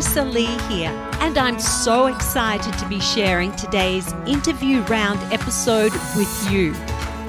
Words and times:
Marissa 0.00 0.32
Lee 0.32 0.74
here, 0.74 0.88
and 1.20 1.36
I'm 1.36 1.60
so 1.60 2.06
excited 2.06 2.72
to 2.78 2.88
be 2.88 3.00
sharing 3.00 3.52
today's 3.52 4.10
interview 4.26 4.80
round 4.84 5.20
episode 5.30 5.92
with 6.16 6.50
you. 6.50 6.74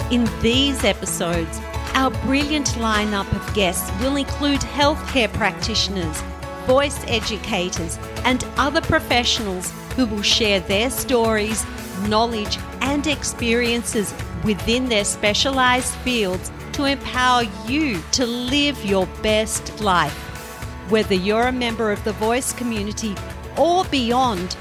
In 0.09 0.25
these 0.41 0.85
episodes, 0.85 1.59
our 1.95 2.11
brilliant 2.23 2.67
lineup 2.75 3.29
of 3.35 3.53
guests 3.53 3.91
will 3.99 4.15
include 4.15 4.61
healthcare 4.61 5.31
practitioners, 5.33 6.21
voice 6.65 7.03
educators, 7.09 7.99
and 8.23 8.45
other 8.55 8.79
professionals 8.79 9.73
who 9.97 10.05
will 10.05 10.21
share 10.21 10.61
their 10.61 10.89
stories, 10.89 11.65
knowledge, 12.07 12.57
and 12.79 13.05
experiences 13.05 14.13
within 14.45 14.87
their 14.87 15.03
specialized 15.03 15.93
fields 16.05 16.49
to 16.71 16.85
empower 16.85 17.43
you 17.67 18.01
to 18.13 18.25
live 18.25 18.81
your 18.85 19.07
best 19.21 19.81
life. 19.81 20.30
Whether 20.91 21.15
you're 21.15 21.47
a 21.47 21.53
member 21.53 21.89
of 21.89 22.03
the 22.03 22.11
voice 22.11 22.51
community 22.51 23.15
or 23.57 23.85
beyond, 23.85 24.57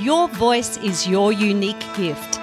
your 0.00 0.26
voice 0.26 0.78
is 0.78 1.06
your 1.06 1.34
unique 1.34 1.84
gift. 1.94 2.38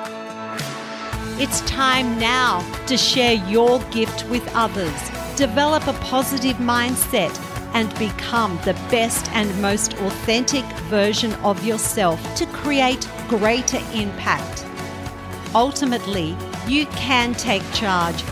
It's 1.41 1.61
time 1.61 2.19
now 2.19 2.61
to 2.85 2.95
share 2.95 3.33
your 3.49 3.79
gift 3.89 4.29
with 4.29 4.47
others, 4.53 4.93
develop 5.35 5.87
a 5.87 5.93
positive 5.93 6.57
mindset, 6.57 7.35
and 7.73 7.89
become 7.97 8.59
the 8.65 8.73
best 8.91 9.31
and 9.31 9.49
most 9.59 9.93
authentic 9.93 10.65
version 10.87 11.33
of 11.43 11.65
yourself 11.65 12.21
to 12.35 12.45
create 12.45 13.09
greater 13.27 13.81
impact. 13.95 14.63
Ultimately, 15.55 16.37
you 16.67 16.85
can 16.85 17.33
take 17.33 17.63
charge. 17.73 18.23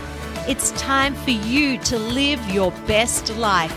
It's 0.47 0.69
time 0.73 1.15
for 1.15 1.31
you 1.31 1.79
to 1.79 1.97
live 1.97 2.39
your 2.51 2.69
best 2.85 3.35
life. 3.37 3.75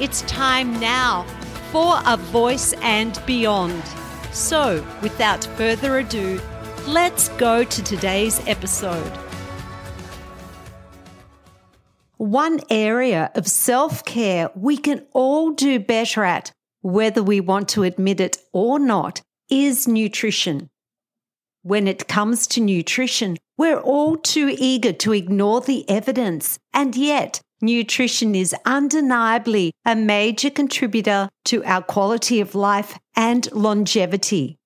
It's 0.00 0.22
time 0.22 0.80
now 0.80 1.22
for 1.70 2.00
a 2.04 2.16
voice 2.16 2.72
and 2.82 3.16
beyond. 3.26 3.80
So, 4.32 4.84
without 5.00 5.44
further 5.56 5.98
ado, 5.98 6.40
let's 6.88 7.28
go 7.28 7.62
to 7.62 7.82
today's 7.84 8.44
episode. 8.48 9.12
One 12.16 12.58
area 12.70 13.30
of 13.36 13.46
self 13.46 14.04
care 14.04 14.50
we 14.56 14.76
can 14.78 15.06
all 15.12 15.52
do 15.52 15.78
better 15.78 16.24
at, 16.24 16.50
whether 16.80 17.22
we 17.22 17.38
want 17.38 17.68
to 17.70 17.84
admit 17.84 18.18
it 18.18 18.38
or 18.52 18.80
not, 18.80 19.22
is 19.48 19.86
nutrition. 19.86 20.70
When 21.62 21.86
it 21.86 22.08
comes 22.08 22.48
to 22.48 22.60
nutrition, 22.60 23.36
we're 23.56 23.78
all 23.78 24.16
too 24.16 24.56
eager 24.58 24.92
to 24.92 25.12
ignore 25.12 25.60
the 25.60 25.88
evidence, 25.88 26.58
and 26.72 26.96
yet 26.96 27.40
nutrition 27.64 28.34
is 28.34 28.54
undeniably 28.64 29.72
a 29.84 29.96
major 29.96 30.50
contributor 30.50 31.28
to 31.46 31.64
our 31.64 31.82
quality 31.82 32.40
of 32.40 32.54
life 32.54 32.98
and 33.16 33.50
longevity. 33.52 34.56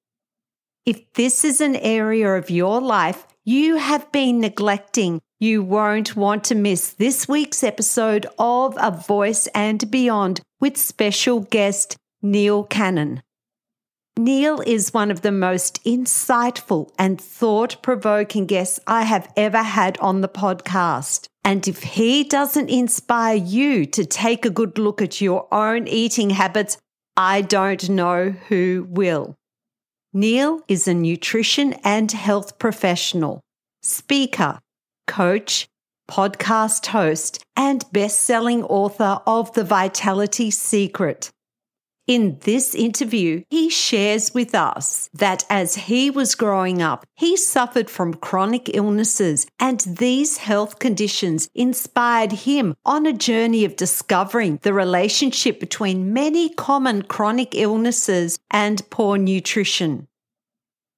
If 0.84 1.12
this 1.14 1.44
is 1.44 1.60
an 1.60 1.76
area 1.76 2.34
of 2.34 2.50
your 2.50 2.80
life 2.80 3.26
you 3.44 3.76
have 3.76 4.12
been 4.12 4.40
neglecting, 4.40 5.20
you 5.40 5.62
won't 5.62 6.14
want 6.14 6.44
to 6.44 6.54
miss 6.54 6.90
this 6.90 7.26
week's 7.26 7.64
episode 7.64 8.26
of 8.38 8.76
A 8.78 8.90
Voice 8.90 9.46
and 9.54 9.90
Beyond 9.90 10.42
with 10.60 10.76
special 10.76 11.40
guest 11.40 11.96
Neil 12.20 12.64
Cannon. 12.64 13.22
Neil 14.18 14.60
is 14.66 14.92
one 14.92 15.12
of 15.12 15.20
the 15.20 15.30
most 15.30 15.80
insightful 15.84 16.90
and 16.98 17.20
thought 17.20 17.80
provoking 17.82 18.46
guests 18.46 18.80
I 18.84 19.04
have 19.04 19.32
ever 19.36 19.62
had 19.62 19.96
on 19.98 20.22
the 20.22 20.28
podcast. 20.28 21.28
And 21.44 21.68
if 21.68 21.84
he 21.84 22.24
doesn't 22.24 22.68
inspire 22.68 23.36
you 23.36 23.86
to 23.86 24.04
take 24.04 24.44
a 24.44 24.50
good 24.50 24.76
look 24.76 25.00
at 25.00 25.20
your 25.20 25.46
own 25.54 25.86
eating 25.86 26.30
habits, 26.30 26.78
I 27.16 27.42
don't 27.42 27.88
know 27.90 28.30
who 28.48 28.88
will. 28.90 29.36
Neil 30.12 30.62
is 30.66 30.88
a 30.88 30.94
nutrition 30.94 31.74
and 31.84 32.10
health 32.10 32.58
professional, 32.58 33.40
speaker, 33.84 34.58
coach, 35.06 35.68
podcast 36.10 36.86
host, 36.86 37.40
and 37.54 37.84
best 37.92 38.22
selling 38.22 38.64
author 38.64 39.20
of 39.28 39.52
The 39.52 39.62
Vitality 39.62 40.50
Secret. 40.50 41.30
In 42.08 42.38
this 42.44 42.74
interview, 42.74 43.42
he 43.50 43.68
shares 43.68 44.32
with 44.32 44.54
us 44.54 45.10
that 45.12 45.44
as 45.50 45.74
he 45.74 46.08
was 46.08 46.34
growing 46.34 46.80
up, 46.80 47.04
he 47.14 47.36
suffered 47.36 47.90
from 47.90 48.14
chronic 48.14 48.74
illnesses, 48.74 49.46
and 49.60 49.80
these 49.80 50.38
health 50.38 50.78
conditions 50.78 51.50
inspired 51.54 52.32
him 52.32 52.74
on 52.86 53.04
a 53.04 53.12
journey 53.12 53.62
of 53.66 53.76
discovering 53.76 54.58
the 54.62 54.72
relationship 54.72 55.60
between 55.60 56.14
many 56.14 56.48
common 56.48 57.02
chronic 57.02 57.54
illnesses 57.54 58.38
and 58.50 58.88
poor 58.88 59.18
nutrition. 59.18 60.08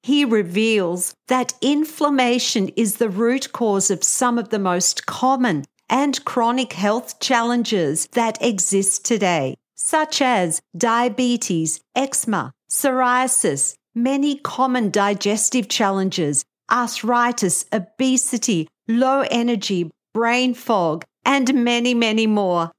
He 0.04 0.24
reveals 0.24 1.16
that 1.26 1.54
inflammation 1.60 2.68
is 2.76 2.98
the 2.98 3.10
root 3.10 3.50
cause 3.50 3.90
of 3.90 4.04
some 4.04 4.38
of 4.38 4.50
the 4.50 4.60
most 4.60 5.06
common 5.06 5.64
and 5.88 6.24
chronic 6.24 6.74
health 6.74 7.18
challenges 7.18 8.06
that 8.12 8.40
exist 8.40 9.04
today 9.04 9.56
such 9.82 10.20
as 10.20 10.60
diabetes, 10.76 11.80
eczema, 11.96 12.52
psoriasis, 12.70 13.74
many 13.94 14.36
common 14.36 14.90
digestive 14.90 15.68
challenges, 15.68 16.44
arthritis, 16.70 17.64
obesity, 17.72 18.68
low 18.86 19.24
energy, 19.30 19.90
brain 20.12 20.52
fog, 20.52 21.04
and 21.24 21.64
many, 21.64 21.94
many 21.94 22.26
more. 22.26 22.70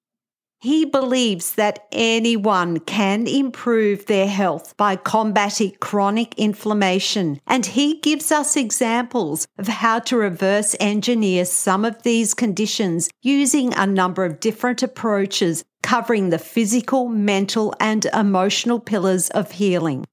He 0.62 0.86
believes 0.86 1.54
that 1.54 1.88
anyone 1.92 2.82
can 2.82 3.26
improve 3.26 4.06
their 4.06 4.28
health 4.28 4.78
by 4.78 4.96
combating 4.96 5.72
chronic 5.80 6.36
inflammation, 6.38 7.42
and 7.48 7.66
he 7.66 7.98
gives 7.98 8.32
us 8.32 8.56
examples 8.56 9.48
of 9.58 9.68
how 9.68 9.98
to 10.02 10.18
reverse 10.18 10.76
engineer 10.80 11.46
some 11.46 11.84
of 11.84 12.04
these 12.04 12.36
conditions 12.36 13.10
using 13.24 13.74
a 13.74 13.88
number 13.88 14.24
of 14.24 14.40
different 14.40 14.84
approaches 14.84 15.64
covering 15.82 16.30
the 16.30 16.38
physical, 16.38 17.10
mental, 17.10 17.74
and 17.80 18.06
emotional 18.14 18.80
pillars 18.80 19.32
of 19.32 19.54
healing. 19.54 20.06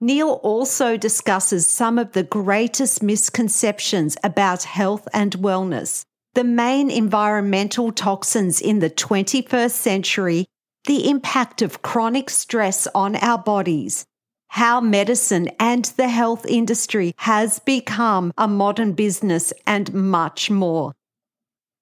Neil 0.00 0.40
also 0.42 0.96
discusses 0.96 1.68
some 1.68 1.98
of 1.98 2.12
the 2.12 2.22
greatest 2.22 3.02
misconceptions 3.02 4.16
about 4.24 4.62
health 4.62 5.06
and 5.12 5.32
wellness 5.32 6.06
the 6.34 6.44
main 6.44 6.90
environmental 6.90 7.92
toxins 7.92 8.60
in 8.60 8.78
the 8.78 8.90
21st 8.90 9.70
century, 9.70 10.46
the 10.86 11.08
impact 11.08 11.62
of 11.62 11.82
chronic 11.82 12.30
stress 12.30 12.86
on 12.94 13.16
our 13.16 13.38
bodies, 13.38 14.04
how 14.48 14.80
medicine 14.80 15.48
and 15.58 15.86
the 15.96 16.08
health 16.08 16.46
industry 16.46 17.14
has 17.18 17.58
become 17.60 18.32
a 18.38 18.48
modern 18.48 18.92
business, 18.92 19.52
and 19.66 19.92
much 19.92 20.50
more. 20.50 20.92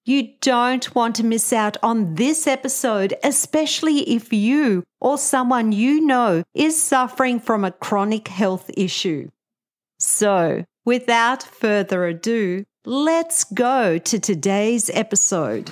You 0.05 0.31
don't 0.41 0.95
want 0.95 1.17
to 1.17 1.25
miss 1.25 1.53
out 1.53 1.77
on 1.83 2.15
this 2.15 2.47
episode, 2.47 3.15
especially 3.23 3.99
if 4.15 4.33
you 4.33 4.83
or 5.03 5.19
someone 5.19 5.73
you 5.73 6.01
know 6.01 6.45
is 6.55 6.81
suffering 6.81 7.41
from 7.41 7.63
a 7.63 7.73
chronic 7.73 8.29
health 8.29 8.71
issue. 8.75 9.29
So, 9.99 10.65
without 10.87 11.43
further 11.43 12.07
ado, 12.07 12.65
Let's 12.91 13.45
go 13.45 13.99
to 13.99 14.19
today's 14.19 14.89
episode. 14.89 15.71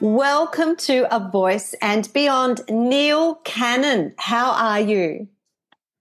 Welcome 0.00 0.76
to 0.76 1.06
A 1.10 1.30
Voice 1.30 1.74
and 1.80 2.12
Beyond. 2.12 2.60
Neil 2.68 3.36
Cannon, 3.36 4.12
how 4.18 4.50
are 4.50 4.80
you? 4.80 5.28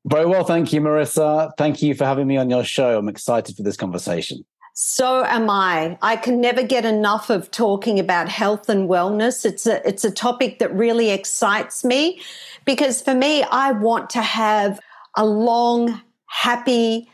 Very 0.04 0.26
well, 0.26 0.44
thank 0.44 0.74
you, 0.74 0.82
Marissa. 0.82 1.54
Thank 1.58 1.82
you 1.82 1.96
for 1.96 2.04
having 2.04 2.28
me 2.28 2.36
on 2.36 2.50
your 2.50 2.66
show. 2.66 2.98
I'm 2.98 3.08
excited 3.08 3.56
for 3.56 3.64
this 3.64 3.78
conversation. 3.78 4.44
So 4.82 5.26
am 5.26 5.50
I. 5.50 5.98
I 6.02 6.16
can 6.16 6.40
never 6.40 6.64
get 6.64 6.86
enough 6.86 7.30
of 7.30 7.52
talking 7.52 8.00
about 8.00 8.30
health 8.30 8.70
and 8.70 8.90
wellness. 8.90 9.46
It's 9.46 9.68
a 9.68 9.86
it's 9.86 10.06
a 10.06 10.12
topic 10.12 10.60
that 10.60 10.74
really 10.74 11.10
excites 11.12 11.84
me 11.84 12.22
because 12.70 13.02
for 13.02 13.16
me 13.16 13.42
I 13.42 13.72
want 13.72 14.12
to 14.12 14.22
have 14.22 14.80
a 15.18 15.26
long, 15.26 16.00
happy 16.28 17.10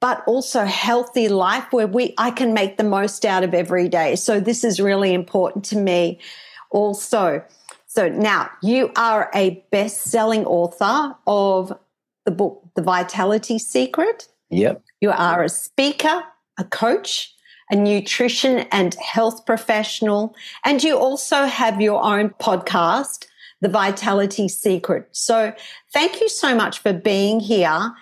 but 0.00 0.22
also 0.24 0.64
healthy 0.64 1.28
life 1.28 1.66
where 1.72 1.88
we 1.88 2.14
I 2.16 2.30
can 2.30 2.54
make 2.54 2.76
the 2.76 2.84
most 2.84 3.24
out 3.24 3.42
of 3.42 3.52
every 3.52 3.88
day. 3.88 4.14
So 4.14 4.38
this 4.38 4.62
is 4.62 4.78
really 4.78 5.12
important 5.12 5.64
to 5.66 5.76
me 5.76 6.20
also. 6.70 7.42
So 7.88 8.08
now 8.08 8.50
you 8.62 8.92
are 8.94 9.32
a 9.34 9.64
best-selling 9.72 10.46
author 10.46 11.16
of 11.26 11.76
the 12.24 12.30
book 12.30 12.62
The 12.76 12.82
Vitality 12.82 13.58
Secret. 13.58 14.28
Yep. 14.50 14.80
You 15.00 15.10
are 15.10 15.42
a 15.42 15.48
speaker, 15.48 16.22
a 16.56 16.62
coach, 16.62 17.34
a 17.68 17.74
nutrition 17.74 18.60
and 18.70 18.94
health 18.94 19.44
professional, 19.44 20.36
and 20.64 20.84
you 20.84 20.96
also 20.96 21.46
have 21.46 21.80
your 21.80 22.00
own 22.00 22.30
podcast, 22.30 23.26
The 23.60 23.68
Vitality 23.68 24.48
Secret. 24.48 25.08
So 25.12 25.52
thank 25.92 26.20
you 26.20 26.28
so 26.28 26.54
much 26.54 26.78
for 26.78 26.92
being 26.92 27.40
here. 27.40 27.92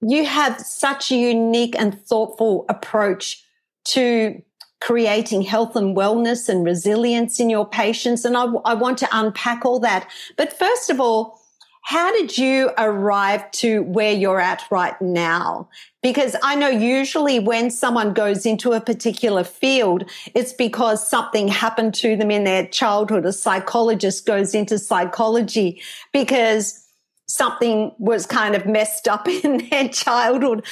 You 0.00 0.24
have 0.26 0.60
such 0.60 1.10
a 1.10 1.16
unique 1.16 1.74
and 1.78 2.00
thoughtful 2.06 2.64
approach 2.68 3.44
to 3.86 4.42
creating 4.80 5.42
health 5.42 5.76
and 5.76 5.96
wellness 5.96 6.48
and 6.48 6.64
resilience 6.64 7.38
in 7.38 7.48
your 7.48 7.68
patients. 7.68 8.24
And 8.24 8.36
I, 8.36 8.44
I 8.64 8.74
want 8.74 8.98
to 8.98 9.08
unpack 9.12 9.64
all 9.64 9.78
that. 9.80 10.08
But 10.36 10.52
first 10.52 10.90
of 10.90 11.00
all, 11.00 11.41
how 11.82 12.12
did 12.12 12.38
you 12.38 12.70
arrive 12.78 13.50
to 13.50 13.82
where 13.82 14.12
you're 14.12 14.40
at 14.40 14.62
right 14.70 15.00
now? 15.02 15.68
Because 16.00 16.36
I 16.42 16.54
know 16.54 16.68
usually 16.68 17.40
when 17.40 17.70
someone 17.70 18.14
goes 18.14 18.46
into 18.46 18.72
a 18.72 18.80
particular 18.80 19.44
field, 19.44 20.08
it's 20.34 20.52
because 20.52 21.06
something 21.06 21.48
happened 21.48 21.94
to 21.94 22.16
them 22.16 22.30
in 22.30 22.44
their 22.44 22.66
childhood. 22.66 23.26
A 23.26 23.32
psychologist 23.32 24.26
goes 24.26 24.54
into 24.54 24.78
psychology 24.78 25.82
because 26.12 26.86
something 27.26 27.92
was 27.98 28.26
kind 28.26 28.54
of 28.54 28.64
messed 28.64 29.08
up 29.08 29.26
in 29.44 29.68
their 29.68 29.88
childhood. 29.88 30.64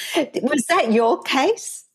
Was 0.43 0.65
that 0.69 0.93
your 0.93 1.21
case? 1.23 1.87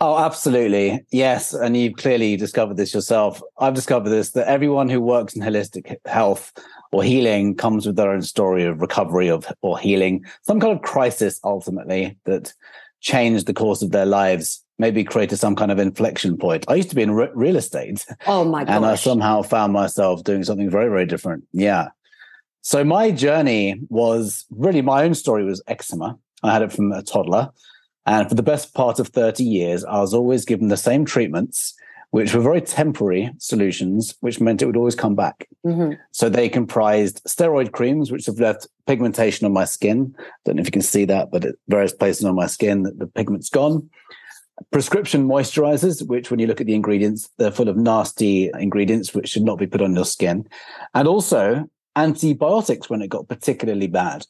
Oh, 0.00 0.18
absolutely. 0.18 1.04
Yes. 1.12 1.52
And 1.52 1.76
you've 1.76 1.94
clearly 1.94 2.36
discovered 2.36 2.76
this 2.76 2.92
yourself. 2.94 3.40
I've 3.58 3.74
discovered 3.74 4.10
this 4.10 4.30
that 4.32 4.48
everyone 4.48 4.88
who 4.88 5.00
works 5.00 5.34
in 5.34 5.42
holistic 5.42 5.96
health 6.06 6.52
or 6.92 7.02
healing 7.02 7.54
comes 7.54 7.86
with 7.86 7.96
their 7.96 8.10
own 8.10 8.22
story 8.22 8.64
of 8.64 8.80
recovery 8.80 9.28
of 9.28 9.50
or 9.62 9.78
healing, 9.78 10.24
some 10.42 10.60
kind 10.60 10.72
of 10.72 10.82
crisis 10.82 11.40
ultimately 11.42 12.16
that 12.24 12.52
changed 13.00 13.46
the 13.46 13.54
course 13.54 13.82
of 13.82 13.90
their 13.90 14.06
lives, 14.06 14.62
maybe 14.78 15.02
created 15.02 15.38
some 15.38 15.56
kind 15.56 15.72
of 15.72 15.78
inflection 15.78 16.36
point. 16.36 16.64
I 16.68 16.74
used 16.74 16.90
to 16.90 16.94
be 16.94 17.02
in 17.02 17.10
re- 17.10 17.30
real 17.34 17.56
estate. 17.56 18.06
Oh 18.26 18.44
my 18.44 18.64
gosh. 18.64 18.76
And 18.76 18.86
I 18.86 18.94
somehow 18.94 19.42
found 19.42 19.72
myself 19.72 20.22
doing 20.22 20.44
something 20.44 20.70
very, 20.70 20.88
very 20.88 21.06
different. 21.06 21.44
Yeah. 21.52 21.88
So 22.60 22.84
my 22.84 23.10
journey 23.10 23.80
was 23.88 24.44
really 24.50 24.82
my 24.82 25.02
own 25.02 25.14
story 25.14 25.44
was 25.44 25.62
eczema. 25.66 26.18
I 26.44 26.52
had 26.52 26.62
it 26.62 26.72
from 26.72 26.92
a 26.92 27.02
toddler. 27.02 27.50
And 28.04 28.28
for 28.28 28.34
the 28.34 28.42
best 28.42 28.74
part 28.74 28.98
of 28.98 29.08
30 29.08 29.44
years, 29.44 29.84
I 29.84 30.00
was 30.00 30.12
always 30.12 30.44
given 30.44 30.68
the 30.68 30.76
same 30.76 31.04
treatments 31.04 31.74
which 32.12 32.34
were 32.34 32.42
very 32.42 32.60
temporary 32.60 33.32
solutions, 33.38 34.14
which 34.20 34.38
meant 34.38 34.60
it 34.60 34.66
would 34.66 34.76
always 34.76 34.94
come 34.94 35.14
back. 35.14 35.48
Mm-hmm. 35.64 35.94
So 36.10 36.28
they 36.28 36.50
comprised 36.50 37.24
steroid 37.24 37.72
creams, 37.72 38.12
which 38.12 38.26
have 38.26 38.38
left 38.38 38.68
pigmentation 38.86 39.46
on 39.46 39.54
my 39.54 39.64
skin. 39.64 40.14
Don't 40.44 40.56
know 40.56 40.60
if 40.60 40.66
you 40.66 40.72
can 40.72 40.82
see 40.82 41.06
that, 41.06 41.30
but 41.32 41.46
at 41.46 41.54
various 41.68 41.94
places 41.94 42.26
on 42.26 42.34
my 42.34 42.46
skin, 42.46 42.82
the 42.82 43.06
pigment's 43.06 43.48
gone. 43.48 43.88
Prescription 44.70 45.26
moisturizers, 45.26 46.06
which 46.06 46.30
when 46.30 46.38
you 46.38 46.46
look 46.46 46.60
at 46.60 46.66
the 46.66 46.74
ingredients, 46.74 47.30
they're 47.38 47.50
full 47.50 47.70
of 47.70 47.78
nasty 47.78 48.50
ingredients 48.58 49.14
which 49.14 49.30
should 49.30 49.42
not 49.42 49.58
be 49.58 49.66
put 49.66 49.80
on 49.80 49.94
your 49.94 50.04
skin. 50.04 50.46
And 50.94 51.08
also 51.08 51.66
antibiotics 51.96 52.90
when 52.90 53.00
it 53.00 53.08
got 53.08 53.26
particularly 53.26 53.86
bad. 53.86 54.26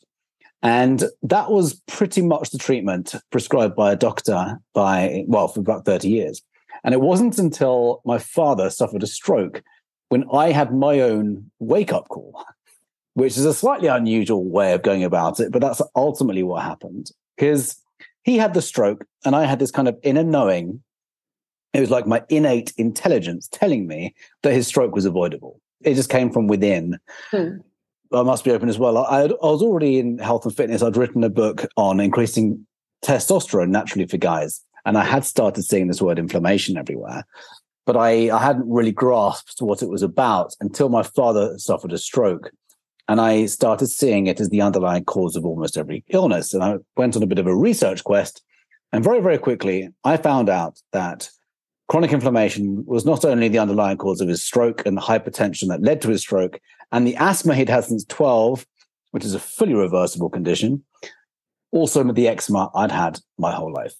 And 0.62 1.02
that 1.24 1.50
was 1.50 1.82
pretty 1.88 2.22
much 2.22 2.50
the 2.50 2.58
treatment 2.58 3.16
prescribed 3.32 3.74
by 3.74 3.90
a 3.90 3.96
doctor 3.96 4.60
by, 4.72 5.24
well, 5.26 5.48
for 5.48 5.58
about 5.58 5.84
30 5.84 6.08
years. 6.08 6.42
And 6.84 6.94
it 6.94 7.00
wasn't 7.00 7.38
until 7.38 8.02
my 8.04 8.18
father 8.18 8.70
suffered 8.70 9.02
a 9.02 9.06
stroke 9.06 9.62
when 10.08 10.24
I 10.32 10.52
had 10.52 10.74
my 10.74 11.00
own 11.00 11.50
wake 11.58 11.92
up 11.92 12.08
call, 12.08 12.44
which 13.14 13.38
is 13.38 13.44
a 13.44 13.54
slightly 13.54 13.88
unusual 13.88 14.44
way 14.44 14.72
of 14.72 14.82
going 14.82 15.04
about 15.04 15.40
it, 15.40 15.52
but 15.52 15.62
that's 15.62 15.80
ultimately 15.94 16.42
what 16.42 16.62
happened. 16.62 17.10
Because 17.36 17.80
he 18.24 18.36
had 18.36 18.54
the 18.54 18.62
stroke 18.62 19.04
and 19.24 19.34
I 19.34 19.46
had 19.46 19.58
this 19.58 19.70
kind 19.70 19.88
of 19.88 19.98
inner 20.02 20.24
knowing. 20.24 20.82
It 21.72 21.80
was 21.80 21.90
like 21.90 22.06
my 22.06 22.22
innate 22.28 22.72
intelligence 22.76 23.48
telling 23.50 23.86
me 23.86 24.14
that 24.42 24.52
his 24.52 24.66
stroke 24.66 24.94
was 24.94 25.06
avoidable. 25.06 25.60
It 25.80 25.94
just 25.94 26.10
came 26.10 26.30
from 26.30 26.46
within. 26.46 26.98
Hmm. 27.30 27.56
I 28.12 28.22
must 28.22 28.44
be 28.44 28.50
open 28.50 28.68
as 28.68 28.78
well. 28.78 28.98
I, 28.98 29.22
I 29.22 29.26
was 29.26 29.62
already 29.62 29.98
in 29.98 30.18
health 30.18 30.44
and 30.44 30.54
fitness. 30.54 30.82
I'd 30.82 30.98
written 30.98 31.24
a 31.24 31.30
book 31.30 31.64
on 31.78 31.98
increasing 31.98 32.66
testosterone 33.02 33.70
naturally 33.70 34.06
for 34.06 34.18
guys. 34.18 34.62
And 34.84 34.98
I 34.98 35.04
had 35.04 35.24
started 35.24 35.62
seeing 35.62 35.88
this 35.88 36.02
word 36.02 36.18
inflammation 36.18 36.76
everywhere, 36.76 37.24
but 37.86 37.96
I, 37.96 38.30
I 38.30 38.38
hadn't 38.38 38.70
really 38.70 38.92
grasped 38.92 39.60
what 39.60 39.82
it 39.82 39.88
was 39.88 40.02
about 40.02 40.54
until 40.60 40.88
my 40.88 41.02
father 41.02 41.58
suffered 41.58 41.92
a 41.92 41.98
stroke. 41.98 42.50
And 43.08 43.20
I 43.20 43.46
started 43.46 43.88
seeing 43.88 44.26
it 44.26 44.40
as 44.40 44.48
the 44.48 44.62
underlying 44.62 45.04
cause 45.04 45.36
of 45.36 45.44
almost 45.44 45.76
every 45.76 46.04
illness. 46.08 46.54
And 46.54 46.62
I 46.62 46.76
went 46.96 47.16
on 47.16 47.22
a 47.22 47.26
bit 47.26 47.38
of 47.38 47.46
a 47.46 47.56
research 47.56 48.04
quest. 48.04 48.42
And 48.92 49.02
very, 49.02 49.20
very 49.20 49.38
quickly, 49.38 49.88
I 50.04 50.16
found 50.16 50.48
out 50.48 50.80
that 50.92 51.28
chronic 51.88 52.12
inflammation 52.12 52.84
was 52.86 53.04
not 53.04 53.24
only 53.24 53.48
the 53.48 53.58
underlying 53.58 53.98
cause 53.98 54.20
of 54.20 54.28
his 54.28 54.42
stroke 54.42 54.86
and 54.86 54.96
the 54.96 55.02
hypertension 55.02 55.68
that 55.68 55.82
led 55.82 56.00
to 56.02 56.10
his 56.10 56.20
stroke, 56.20 56.60
and 56.92 57.06
the 57.06 57.16
asthma 57.16 57.54
he'd 57.54 57.68
had 57.68 57.84
since 57.84 58.04
12, 58.04 58.66
which 59.10 59.24
is 59.24 59.34
a 59.34 59.40
fully 59.40 59.74
reversible 59.74 60.30
condition, 60.30 60.84
also 61.70 62.04
the 62.04 62.28
eczema 62.28 62.70
I'd 62.74 62.92
had 62.92 63.18
my 63.38 63.52
whole 63.52 63.72
life. 63.72 63.94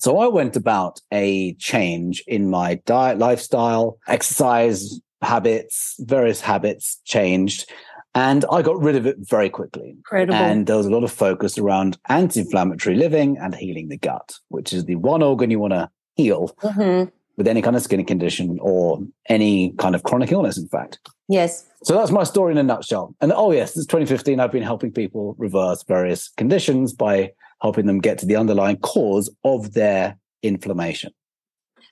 So 0.00 0.18
I 0.18 0.26
went 0.26 0.56
about 0.56 1.00
a 1.12 1.54
change 1.54 2.22
in 2.26 2.50
my 2.50 2.76
diet, 2.86 3.18
lifestyle, 3.18 3.98
exercise 4.08 5.00
habits, 5.22 5.96
various 6.00 6.40
habits 6.40 7.00
changed. 7.04 7.70
And 8.14 8.44
I 8.50 8.62
got 8.62 8.80
rid 8.80 8.94
of 8.94 9.06
it 9.06 9.16
very 9.20 9.50
quickly. 9.50 9.90
Incredible. 9.90 10.34
And 10.34 10.66
there 10.66 10.76
was 10.76 10.86
a 10.86 10.90
lot 10.90 11.02
of 11.02 11.10
focus 11.10 11.58
around 11.58 11.98
anti 12.08 12.40
inflammatory 12.40 12.96
living 12.96 13.36
and 13.38 13.54
healing 13.54 13.88
the 13.88 13.98
gut, 13.98 14.34
which 14.48 14.72
is 14.72 14.84
the 14.84 14.96
one 14.96 15.22
organ 15.22 15.50
you 15.50 15.58
want 15.58 15.72
to 15.72 15.90
heal 16.14 16.54
mm-hmm. 16.62 17.08
with 17.36 17.48
any 17.48 17.60
kind 17.60 17.74
of 17.74 17.82
skin 17.82 18.04
condition 18.04 18.58
or 18.60 19.00
any 19.28 19.72
kind 19.78 19.96
of 19.96 20.04
chronic 20.04 20.30
illness, 20.30 20.56
in 20.56 20.68
fact. 20.68 21.00
Yes. 21.28 21.66
So 21.82 21.94
that's 21.94 22.12
my 22.12 22.22
story 22.22 22.52
in 22.52 22.58
a 22.58 22.62
nutshell. 22.62 23.16
And 23.20 23.32
oh, 23.32 23.50
yes, 23.50 23.76
it's 23.76 23.86
2015. 23.86 24.38
I've 24.38 24.52
been 24.52 24.62
helping 24.62 24.92
people 24.92 25.34
reverse 25.36 25.82
various 25.82 26.28
conditions 26.28 26.92
by 26.92 27.32
helping 27.64 27.86
them 27.86 27.98
get 27.98 28.18
to 28.18 28.26
the 28.26 28.36
underlying 28.36 28.76
cause 28.76 29.34
of 29.42 29.72
their 29.72 30.18
inflammation. 30.42 31.10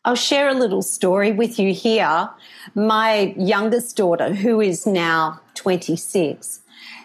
I'll 0.05 0.15
share 0.15 0.51
a 0.51 0.55
little 0.55 0.83
story 0.83 1.33
with 1.33 1.59
you 1.59 1.73
here. 1.73 2.29
My 2.75 3.35
youngest 3.39 3.97
daughter, 3.97 4.35
who 4.35 4.61
is 4.61 4.87
now 4.87 5.41
26, 5.55 6.61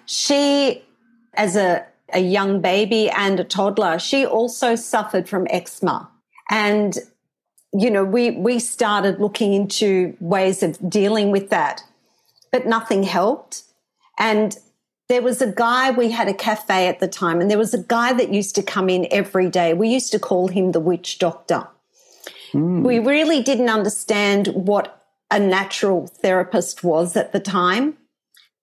she, 0.05 0.83
as 1.35 1.55
a, 1.55 1.85
a 2.11 2.19
young 2.19 2.59
baby 2.59 3.09
and 3.09 3.39
a 3.39 3.45
toddler, 3.45 3.99
she 3.99 4.25
also 4.25 4.75
suffered 4.75 5.29
from 5.29 5.47
eczema. 5.49 6.09
And, 6.49 6.97
you 7.71 7.89
know, 7.89 8.03
we, 8.03 8.31
we 8.31 8.59
started 8.59 9.21
looking 9.21 9.53
into 9.53 10.17
ways 10.19 10.61
of 10.61 10.77
dealing 10.89 11.31
with 11.31 11.49
that, 11.51 11.83
but 12.51 12.65
nothing 12.65 13.03
helped. 13.03 13.63
And 14.19 14.57
there 15.09 15.21
was 15.21 15.41
a 15.41 15.51
guy, 15.51 15.91
we 15.91 16.11
had 16.11 16.27
a 16.27 16.33
cafe 16.33 16.87
at 16.87 16.99
the 16.99 17.07
time, 17.07 17.39
and 17.39 17.49
there 17.49 17.57
was 17.57 17.73
a 17.73 17.83
guy 17.83 18.13
that 18.13 18.33
used 18.33 18.55
to 18.55 18.63
come 18.63 18.89
in 18.89 19.07
every 19.09 19.49
day. 19.49 19.73
We 19.73 19.89
used 19.89 20.11
to 20.11 20.19
call 20.19 20.49
him 20.49 20.73
the 20.73 20.79
witch 20.79 21.17
doctor. 21.17 21.67
Mm. 22.51 22.83
We 22.83 22.99
really 22.99 23.41
didn't 23.41 23.69
understand 23.69 24.47
what 24.47 25.01
a 25.31 25.39
natural 25.39 26.07
therapist 26.07 26.83
was 26.83 27.15
at 27.15 27.31
the 27.31 27.39
time, 27.39 27.97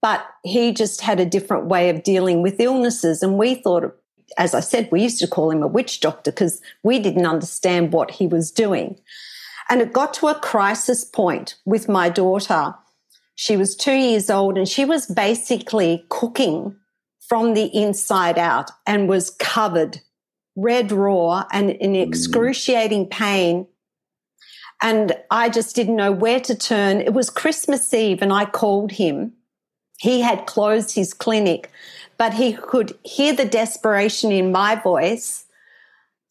but 0.02 0.26
he 0.42 0.72
just 0.72 1.00
had 1.00 1.18
a 1.18 1.26
different 1.26 1.66
way 1.66 1.88
of 1.88 2.02
dealing 2.02 2.42
with 2.42 2.60
illnesses. 2.60 3.22
And 3.22 3.38
we 3.38 3.54
thought, 3.54 3.96
as 4.36 4.54
I 4.54 4.60
said, 4.60 4.90
we 4.90 5.02
used 5.02 5.20
to 5.20 5.26
call 5.26 5.50
him 5.50 5.62
a 5.62 5.66
witch 5.66 6.00
doctor 6.00 6.30
because 6.30 6.60
we 6.82 6.98
didn't 6.98 7.26
understand 7.26 7.92
what 7.92 8.12
he 8.12 8.26
was 8.26 8.50
doing. 8.50 8.98
And 9.70 9.80
it 9.80 9.94
got 9.94 10.12
to 10.14 10.28
a 10.28 10.34
crisis 10.34 11.04
point 11.04 11.56
with 11.64 11.88
my 11.88 12.10
daughter 12.10 12.74
she 13.34 13.56
was 13.56 13.76
two 13.76 13.94
years 13.94 14.30
old 14.30 14.56
and 14.56 14.68
she 14.68 14.84
was 14.84 15.06
basically 15.06 16.04
cooking 16.08 16.76
from 17.28 17.54
the 17.54 17.64
inside 17.74 18.38
out 18.38 18.70
and 18.86 19.08
was 19.08 19.30
covered 19.30 20.00
red 20.56 20.92
raw 20.92 21.44
and 21.52 21.70
in 21.70 21.92
mm. 21.92 22.06
excruciating 22.06 23.06
pain. 23.06 23.66
And 24.82 25.16
I 25.30 25.48
just 25.48 25.74
didn't 25.74 25.96
know 25.96 26.12
where 26.12 26.40
to 26.40 26.54
turn. 26.54 27.00
It 27.00 27.14
was 27.14 27.30
Christmas 27.30 27.92
Eve 27.94 28.22
and 28.22 28.32
I 28.32 28.44
called 28.44 28.92
him. 28.92 29.32
He 29.98 30.20
had 30.20 30.46
closed 30.46 30.94
his 30.94 31.14
clinic, 31.14 31.70
but 32.18 32.34
he 32.34 32.52
could 32.52 32.96
hear 33.02 33.32
the 33.32 33.44
desperation 33.44 34.30
in 34.30 34.52
my 34.52 34.74
voice 34.74 35.46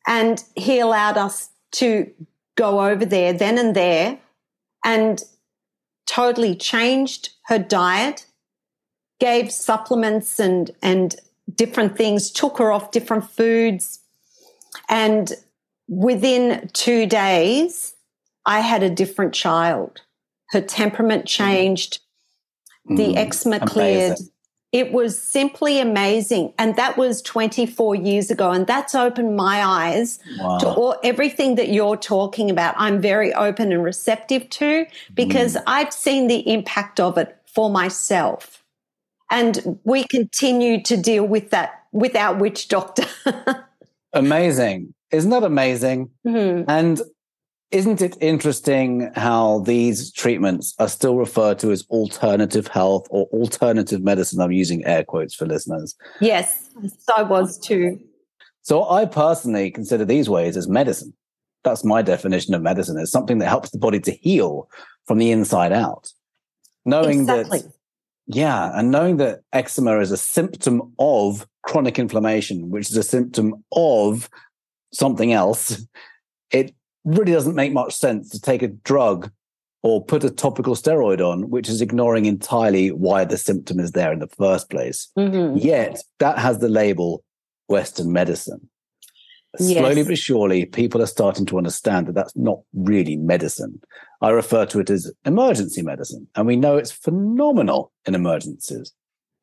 and 0.06 0.44
he 0.56 0.80
allowed 0.80 1.18
us 1.18 1.50
to 1.72 2.12
go 2.56 2.82
over 2.82 3.06
there 3.06 3.34
then 3.34 3.58
and 3.58 3.76
there. 3.76 4.20
And 4.86 5.24
totally 6.06 6.56
changed 6.56 7.30
her 7.46 7.60
diet, 7.60 8.26
gave 9.20 9.52
supplements 9.52 10.40
and, 10.40 10.72
and 10.82 11.16
different 11.56 11.98
things, 11.98 12.32
took 12.32 12.58
her 12.58 12.72
off 12.72 12.92
different 12.92 13.30
foods. 13.30 14.00
And 14.90 15.32
within 15.88 16.70
two 16.74 17.06
days, 17.06 17.96
I 18.46 18.60
had 18.60 18.84
a 18.84 18.90
different 18.90 19.34
child. 19.34 20.02
Her 20.50 20.62
temperament 20.62 21.26
changed. 21.26 22.00
Mm, 22.90 22.98
the 22.98 23.18
eczema 23.18 23.58
amazing. 23.58 23.68
cleared. 23.68 24.18
It 24.74 24.92
was 24.92 25.22
simply 25.22 25.80
amazing. 25.80 26.52
And 26.58 26.76
that 26.78 26.98
was 26.98 27.22
24 27.22 27.94
years 27.94 28.32
ago. 28.32 28.50
And 28.50 28.66
that's 28.66 28.96
opened 28.96 29.36
my 29.36 29.64
eyes 29.64 30.20
wow. 30.40 30.58
to 30.58 30.68
all, 30.68 30.96
everything 31.04 31.56
that 31.56 31.70
you're 31.70 31.96
talking 31.96 32.50
about. 32.50 32.74
I'm 32.78 33.00
very 33.00 33.32
open 33.36 33.72
and 33.72 33.84
receptive 33.84 34.50
to 34.50 34.88
because 35.14 35.56
mm. 35.56 35.64
I've 35.68 35.94
seen 35.94 36.28
the 36.28 36.52
impact 36.52 37.00
of 37.00 37.20
it 37.20 37.38
for 37.46 37.70
myself. 37.70 38.64
And 39.30 39.80
we 39.84 40.06
continue 40.06 40.82
to 40.84 40.98
deal 40.98 41.24
with 41.24 41.52
that 41.52 41.84
with 41.92 42.16
our 42.16 42.36
witch 42.36 42.68
doctor. 42.68 43.06
amazing. 44.14 44.96
Isn't 45.12 45.30
that 45.30 45.44
amazing? 45.44 46.10
Mm-hmm. 46.26 46.68
And 46.68 47.00
isn't 47.74 48.02
it 48.02 48.16
interesting 48.22 49.12
how 49.16 49.60
these 49.60 50.12
treatments 50.12 50.76
are 50.78 50.88
still 50.88 51.16
referred 51.18 51.58
to 51.60 51.72
as 51.72 51.84
alternative 51.90 52.68
health 52.68 53.08
or 53.10 53.26
alternative 53.34 54.04
medicine? 54.04 54.40
I'm 54.40 54.52
using 54.52 54.86
air 54.86 55.04
quotes 55.04 55.34
for 55.34 55.48
listeners. 55.48 55.96
Yes, 56.22 56.70
I 57.18 57.24
was 57.24 57.58
too. 57.58 58.00
So 58.62 58.88
I 58.88 59.06
personally 59.06 59.72
consider 59.72 60.06
these 60.06 60.30
ways 60.30 60.56
as 60.56 60.68
medicine. 60.68 61.14
That's 61.64 61.84
my 61.84 62.04
definition 62.04 62.54
of 62.54 62.62
medicine. 62.62 62.98
It's 63.00 63.12
something 63.12 63.40
that 63.40 63.50
helps 63.50 63.72
the 63.72 63.80
body 63.80 64.00
to 64.02 64.12
heal 64.12 64.70
from 65.08 65.18
the 65.18 65.32
inside 65.32 65.72
out. 65.72 66.12
Knowing 66.86 67.22
exactly. 67.22 67.60
that, 67.60 67.74
yeah, 68.28 68.72
and 68.78 68.92
knowing 68.92 69.18
that 69.18 69.40
eczema 69.52 70.00
is 70.00 70.12
a 70.12 70.18
symptom 70.18 70.94
of 71.00 71.48
chronic 71.64 71.98
inflammation, 71.98 72.70
which 72.70 72.92
is 72.92 72.98
a 72.98 73.04
symptom 73.04 73.64
of 73.72 74.30
something 74.92 75.34
else, 75.34 75.86
it 76.52 76.76
really 77.06 77.32
doesn't 77.32 77.56
make 77.56 77.74
much 77.74 77.94
sense 77.94 78.30
to 78.30 78.42
take 78.42 78.62
a 78.62 78.68
drug 78.68 79.32
or 79.82 80.04
put 80.04 80.24
a 80.24 80.30
topical 80.30 80.76
steroid 80.76 81.20
on, 81.20 81.50
which 81.50 81.68
is 81.68 81.82
ignoring 81.82 82.26
entirely 82.26 82.90
why 82.90 83.26
the 83.26 83.38
symptom 83.38 83.80
is 83.80 83.92
there 83.92 84.14
in 84.14 84.20
the 84.20 84.28
first 84.28 84.70
place. 84.70 85.10
Mm-hmm. 85.18 85.58
Yet 85.58 86.02
that 86.20 86.40
has 86.40 86.60
the 86.60 86.70
label 86.70 87.24
Western 87.68 88.12
medicine. 88.12 88.70
Slowly 89.58 89.98
yes. 89.98 90.08
but 90.08 90.18
surely, 90.18 90.66
people 90.66 91.02
are 91.02 91.08
starting 91.08 91.46
to 91.46 91.58
understand 91.58 92.08
that 92.08 92.16
that's 92.16 92.36
not 92.36 92.62
really 92.74 93.18
medicine. 93.18 93.80
I 94.22 94.30
refer 94.30 94.66
to 94.68 94.80
it 94.80 94.90
as 94.90 95.12
emergency 95.26 95.84
medicine, 95.84 96.28
and 96.34 96.48
we 96.48 96.56
know 96.56 96.78
it's 96.78 96.92
phenomenal 96.92 97.92
in 98.06 98.16
emergencies. 98.16 98.94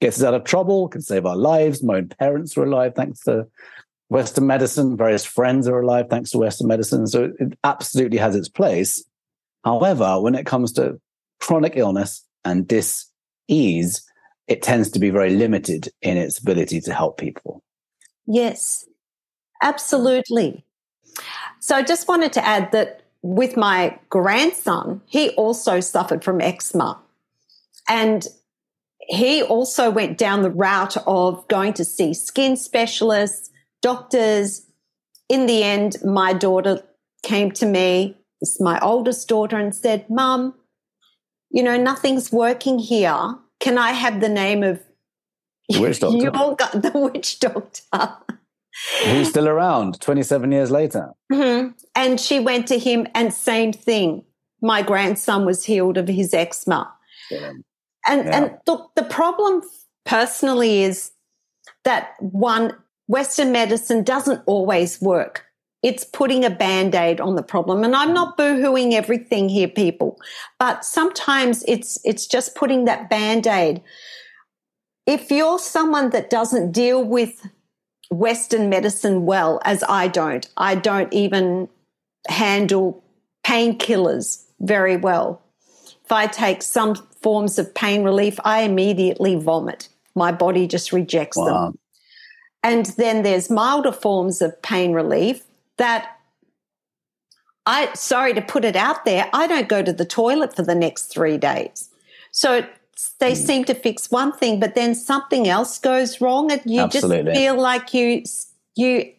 Gets 0.00 0.18
us 0.18 0.24
out 0.24 0.34
of 0.34 0.42
trouble, 0.42 0.88
can 0.88 1.00
save 1.00 1.26
our 1.26 1.36
lives. 1.36 1.82
My 1.82 1.98
own 1.98 2.08
parents 2.08 2.56
are 2.58 2.64
alive 2.64 2.94
thanks 2.96 3.20
to 3.20 3.46
Western 4.10 4.46
medicine. 4.46 4.96
Various 4.96 5.24
friends 5.24 5.66
are 5.66 5.80
alive 5.80 6.06
thanks 6.10 6.30
to 6.32 6.38
Western 6.38 6.66
medicine. 6.66 7.06
So 7.06 7.32
it 7.38 7.56
absolutely 7.64 8.18
has 8.18 8.36
its 8.36 8.48
place. 8.48 9.04
However, 9.64 10.20
when 10.20 10.34
it 10.34 10.46
comes 10.46 10.72
to 10.72 11.00
chronic 11.38 11.74
illness 11.76 12.26
and 12.44 12.66
dis-ease, 12.66 14.02
it 14.48 14.62
tends 14.62 14.90
to 14.90 14.98
be 14.98 15.10
very 15.10 15.30
limited 15.30 15.88
in 16.02 16.16
its 16.16 16.38
ability 16.38 16.80
to 16.82 16.92
help 16.92 17.18
people. 17.18 17.62
Yes, 18.26 18.84
absolutely. 19.62 20.64
So 21.60 21.76
I 21.76 21.82
just 21.82 22.08
wanted 22.08 22.32
to 22.32 22.44
add 22.44 22.72
that 22.72 23.02
with 23.22 23.56
my 23.56 23.96
grandson, 24.08 25.02
he 25.06 25.30
also 25.30 25.78
suffered 25.78 26.24
from 26.24 26.40
eczema. 26.40 26.98
And 27.88 28.26
he 28.98 29.42
also 29.42 29.90
went 29.90 30.18
down 30.18 30.42
the 30.42 30.50
route 30.50 30.96
of 31.06 31.46
going 31.48 31.74
to 31.74 31.84
see 31.84 32.14
skin 32.14 32.56
specialists, 32.56 33.49
doctors. 33.82 34.66
In 35.28 35.46
the 35.46 35.62
end, 35.62 35.96
my 36.04 36.32
daughter 36.32 36.82
came 37.22 37.52
to 37.52 37.66
me, 37.66 38.16
my 38.58 38.80
oldest 38.80 39.28
daughter, 39.28 39.56
and 39.56 39.74
said, 39.74 40.08
Mum, 40.10 40.54
you 41.50 41.62
know, 41.62 41.76
nothing's 41.76 42.32
working 42.32 42.78
here. 42.78 43.34
Can 43.60 43.78
I 43.78 43.92
have 43.92 44.20
the 44.20 44.28
name 44.28 44.62
of 44.62 44.80
witch 45.76 46.00
doctor? 46.00 46.30
Got 46.30 46.82
the 46.82 46.92
witch 46.94 47.40
doctor. 47.40 47.82
Who's 49.04 49.28
still 49.30 49.48
around 49.48 50.00
27 50.00 50.52
years 50.52 50.70
later. 50.70 51.12
Mm-hmm. 51.32 51.70
And 51.94 52.20
she 52.20 52.40
went 52.40 52.68
to 52.68 52.78
him, 52.78 53.06
and 53.14 53.32
same 53.32 53.72
thing. 53.72 54.24
My 54.62 54.82
grandson 54.82 55.46
was 55.46 55.64
healed 55.64 55.96
of 55.96 56.08
his 56.08 56.34
eczema. 56.34 56.92
Yeah. 57.30 57.52
And, 58.06 58.24
yeah. 58.24 58.36
and 58.36 58.58
look, 58.66 58.92
the 58.94 59.04
problem 59.04 59.62
personally 60.04 60.82
is 60.82 61.12
that 61.84 62.14
one, 62.20 62.76
Western 63.10 63.50
medicine 63.50 64.04
doesn't 64.04 64.40
always 64.46 65.02
work. 65.02 65.44
It's 65.82 66.04
putting 66.04 66.44
a 66.44 66.50
band 66.50 66.94
aid 66.94 67.20
on 67.20 67.34
the 67.34 67.42
problem. 67.42 67.82
And 67.82 67.96
I'm 67.96 68.14
not 68.14 68.36
boo 68.36 68.62
hooing 68.62 68.92
everything 68.92 69.48
here, 69.48 69.66
people, 69.66 70.20
but 70.60 70.84
sometimes 70.84 71.64
it's, 71.66 71.98
it's 72.04 72.24
just 72.28 72.54
putting 72.54 72.84
that 72.84 73.10
band 73.10 73.48
aid. 73.48 73.82
If 75.06 75.28
you're 75.28 75.58
someone 75.58 76.10
that 76.10 76.30
doesn't 76.30 76.70
deal 76.70 77.02
with 77.02 77.48
Western 78.12 78.68
medicine 78.68 79.26
well, 79.26 79.60
as 79.64 79.82
I 79.88 80.06
don't, 80.06 80.48
I 80.56 80.76
don't 80.76 81.12
even 81.12 81.68
handle 82.28 83.02
painkillers 83.44 84.44
very 84.60 84.96
well. 84.96 85.42
If 86.04 86.12
I 86.12 86.28
take 86.28 86.62
some 86.62 86.94
forms 87.22 87.58
of 87.58 87.74
pain 87.74 88.04
relief, 88.04 88.38
I 88.44 88.60
immediately 88.60 89.34
vomit. 89.34 89.88
My 90.14 90.30
body 90.30 90.68
just 90.68 90.92
rejects 90.92 91.36
wow. 91.36 91.70
them. 91.70 91.79
And 92.62 92.86
then 92.96 93.22
there's 93.22 93.50
milder 93.50 93.92
forms 93.92 94.42
of 94.42 94.60
pain 94.62 94.92
relief 94.92 95.44
that 95.78 96.18
I, 97.66 97.92
sorry 97.94 98.34
to 98.34 98.42
put 98.42 98.64
it 98.64 98.76
out 98.76 99.04
there, 99.04 99.28
I 99.32 99.46
don't 99.46 99.68
go 99.68 99.82
to 99.82 99.92
the 99.92 100.04
toilet 100.04 100.54
for 100.54 100.62
the 100.62 100.74
next 100.74 101.04
three 101.04 101.38
days. 101.38 101.88
So 102.32 102.64
they 103.18 103.32
mm. 103.32 103.36
seem 103.36 103.64
to 103.64 103.74
fix 103.74 104.10
one 104.10 104.32
thing, 104.32 104.60
but 104.60 104.74
then 104.74 104.94
something 104.94 105.48
else 105.48 105.78
goes 105.78 106.20
wrong, 106.20 106.50
and 106.50 106.60
you 106.64 106.80
Absolutely. 106.80 107.32
just 107.32 107.38
feel 107.38 107.60
like 107.60 107.94
you 107.94 108.22
you 108.76 109.12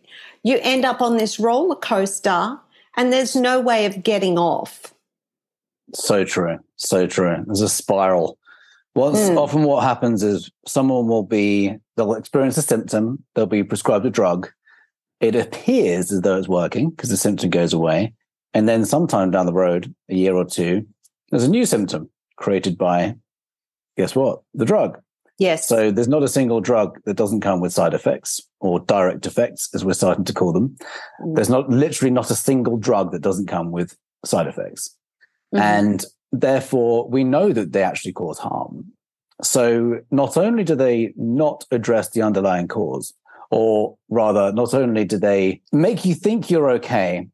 you 0.43 0.59
end 0.61 0.85
up 0.85 1.01
on 1.01 1.17
this 1.17 1.39
roller 1.39 1.75
coaster, 1.75 2.57
and 2.97 3.11
there's 3.11 3.35
no 3.35 3.59
way 3.59 3.85
of 3.85 4.03
getting 4.03 4.37
off. 4.37 4.93
So 5.93 6.23
true, 6.23 6.59
so 6.75 7.07
true. 7.07 7.43
There's 7.45 7.61
a 7.61 7.69
spiral. 7.69 8.37
Once 8.93 9.19
mm. 9.19 9.37
often 9.37 9.63
what 9.63 9.83
happens 9.83 10.23
is 10.23 10.51
someone 10.67 11.07
will 11.07 11.23
be 11.23 11.77
they'll 12.01 12.13
experience 12.15 12.57
a 12.57 12.63
symptom, 12.63 13.23
they'll 13.35 13.45
be 13.45 13.63
prescribed 13.63 14.05
a 14.05 14.09
drug, 14.09 14.49
it 15.19 15.35
appears 15.35 16.11
as 16.11 16.21
though 16.21 16.37
it's 16.37 16.47
working 16.47 16.89
because 16.89 17.11
the 17.11 17.17
symptom 17.17 17.51
goes 17.51 17.73
away. 17.73 18.13
And 18.55 18.67
then 18.67 18.85
sometime 18.85 19.29
down 19.29 19.45
the 19.45 19.53
road, 19.53 19.93
a 20.09 20.15
year 20.15 20.35
or 20.35 20.43
two, 20.43 20.87
there's 21.29 21.43
a 21.43 21.49
new 21.49 21.65
symptom 21.65 22.09
created 22.37 22.75
by, 22.75 23.15
guess 23.97 24.15
what? 24.15 24.41
The 24.55 24.65
drug. 24.65 24.99
Yes. 25.37 25.67
So 25.67 25.91
there's 25.91 26.07
not 26.07 26.23
a 26.23 26.27
single 26.27 26.59
drug 26.59 26.99
that 27.05 27.17
doesn't 27.17 27.41
come 27.41 27.61
with 27.61 27.71
side 27.71 27.93
effects 27.93 28.41
or 28.59 28.79
direct 28.79 29.27
effects, 29.27 29.69
as 29.73 29.85
we're 29.85 29.93
starting 29.93 30.25
to 30.25 30.33
call 30.33 30.51
them. 30.51 30.75
Mm. 31.21 31.35
There's 31.35 31.49
not 31.49 31.69
literally 31.69 32.11
not 32.11 32.31
a 32.31 32.35
single 32.35 32.77
drug 32.77 33.11
that 33.11 33.21
doesn't 33.21 33.47
come 33.47 33.71
with 33.71 33.95
side 34.25 34.47
effects. 34.47 34.95
Mm-hmm. 35.53 35.63
And 35.63 36.05
therefore, 36.31 37.07
we 37.07 37.23
know 37.23 37.53
that 37.53 37.73
they 37.73 37.83
actually 37.83 38.13
cause 38.13 38.39
harm. 38.39 38.91
So 39.43 39.99
not 40.11 40.37
only 40.37 40.63
do 40.63 40.75
they 40.75 41.13
not 41.15 41.65
address 41.71 42.09
the 42.09 42.21
underlying 42.21 42.67
cause, 42.67 43.13
or 43.49 43.97
rather, 44.09 44.53
not 44.53 44.73
only 44.73 45.03
do 45.03 45.17
they 45.17 45.61
make 45.71 46.05
you 46.05 46.13
think 46.15 46.49
you're 46.49 46.69
okay, 46.71 47.27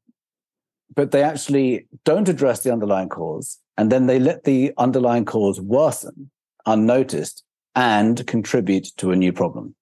but 0.96 1.12
they 1.12 1.22
actually 1.22 1.88
don't 2.06 2.28
address 2.28 2.62
the 2.62 2.72
underlying 2.72 3.10
cause. 3.10 3.60
And 3.78 3.92
then 3.92 4.08
they 4.08 4.18
let 4.18 4.44
the 4.44 4.74
underlying 4.78 5.26
cause 5.26 5.62
worsen 5.62 6.32
unnoticed 6.66 7.44
and 7.76 8.26
contribute 8.26 8.88
to 8.98 9.12
a 9.12 9.16
new 9.16 9.32
problem. 9.32 9.76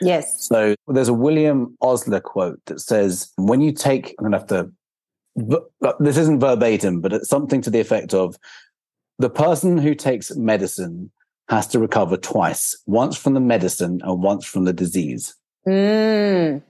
Yes. 0.00 0.48
So 0.48 0.74
there's 0.88 1.08
a 1.08 1.14
William 1.14 1.76
Osler 1.80 2.20
quote 2.20 2.60
that 2.66 2.80
says, 2.80 3.30
when 3.36 3.60
you 3.60 3.70
take, 3.70 4.14
I'm 4.18 4.28
going 4.28 4.32
to 4.32 4.38
have 4.38 4.48
to, 4.48 5.96
this 6.00 6.16
isn't 6.16 6.40
verbatim, 6.40 7.00
but 7.00 7.12
it's 7.12 7.28
something 7.28 7.62
to 7.62 7.70
the 7.70 7.80
effect 7.80 8.12
of 8.12 8.36
the 9.18 9.30
person 9.30 9.78
who 9.78 9.94
takes 9.94 10.34
medicine 10.34 11.12
has 11.50 11.66
to 11.66 11.80
recover 11.80 12.16
twice, 12.16 12.80
once 12.86 13.16
from 13.16 13.34
the 13.34 13.40
medicine 13.40 14.00
and 14.04 14.22
once 14.22 14.46
from 14.46 14.64
the 14.64 14.72
disease. 14.72 15.34
Mm. 15.66 16.62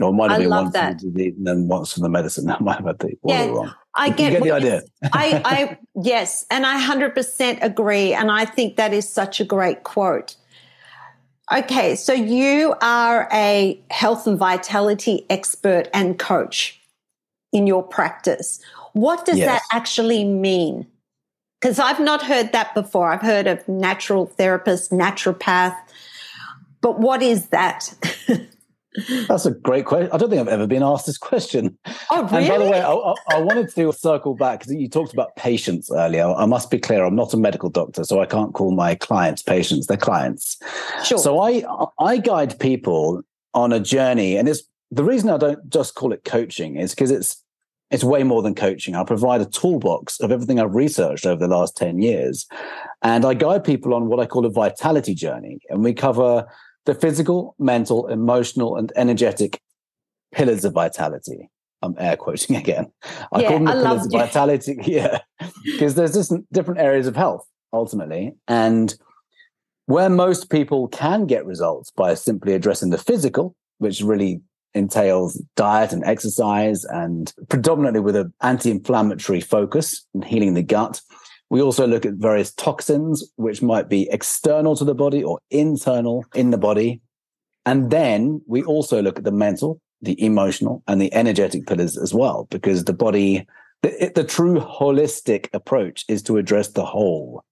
Or 0.00 0.08
it 0.08 0.12
might 0.12 0.30
have 0.30 0.40
I 0.40 0.42
been 0.42 0.50
once 0.50 0.72
that. 0.72 1.00
from 1.00 1.10
the 1.10 1.12
disease 1.12 1.34
and 1.36 1.46
then 1.46 1.68
once 1.68 1.92
from 1.92 2.02
the 2.02 2.08
medicine. 2.08 2.46
That 2.52 2.62
might 2.62 2.76
have 2.76 2.86
had 2.86 2.98
the 2.98 3.12
yeah, 3.24 3.46
wrong. 3.46 3.74
I 3.94 4.08
get, 4.08 4.32
get 4.32 4.42
the 4.42 4.50
idea. 4.50 4.82
I, 5.12 5.42
I, 5.44 5.78
yes, 6.02 6.46
and 6.50 6.64
I 6.64 6.80
100% 6.80 7.62
agree. 7.62 8.14
And 8.14 8.30
I 8.30 8.46
think 8.46 8.76
that 8.76 8.94
is 8.94 9.06
such 9.06 9.40
a 9.40 9.44
great 9.44 9.82
quote. 9.82 10.36
Okay, 11.54 11.94
so 11.94 12.14
you 12.14 12.74
are 12.80 13.28
a 13.30 13.78
health 13.90 14.26
and 14.26 14.38
vitality 14.38 15.26
expert 15.28 15.88
and 15.92 16.18
coach 16.18 16.80
in 17.52 17.66
your 17.66 17.82
practice. 17.82 18.58
What 18.94 19.26
does 19.26 19.36
yes. 19.36 19.48
that 19.48 19.76
actually 19.76 20.24
mean? 20.24 20.86
Because 21.62 21.78
I've 21.78 22.00
not 22.00 22.22
heard 22.22 22.50
that 22.52 22.74
before. 22.74 23.12
I've 23.12 23.22
heard 23.22 23.46
of 23.46 23.66
natural 23.68 24.26
therapist, 24.26 24.90
naturopath, 24.90 25.76
but 26.80 26.98
what 26.98 27.22
is 27.22 27.46
that? 27.48 27.94
That's 29.28 29.46
a 29.46 29.52
great 29.52 29.86
question. 29.86 30.10
I 30.12 30.18
don't 30.18 30.28
think 30.28 30.40
I've 30.40 30.48
ever 30.48 30.66
been 30.66 30.82
asked 30.82 31.06
this 31.06 31.16
question. 31.16 31.78
Oh, 32.10 32.24
really? 32.24 32.36
And 32.36 32.48
by 32.48 32.58
the 32.58 32.70
way, 32.70 32.82
I, 32.82 33.14
I 33.36 33.40
wanted 33.40 33.74
to 33.74 33.92
circle 33.92 34.34
back 34.34 34.58
because 34.58 34.74
you 34.74 34.88
talked 34.88 35.12
about 35.12 35.34
patients 35.36 35.90
earlier. 35.90 36.26
I 36.26 36.44
must 36.46 36.70
be 36.70 36.78
clear, 36.78 37.04
I'm 37.04 37.14
not 37.14 37.32
a 37.32 37.38
medical 37.38 37.70
doctor, 37.70 38.04
so 38.04 38.20
I 38.20 38.26
can't 38.26 38.52
call 38.52 38.72
my 38.72 38.96
clients 38.96 39.42
patients. 39.42 39.86
They're 39.86 39.96
clients. 39.96 40.58
Sure. 41.04 41.16
So 41.16 41.40
I 41.40 41.64
I 41.98 42.18
guide 42.18 42.58
people 42.58 43.22
on 43.54 43.72
a 43.72 43.80
journey, 43.80 44.36
and 44.36 44.48
it's 44.48 44.62
the 44.90 45.04
reason 45.04 45.30
I 45.30 45.38
don't 45.38 45.70
just 45.70 45.94
call 45.94 46.12
it 46.12 46.24
coaching 46.24 46.76
is 46.76 46.90
because 46.90 47.10
it's 47.10 47.42
it's 47.92 48.02
way 48.02 48.24
more 48.24 48.42
than 48.42 48.54
coaching. 48.54 48.96
I 48.96 49.04
provide 49.04 49.42
a 49.42 49.46
toolbox 49.46 50.18
of 50.20 50.32
everything 50.32 50.58
I've 50.58 50.74
researched 50.74 51.26
over 51.26 51.38
the 51.38 51.54
last 51.54 51.76
10 51.76 52.00
years. 52.00 52.46
And 53.02 53.24
I 53.26 53.34
guide 53.34 53.64
people 53.64 53.92
on 53.92 54.06
what 54.06 54.18
I 54.18 54.24
call 54.24 54.46
a 54.46 54.50
vitality 54.50 55.14
journey. 55.14 55.58
And 55.68 55.84
we 55.84 55.92
cover 55.92 56.46
the 56.86 56.94
physical, 56.94 57.54
mental, 57.58 58.08
emotional, 58.08 58.76
and 58.76 58.90
energetic 58.96 59.60
pillars 60.32 60.64
of 60.64 60.72
vitality. 60.72 61.50
I'm 61.82 61.94
air 61.98 62.16
quoting 62.16 62.56
again. 62.64 62.90
I 63.30 63.42
yeah, 63.42 63.48
call 63.48 63.58
them 63.58 63.66
the 63.66 63.72
I 63.72 63.82
pillars 63.82 64.06
of 64.06 64.12
vitality. 64.12 64.78
Yeah, 64.86 65.18
because 65.64 65.94
there's 65.94 66.14
just 66.14 66.32
different 66.50 66.80
areas 66.80 67.06
of 67.06 67.14
health 67.14 67.46
ultimately, 67.74 68.32
and 68.48 68.94
where 69.86 70.08
most 70.08 70.48
people 70.48 70.88
can 70.88 71.26
get 71.26 71.44
results 71.44 71.90
by 71.90 72.14
simply 72.14 72.54
addressing 72.54 72.90
the 72.90 72.98
physical, 72.98 73.54
which 73.78 74.00
really 74.00 74.40
entails 74.74 75.42
diet 75.56 75.92
and 75.92 76.04
exercise, 76.04 76.84
and 76.84 77.32
predominantly 77.48 78.00
with 78.00 78.16
an 78.16 78.32
anti-inflammatory 78.40 79.40
focus 79.40 80.06
and 80.14 80.24
healing 80.24 80.54
the 80.54 80.62
gut. 80.62 81.00
We 81.50 81.60
also 81.60 81.86
look 81.86 82.06
at 82.06 82.14
various 82.14 82.52
toxins, 82.54 83.30
which 83.36 83.60
might 83.60 83.88
be 83.88 84.08
external 84.10 84.74
to 84.76 84.84
the 84.84 84.94
body 84.94 85.22
or 85.22 85.38
internal 85.50 86.24
in 86.34 86.50
the 86.50 86.58
body. 86.58 87.02
And 87.66 87.90
then 87.90 88.40
we 88.46 88.62
also 88.62 89.02
look 89.02 89.18
at 89.18 89.24
the 89.24 89.32
mental, 89.32 89.78
the 90.00 90.20
emotional, 90.24 90.82
and 90.88 91.00
the 91.00 91.12
energetic 91.12 91.66
pillars 91.66 91.98
as 91.98 92.14
well, 92.14 92.48
because 92.50 92.84
the 92.84 92.94
body, 92.94 93.46
the, 93.82 94.10
the 94.14 94.24
true 94.24 94.60
holistic 94.60 95.48
approach 95.52 96.06
is 96.08 96.22
to 96.22 96.38
address 96.38 96.68
the 96.68 96.86
whole. 96.86 97.44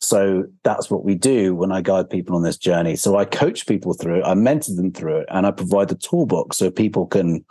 So 0.00 0.44
that's 0.64 0.90
what 0.90 1.04
we 1.04 1.14
do 1.14 1.54
when 1.54 1.72
I 1.72 1.82
guide 1.82 2.08
people 2.08 2.34
on 2.34 2.42
this 2.42 2.56
journey. 2.56 2.96
So 2.96 3.16
I 3.16 3.24
coach 3.26 3.66
people 3.66 3.92
through 3.92 4.20
it, 4.20 4.24
I 4.24 4.34
mentor 4.34 4.74
them 4.74 4.92
through 4.92 5.18
it, 5.18 5.26
and 5.30 5.46
I 5.46 5.50
provide 5.50 5.88
the 5.88 5.94
toolbox 5.94 6.56
so 6.56 6.70
people 6.70 7.06
can 7.06 7.44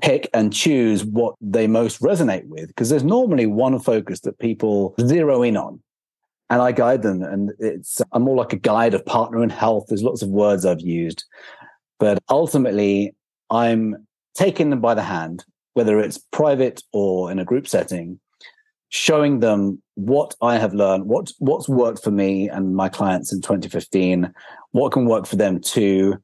pick 0.00 0.28
and 0.32 0.52
choose 0.52 1.04
what 1.04 1.34
they 1.40 1.66
most 1.66 2.00
resonate 2.00 2.46
with. 2.46 2.68
Because 2.68 2.88
there's 2.88 3.04
normally 3.04 3.46
one 3.46 3.78
focus 3.80 4.20
that 4.20 4.38
people 4.38 4.94
zero 5.00 5.42
in 5.42 5.56
on. 5.56 5.80
And 6.48 6.62
I 6.62 6.70
guide 6.70 7.02
them, 7.02 7.24
and 7.24 7.50
it's 7.58 8.00
I'm 8.12 8.22
more 8.22 8.36
like 8.36 8.52
a 8.52 8.56
guide 8.56 8.94
of 8.94 9.04
partner 9.04 9.42
in 9.42 9.50
health. 9.50 9.86
There's 9.88 10.04
lots 10.04 10.22
of 10.22 10.28
words 10.28 10.64
I've 10.64 10.80
used, 10.80 11.24
but 11.98 12.22
ultimately, 12.28 13.16
I'm 13.50 14.06
taking 14.36 14.70
them 14.70 14.80
by 14.80 14.94
the 14.94 15.02
hand, 15.02 15.44
whether 15.74 15.98
it's 15.98 16.18
private 16.30 16.84
or 16.92 17.32
in 17.32 17.40
a 17.40 17.44
group 17.44 17.66
setting, 17.66 18.20
showing 18.90 19.40
them 19.40 19.82
what 19.96 20.34
I 20.40 20.56
have 20.58 20.72
learned, 20.74 21.06
what 21.06 21.32
what's 21.38 21.68
worked 21.68 22.02
for 22.04 22.10
me 22.12 22.48
and 22.48 22.76
my 22.76 22.88
clients 22.88 23.32
in 23.32 23.40
2015, 23.42 24.32
what 24.72 24.92
can 24.92 25.06
work 25.06 25.26
for 25.26 25.36
them 25.36 25.60
too, 25.60 26.16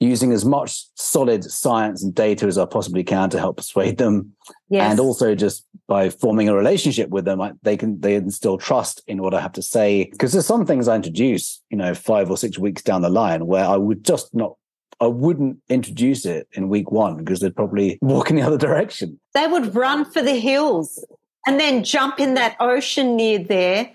using 0.00 0.32
as 0.32 0.44
much 0.44 0.84
solid 0.94 1.44
science 1.44 2.02
and 2.02 2.14
data 2.14 2.46
as 2.46 2.58
I 2.58 2.64
possibly 2.64 3.04
can 3.04 3.30
to 3.30 3.38
help 3.38 3.58
persuade 3.58 3.98
them, 3.98 4.32
Yes. 4.70 4.90
and 4.90 5.00
also 5.00 5.34
just 5.34 5.64
by 5.86 6.10
forming 6.10 6.48
a 6.48 6.54
relationship 6.54 7.10
with 7.10 7.24
them, 7.24 7.40
I, 7.40 7.52
they 7.62 7.76
can 7.76 8.00
they 8.00 8.14
instill 8.14 8.58
trust 8.58 9.02
in 9.06 9.22
what 9.22 9.34
I 9.34 9.40
have 9.40 9.52
to 9.52 9.62
say. 9.62 10.08
Because 10.10 10.32
there's 10.32 10.46
some 10.46 10.64
things 10.66 10.88
I 10.88 10.96
introduce, 10.96 11.62
you 11.70 11.76
know, 11.76 11.94
five 11.94 12.30
or 12.30 12.36
six 12.36 12.58
weeks 12.58 12.82
down 12.82 13.02
the 13.02 13.10
line 13.10 13.46
where 13.46 13.64
I 13.64 13.76
would 13.76 14.04
just 14.04 14.34
not. 14.34 14.54
I 15.00 15.06
wouldn't 15.06 15.58
introduce 15.68 16.26
it 16.26 16.48
in 16.54 16.68
week 16.68 16.90
one 16.90 17.18
because 17.18 17.38
they'd 17.38 17.54
probably 17.54 17.98
walk 18.02 18.30
in 18.30 18.36
the 18.36 18.42
other 18.42 18.58
direction. 18.58 19.20
they 19.34 19.46
would 19.46 19.74
run 19.74 20.04
for 20.10 20.22
the 20.22 20.34
hills 20.34 21.04
and 21.48 21.58
then 21.58 21.82
jump 21.82 22.20
in 22.20 22.34
that 22.34 22.56
ocean 22.60 23.16
near 23.16 23.38
there. 23.38 23.90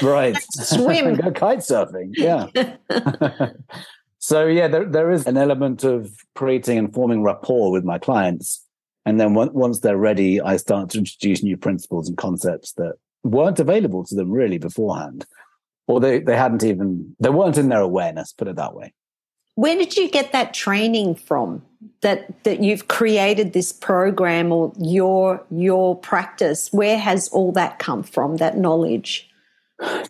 right. 0.00 0.36
Swim. 0.52 1.16
go 1.22 1.30
kite 1.30 1.58
surfing 1.58 2.12
yeah. 2.14 2.46
So 4.18 4.46
yeah 4.46 4.68
there, 4.68 4.86
there 4.86 5.10
is 5.10 5.26
an 5.26 5.36
element 5.36 5.84
of 5.84 6.10
creating 6.34 6.78
and 6.78 6.92
forming 6.94 7.22
rapport 7.22 7.70
with 7.70 7.84
my 7.84 7.98
clients. 7.98 8.64
And 9.04 9.20
then 9.20 9.34
once 9.34 9.80
they're 9.80 9.98
ready 9.98 10.40
i 10.40 10.56
start 10.56 10.88
to 10.90 10.98
introduce 10.98 11.42
new 11.42 11.58
principles 11.58 12.08
and 12.08 12.16
concepts 12.16 12.72
that 12.72 12.94
weren't 13.22 13.60
available 13.60 14.02
to 14.06 14.14
them 14.14 14.30
really 14.30 14.56
beforehand. 14.56 15.26
Or 15.86 16.00
they, 16.00 16.20
they 16.20 16.38
hadn't 16.38 16.64
even 16.64 17.14
they 17.20 17.28
weren't 17.28 17.58
in 17.58 17.68
their 17.68 17.82
awareness 17.82 18.32
put 18.32 18.48
it 18.48 18.56
that 18.56 18.74
way 18.74 18.94
Where 19.56 19.76
did 19.76 19.96
you 19.96 20.10
get 20.10 20.32
that 20.32 20.52
training 20.52 21.14
from? 21.14 21.62
That 22.00 22.44
that 22.44 22.62
you've 22.62 22.88
created 22.88 23.52
this 23.52 23.72
program 23.72 24.52
or 24.52 24.72
your 24.78 25.44
your 25.50 25.96
practice? 25.96 26.72
Where 26.72 26.98
has 26.98 27.28
all 27.28 27.52
that 27.52 27.78
come 27.78 28.02
from? 28.02 28.36
That 28.36 28.58
knowledge? 28.58 29.30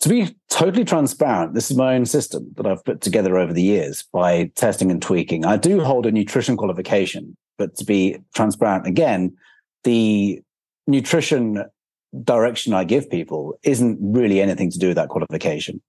to 0.01 0.09
be 0.09 0.37
totally 0.51 0.85
transparent, 0.85 1.55
this 1.55 1.71
is 1.71 1.77
my 1.77 1.95
own 1.95 2.07
system 2.07 2.53
that 2.57 2.67
I've 2.67 2.85
put 2.85 3.01
together 3.01 3.39
over 3.39 3.53
the 3.53 3.63
years 3.63 4.05
by 4.13 4.51
testing 4.55 4.91
and 4.91 5.01
tweaking. 5.01 5.45
I 5.45 5.57
do 5.57 5.83
hold 5.83 6.07
a 6.07 6.13
nutrition 6.13 6.57
qualification, 6.57 7.37
but 7.59 7.75
to 7.77 7.85
be 7.85 8.19
transparent 8.35 8.87
again, 8.87 9.35
the 9.85 10.43
nutrition 10.87 11.65
direction 12.23 12.75
I 12.75 12.85
give 12.85 13.11
people 13.11 13.59
isn't 13.63 13.99
really 14.01 14.41
anything 14.41 14.71
to 14.71 14.79
do 14.79 14.89
with 14.89 14.97
that 14.97 15.09
qualification. 15.09 15.81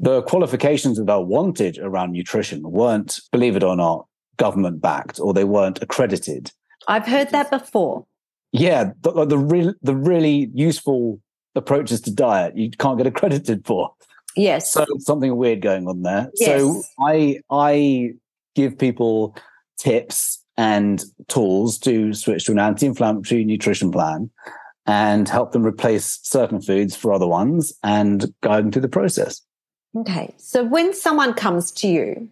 The 0.00 0.22
qualifications 0.22 0.98
that 0.98 1.10
I 1.10 1.16
wanted 1.16 1.78
around 1.78 2.12
nutrition 2.12 2.62
weren't, 2.62 3.20
believe 3.32 3.56
it 3.56 3.64
or 3.64 3.76
not, 3.76 4.06
government 4.36 4.80
backed 4.80 5.18
or 5.18 5.32
they 5.32 5.44
weren't 5.44 5.82
accredited. 5.82 6.52
I've 6.86 7.06
heard 7.06 7.30
that 7.30 7.50
before. 7.50 8.06
Yeah, 8.52 8.92
the, 9.02 9.26
the, 9.26 9.38
real, 9.38 9.74
the 9.82 9.96
really 9.96 10.50
useful 10.54 11.20
approaches 11.54 12.00
to 12.02 12.14
diet 12.14 12.56
you 12.56 12.70
can't 12.70 12.96
get 12.96 13.06
accredited 13.06 13.66
for. 13.66 13.92
Yes. 14.36 14.72
So 14.72 14.86
something 15.00 15.36
weird 15.36 15.60
going 15.60 15.88
on 15.88 16.02
there. 16.02 16.30
So 16.36 16.82
I 17.00 17.40
I 17.50 18.10
give 18.54 18.78
people 18.78 19.36
tips 19.78 20.42
and 20.56 21.04
tools 21.28 21.78
to 21.78 22.12
switch 22.14 22.44
to 22.44 22.52
an 22.52 22.58
anti-inflammatory 22.58 23.44
nutrition 23.44 23.90
plan 23.90 24.30
and 24.86 25.28
help 25.28 25.52
them 25.52 25.64
replace 25.64 26.20
certain 26.22 26.60
foods 26.60 26.96
for 26.96 27.12
other 27.12 27.26
ones 27.26 27.72
and 27.82 28.32
guide 28.42 28.64
them 28.64 28.72
through 28.72 28.82
the 28.82 28.88
process. 28.88 29.42
Okay. 29.96 30.34
So 30.36 30.64
when 30.64 30.94
someone 30.94 31.34
comes 31.34 31.70
to 31.72 31.88
you, 31.88 32.28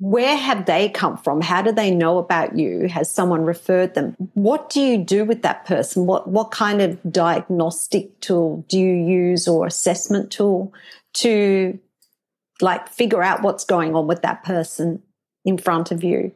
where 0.00 0.36
have 0.36 0.64
they 0.64 0.88
come 0.88 1.18
from? 1.18 1.42
How 1.42 1.60
do 1.60 1.72
they 1.72 1.90
know 1.90 2.18
about 2.18 2.56
you? 2.58 2.88
Has 2.88 3.10
someone 3.10 3.42
referred 3.42 3.94
them? 3.94 4.16
What 4.32 4.70
do 4.70 4.80
you 4.80 4.96
do 4.96 5.26
with 5.26 5.42
that 5.42 5.66
person? 5.66 6.06
What 6.06 6.28
what 6.28 6.50
kind 6.50 6.80
of 6.80 6.98
diagnostic 7.12 8.18
tool 8.20 8.64
do 8.68 8.78
you 8.78 8.94
use 8.94 9.46
or 9.46 9.66
assessment 9.66 10.30
tool 10.30 10.72
to 11.14 11.78
like 12.62 12.88
figure 12.88 13.22
out 13.22 13.42
what's 13.42 13.64
going 13.64 13.94
on 13.94 14.06
with 14.06 14.22
that 14.22 14.42
person 14.42 15.02
in 15.44 15.58
front 15.58 15.90
of 15.90 16.02
you? 16.02 16.32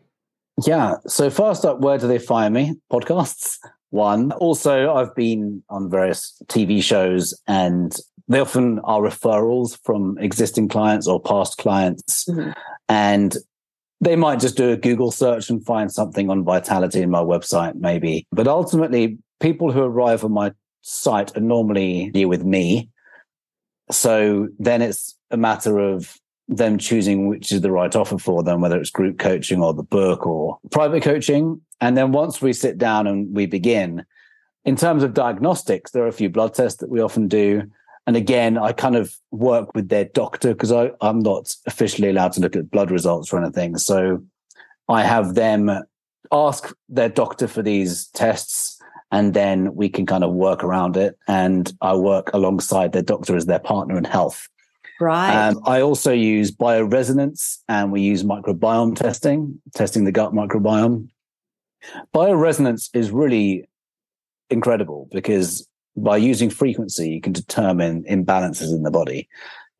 Yeah. 0.66 0.96
So 1.06 1.30
first 1.30 1.64
up, 1.64 1.80
where 1.80 1.96
do 1.98 2.06
they 2.06 2.18
find 2.18 2.52
me? 2.52 2.74
Podcasts. 2.92 3.58
One. 3.90 4.32
Also, 4.32 4.92
I've 4.92 5.14
been 5.14 5.62
on 5.70 5.88
various 5.88 6.42
TV 6.46 6.82
shows 6.82 7.32
and 7.46 7.96
they 8.28 8.40
often 8.40 8.78
are 8.80 9.00
referrals 9.00 9.78
from 9.84 10.18
existing 10.18 10.68
clients 10.68 11.06
or 11.06 11.20
past 11.20 11.58
clients. 11.58 12.24
Mhm. 12.28 12.54
And 12.88 13.36
they 14.00 14.16
might 14.16 14.40
just 14.40 14.56
do 14.56 14.70
a 14.70 14.76
Google 14.76 15.10
search 15.10 15.50
and 15.50 15.64
find 15.64 15.90
something 15.90 16.30
on 16.30 16.44
Vitality 16.44 17.02
in 17.02 17.10
my 17.10 17.22
website, 17.22 17.74
maybe. 17.76 18.26
But 18.32 18.48
ultimately, 18.48 19.18
people 19.40 19.72
who 19.72 19.82
arrive 19.82 20.24
on 20.24 20.32
my 20.32 20.52
site 20.82 21.36
are 21.36 21.40
normally 21.40 22.10
here 22.12 22.28
with 22.28 22.44
me. 22.44 22.90
So 23.90 24.48
then 24.58 24.82
it's 24.82 25.16
a 25.30 25.36
matter 25.36 25.78
of 25.78 26.18
them 26.48 26.76
choosing 26.76 27.28
which 27.28 27.52
is 27.52 27.62
the 27.62 27.72
right 27.72 27.94
offer 27.96 28.18
for 28.18 28.42
them, 28.42 28.60
whether 28.60 28.78
it's 28.78 28.90
group 28.90 29.18
coaching 29.18 29.62
or 29.62 29.72
the 29.72 29.82
book 29.82 30.26
or 30.26 30.58
private 30.70 31.02
coaching. 31.02 31.60
And 31.80 31.96
then 31.96 32.12
once 32.12 32.42
we 32.42 32.52
sit 32.52 32.76
down 32.76 33.06
and 33.06 33.34
we 33.34 33.46
begin, 33.46 34.04
in 34.64 34.76
terms 34.76 35.02
of 35.02 35.14
diagnostics, 35.14 35.90
there 35.90 36.04
are 36.04 36.08
a 36.08 36.12
few 36.12 36.28
blood 36.28 36.54
tests 36.54 36.80
that 36.80 36.90
we 36.90 37.00
often 37.00 37.28
do. 37.28 37.62
And 38.06 38.16
again, 38.16 38.58
I 38.58 38.72
kind 38.72 38.96
of 38.96 39.14
work 39.30 39.74
with 39.74 39.88
their 39.88 40.04
doctor 40.04 40.54
because 40.54 40.72
I'm 41.00 41.20
not 41.20 41.54
officially 41.66 42.10
allowed 42.10 42.32
to 42.32 42.40
look 42.40 42.54
at 42.54 42.70
blood 42.70 42.90
results 42.90 43.32
or 43.32 43.42
anything. 43.42 43.78
So 43.78 44.22
I 44.88 45.04
have 45.04 45.34
them 45.34 45.70
ask 46.30 46.74
their 46.88 47.08
doctor 47.08 47.48
for 47.48 47.62
these 47.62 48.08
tests 48.08 48.78
and 49.10 49.32
then 49.32 49.74
we 49.74 49.88
can 49.88 50.06
kind 50.06 50.24
of 50.24 50.32
work 50.32 50.64
around 50.64 50.96
it. 50.96 51.16
And 51.28 51.72
I 51.80 51.94
work 51.94 52.30
alongside 52.34 52.92
their 52.92 53.02
doctor 53.02 53.36
as 53.36 53.46
their 53.46 53.58
partner 53.58 53.96
in 53.96 54.04
health. 54.04 54.48
Right. 55.00 55.48
Um, 55.48 55.60
I 55.64 55.80
also 55.80 56.12
use 56.12 56.50
bioresonance 56.50 57.58
and 57.68 57.90
we 57.90 58.00
use 58.00 58.22
microbiome 58.22 58.96
testing, 58.96 59.60
testing 59.74 60.04
the 60.04 60.12
gut 60.12 60.32
microbiome. 60.32 61.08
Bioresonance 62.14 62.90
is 62.94 63.10
really 63.10 63.68
incredible 64.50 65.08
because 65.10 65.68
by 65.96 66.16
using 66.16 66.50
frequency, 66.50 67.10
you 67.10 67.20
can 67.20 67.32
determine 67.32 68.04
imbalances 68.04 68.74
in 68.74 68.82
the 68.82 68.90
body. 68.90 69.28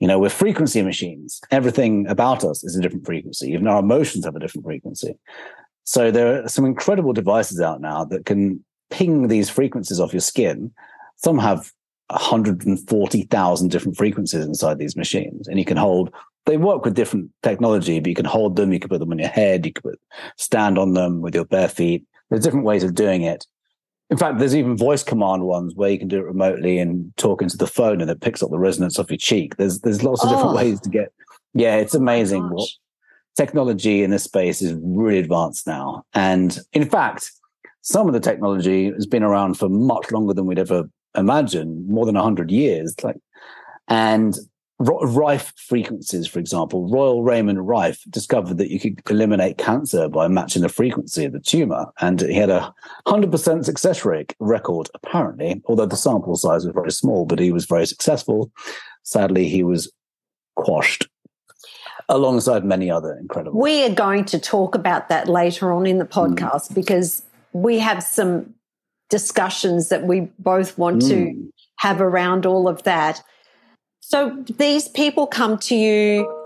You 0.00 0.08
know, 0.08 0.18
we're 0.18 0.28
frequency 0.28 0.82
machines. 0.82 1.40
Everything 1.50 2.06
about 2.08 2.44
us 2.44 2.62
is 2.64 2.76
a 2.76 2.80
different 2.80 3.06
frequency. 3.06 3.50
Even 3.52 3.68
our 3.68 3.80
emotions 3.80 4.24
have 4.24 4.36
a 4.36 4.40
different 4.40 4.64
frequency. 4.64 5.16
So 5.84 6.10
there 6.10 6.44
are 6.44 6.48
some 6.48 6.64
incredible 6.64 7.12
devices 7.12 7.60
out 7.60 7.80
now 7.80 8.04
that 8.06 8.26
can 8.26 8.64
ping 8.90 9.28
these 9.28 9.50
frequencies 9.50 10.00
off 10.00 10.12
your 10.12 10.20
skin. 10.20 10.72
Some 11.16 11.38
have 11.38 11.72
140,000 12.08 13.70
different 13.70 13.96
frequencies 13.96 14.44
inside 14.44 14.78
these 14.78 14.96
machines, 14.96 15.48
and 15.48 15.58
you 15.58 15.64
can 15.64 15.76
hold. 15.76 16.12
They 16.46 16.58
work 16.58 16.84
with 16.84 16.94
different 16.94 17.30
technology, 17.42 18.00
but 18.00 18.08
you 18.08 18.14
can 18.14 18.26
hold 18.26 18.56
them. 18.56 18.72
You 18.72 18.80
can 18.80 18.90
put 18.90 19.00
them 19.00 19.12
on 19.12 19.18
your 19.18 19.28
head. 19.28 19.64
You 19.64 19.72
can 19.72 19.82
put, 19.82 20.00
stand 20.36 20.78
on 20.78 20.92
them 20.92 21.22
with 21.22 21.34
your 21.34 21.46
bare 21.46 21.68
feet. 21.68 22.04
There's 22.28 22.42
different 22.42 22.66
ways 22.66 22.84
of 22.84 22.94
doing 22.94 23.22
it. 23.22 23.46
In 24.10 24.16
fact, 24.18 24.38
there's 24.38 24.54
even 24.54 24.76
voice 24.76 25.02
command 25.02 25.44
ones 25.44 25.74
where 25.74 25.90
you 25.90 25.98
can 25.98 26.08
do 26.08 26.18
it 26.18 26.24
remotely 26.26 26.78
and 26.78 27.10
talk 27.16 27.40
into 27.42 27.56
the 27.56 27.66
phone, 27.66 28.00
and 28.00 28.10
it 28.10 28.20
picks 28.20 28.42
up 28.42 28.50
the 28.50 28.58
resonance 28.58 28.98
off 28.98 29.10
your 29.10 29.18
cheek. 29.18 29.56
There's 29.56 29.80
there's 29.80 30.02
lots 30.02 30.22
of 30.22 30.28
different 30.30 30.50
Oh. 30.52 30.56
ways 30.56 30.80
to 30.80 30.90
get. 30.90 31.12
Yeah, 31.54 31.76
it's 31.76 31.94
amazing. 31.94 32.42
What 32.50 32.68
technology 33.36 34.02
in 34.02 34.10
this 34.10 34.24
space 34.24 34.60
is 34.62 34.74
really 34.82 35.18
advanced 35.18 35.66
now, 35.66 36.04
and 36.12 36.58
in 36.72 36.88
fact, 36.88 37.32
some 37.80 38.06
of 38.06 38.12
the 38.12 38.20
technology 38.20 38.90
has 38.90 39.06
been 39.06 39.22
around 39.22 39.54
for 39.54 39.68
much 39.68 40.10
longer 40.12 40.34
than 40.34 40.46
we'd 40.46 40.58
ever 40.58 40.84
imagined, 41.16 41.88
more 41.88 42.06
than 42.06 42.16
100 42.16 42.50
years. 42.50 42.94
Like, 43.02 43.16
and 43.88 44.34
Rife 44.80 45.52
frequencies, 45.56 46.26
for 46.26 46.40
example, 46.40 46.88
Royal 46.90 47.22
Raymond 47.22 47.66
Rife 47.66 48.02
discovered 48.10 48.58
that 48.58 48.70
you 48.70 48.80
could 48.80 49.00
eliminate 49.08 49.56
cancer 49.56 50.08
by 50.08 50.26
matching 50.26 50.62
the 50.62 50.68
frequency 50.68 51.24
of 51.24 51.32
the 51.32 51.38
tumor. 51.38 51.86
And 52.00 52.20
he 52.20 52.34
had 52.34 52.50
a 52.50 52.74
100% 53.06 53.64
success 53.64 54.04
rate 54.04 54.34
record, 54.40 54.88
apparently, 54.94 55.62
although 55.66 55.86
the 55.86 55.96
sample 55.96 56.36
size 56.36 56.64
was 56.64 56.74
very 56.74 56.90
small, 56.90 57.24
but 57.24 57.38
he 57.38 57.52
was 57.52 57.66
very 57.66 57.86
successful. 57.86 58.50
Sadly, 59.04 59.48
he 59.48 59.62
was 59.62 59.92
quashed 60.56 61.06
alongside 62.08 62.64
many 62.64 62.90
other 62.90 63.16
incredible. 63.16 63.60
We 63.60 63.84
are 63.84 63.94
going 63.94 64.24
to 64.26 64.38
talk 64.38 64.74
about 64.74 65.08
that 65.08 65.28
later 65.28 65.72
on 65.72 65.86
in 65.86 65.98
the 65.98 66.04
hmm. 66.04 66.18
podcast 66.18 66.70
mm. 66.70 66.74
because 66.74 67.22
we 67.52 67.78
have 67.78 68.02
some 68.02 68.54
discussions 69.08 69.88
that 69.88 70.04
we 70.04 70.28
both 70.38 70.76
want 70.76 71.02
mm. 71.02 71.08
to 71.08 71.30
hmm. 71.30 71.46
have 71.78 72.00
around 72.00 72.46
all 72.46 72.66
of 72.68 72.82
that. 72.82 73.22
So 74.06 74.44
these 74.58 74.86
people 74.86 75.26
come 75.26 75.56
to 75.60 75.74
you. 75.74 76.44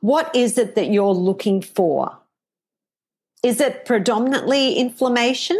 What 0.00 0.34
is 0.36 0.58
it 0.58 0.74
that 0.74 0.90
you're 0.90 1.14
looking 1.14 1.62
for? 1.62 2.14
Is 3.42 3.58
it 3.58 3.86
predominantly 3.86 4.74
inflammation? 4.74 5.58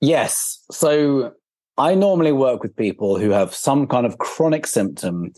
Yes. 0.00 0.64
So 0.72 1.32
I 1.78 1.94
normally 1.94 2.32
work 2.32 2.60
with 2.64 2.74
people 2.74 3.20
who 3.20 3.30
have 3.30 3.54
some 3.54 3.86
kind 3.86 4.04
of 4.04 4.18
chronic 4.18 4.66
symptom. 4.66 5.32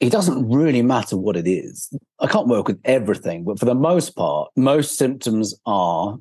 It 0.00 0.10
doesn't 0.10 0.50
really 0.50 0.82
matter 0.82 1.16
what 1.16 1.36
it 1.36 1.46
is. 1.46 1.96
I 2.18 2.26
can't 2.26 2.48
work 2.48 2.66
with 2.66 2.80
everything, 2.84 3.44
but 3.44 3.60
for 3.60 3.66
the 3.66 3.74
most 3.74 4.16
part, 4.16 4.50
most 4.56 4.98
symptoms 4.98 5.54
are, 5.64 6.18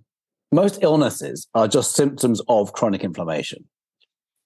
most 0.51 0.77
illnesses 0.83 1.47
are 1.55 1.67
just 1.67 1.95
symptoms 1.95 2.43
of 2.47 2.73
chronic 2.73 3.03
inflammation. 3.03 3.65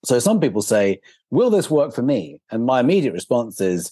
So 0.05 0.19
some 0.19 0.39
people 0.39 0.61
say, 0.61 0.99
Will 1.29 1.49
this 1.49 1.69
work 1.69 1.93
for 1.93 2.01
me? 2.01 2.39
And 2.51 2.65
my 2.65 2.79
immediate 2.79 3.13
response 3.13 3.59
is, 3.59 3.91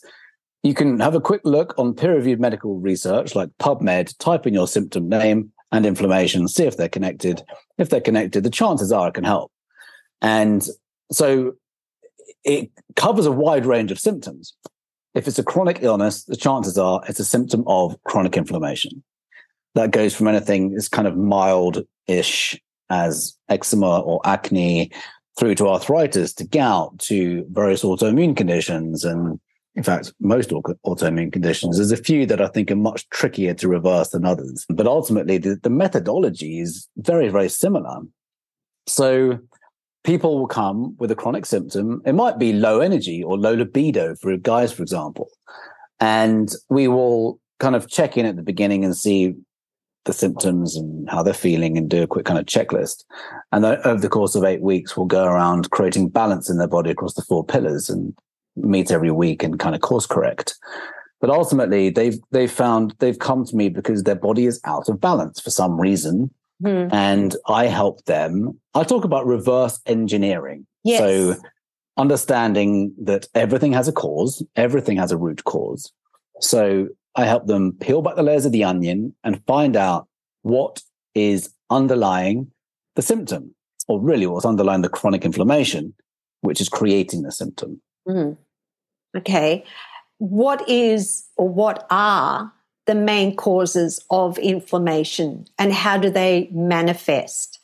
you 0.64 0.74
can 0.74 1.00
have 1.00 1.14
a 1.14 1.22
quick 1.22 1.42
look 1.44 1.76
on 1.78 1.94
peer 1.94 2.16
reviewed 2.16 2.40
medical 2.40 2.80
research 2.80 3.36
like 3.36 3.50
PubMed, 3.60 4.18
type 4.18 4.48
in 4.48 4.54
your 4.54 4.68
symptom 4.68 5.08
name 5.08 5.52
and 5.72 5.86
inflammation, 5.86 6.48
see 6.48 6.64
if 6.64 6.78
they're 6.78 6.90
connected. 6.90 7.44
If 7.78 7.90
they're 7.90 8.02
connected, 8.02 8.44
the 8.44 8.50
chances 8.50 8.92
are 8.92 9.10
it 9.10 9.14
can 9.14 9.26
help. 9.26 9.52
And 10.22 10.68
so 11.12 11.54
it 12.44 12.72
covers 12.96 13.26
a 13.26 13.32
wide 13.32 13.66
range 13.66 13.92
of 13.92 14.00
symptoms. 14.00 14.56
If 15.14 15.28
it's 15.28 15.40
a 15.40 15.44
chronic 15.44 15.80
illness, 15.82 16.24
the 16.24 16.36
chances 16.36 16.78
are 16.78 17.02
it's 17.08 17.20
a 17.20 17.26
symptom 17.26 17.64
of 17.68 17.96
chronic 18.04 18.36
inflammation. 18.36 19.04
That 19.76 19.92
goes 19.92 20.16
from 20.16 20.28
anything 20.28 20.74
as 20.76 20.90
kind 20.90 21.08
of 21.08 21.16
mild 21.16 21.86
ish 22.08 22.60
as 22.90 23.38
eczema 23.50 24.00
or 24.00 24.20
acne 24.26 24.92
through 25.38 25.56
to 25.56 25.70
arthritis, 25.70 26.34
to 26.34 26.48
gout, 26.48 26.98
to 27.00 27.46
various 27.52 27.84
autoimmune 27.84 28.36
conditions. 28.38 29.04
And 29.04 29.40
in 29.76 29.84
fact, 29.84 30.14
most 30.20 30.50
autoimmune 30.50 31.34
conditions. 31.34 31.78
There's 31.78 31.92
a 31.92 31.98
few 31.98 32.26
that 32.28 32.42
I 32.42 32.48
think 32.48 32.72
are 32.72 32.76
much 32.76 33.10
trickier 33.10 33.54
to 33.56 33.68
reverse 33.68 34.10
than 34.10 34.26
others. 34.26 34.66
But 34.70 34.88
ultimately, 34.88 35.38
the, 35.38 35.58
the 35.62 35.70
methodology 35.70 36.60
is 36.60 36.88
very, 36.98 37.28
very 37.28 37.50
similar. 37.50 38.00
So 38.88 39.40
people 40.06 40.38
will 40.40 40.48
come 40.48 40.96
with 40.98 41.12
a 41.12 41.16
chronic 41.16 41.46
symptom. 41.46 42.02
It 42.06 42.14
might 42.14 42.40
be 42.40 42.54
low 42.54 42.80
energy 42.80 43.24
or 43.24 43.38
low 43.38 43.54
libido 43.54 44.16
for 44.16 44.38
guys, 44.38 44.72
for 44.72 44.84
example. 44.84 45.30
And 46.00 46.54
we 46.70 46.88
will 46.88 47.40
kind 47.60 47.76
of 47.76 47.90
check 47.90 48.18
in 48.18 48.26
at 48.26 48.36
the 48.36 48.44
beginning 48.44 48.86
and 48.86 48.96
see 48.96 49.34
the 50.06 50.14
symptoms 50.14 50.76
and 50.76 51.10
how 51.10 51.22
they're 51.22 51.34
feeling 51.34 51.78
and 51.78 51.90
do 51.90 52.04
a 52.04 52.08
quick 52.08 52.26
kind 52.26 52.40
of 52.40 52.46
checklist. 52.46 53.04
And 53.52 53.66
over 53.66 54.00
the 54.00 54.10
course 54.10 54.36
of 54.36 54.44
eight 54.44 54.62
weeks, 54.62 54.96
we'll 54.96 55.08
go 55.08 55.26
around 55.26 55.72
creating 55.72 56.10
balance 56.10 56.50
in 56.50 56.58
their 56.58 56.68
body 56.68 56.92
across 56.92 57.16
the 57.16 57.24
four 57.24 57.44
pillars 57.44 57.90
and 57.90 58.16
meet 58.56 58.92
every 58.92 59.12
week 59.12 59.44
and 59.44 59.60
kind 59.60 59.76
of 59.76 59.82
course 59.82 60.06
correct. 60.06 60.56
But 61.22 61.30
ultimately, 61.30 61.90
they've 61.90 62.20
they've 62.32 62.52
found 62.52 62.94
they've 63.00 63.18
come 63.18 63.46
to 63.46 63.56
me 63.56 63.70
because 63.70 64.04
their 64.04 64.16
body 64.16 64.46
is 64.46 64.60
out 64.64 64.90
of 64.90 65.02
balance 65.02 65.40
for 65.40 65.50
some 65.50 65.80
reason, 65.80 66.30
mm. 66.62 66.94
and 66.94 67.36
I 67.48 67.66
help 67.66 68.04
them. 68.06 68.60
I 68.76 68.84
talk 68.84 69.06
about 69.06 69.26
reverse 69.26 69.80
engineering. 69.86 70.68
Yes. 70.84 71.00
So 71.00 71.36
understanding 71.98 72.94
that 73.02 73.28
everything 73.34 73.74
has 73.74 73.88
a 73.88 73.94
cause, 73.94 74.46
everything 74.56 74.98
has 74.98 75.12
a 75.12 75.18
root 75.18 75.46
cause. 75.46 75.92
So 76.42 76.90
I 77.16 77.26
help 77.26 77.48
them 77.48 77.74
peel 77.74 78.02
back 78.02 78.16
the 78.16 78.24
layers 78.24 78.46
of 78.46 78.52
the 78.52 78.64
onion 78.64 79.16
and 79.24 79.44
find 79.46 79.76
out 79.76 80.08
what 80.42 80.82
is 81.14 81.50
underlying 81.70 82.52
the 82.96 83.02
symptom, 83.02 83.56
or 83.88 84.02
really 84.02 84.28
what's 84.28 84.46
underlying 84.46 84.82
the 84.82 84.90
chronic 84.90 85.26
inflammation, 85.26 85.94
which 86.42 86.62
is 86.62 86.70
creating 86.70 87.24
the 87.24 87.32
symptom. 87.32 87.82
Mm. 88.08 88.38
Okay. 89.18 89.64
What 90.18 90.68
is 90.70 91.26
or 91.38 91.50
what 91.50 91.86
are 91.90 92.52
the 92.86 92.96
main 92.96 93.36
causes 93.36 94.00
of 94.10 94.38
inflammation 94.38 95.46
and 95.58 95.74
how 95.74 95.98
do 95.98 96.10
they 96.10 96.50
manifest? 96.52 97.60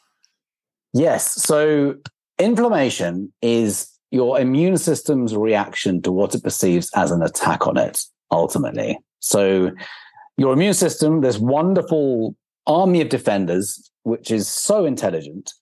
Yes. 0.93 1.31
So, 1.33 1.95
inflammation 2.39 3.31
is 3.41 3.87
your 4.11 4.39
immune 4.39 4.77
system's 4.77 5.35
reaction 5.35 6.01
to 6.01 6.11
what 6.11 6.35
it 6.35 6.43
perceives 6.43 6.89
as 6.95 7.11
an 7.11 7.21
attack 7.21 7.67
on 7.67 7.77
it, 7.77 8.03
ultimately. 8.31 8.97
So 9.21 9.71
your 10.37 10.53
immune 10.53 10.73
system, 10.73 11.21
this 11.21 11.37
wonderful 11.37 12.35
army 12.67 13.01
of 13.01 13.09
defenders, 13.09 13.91
which 14.03 14.29
is 14.29 14.47
so 14.47 14.85
intelligent, 14.85 15.53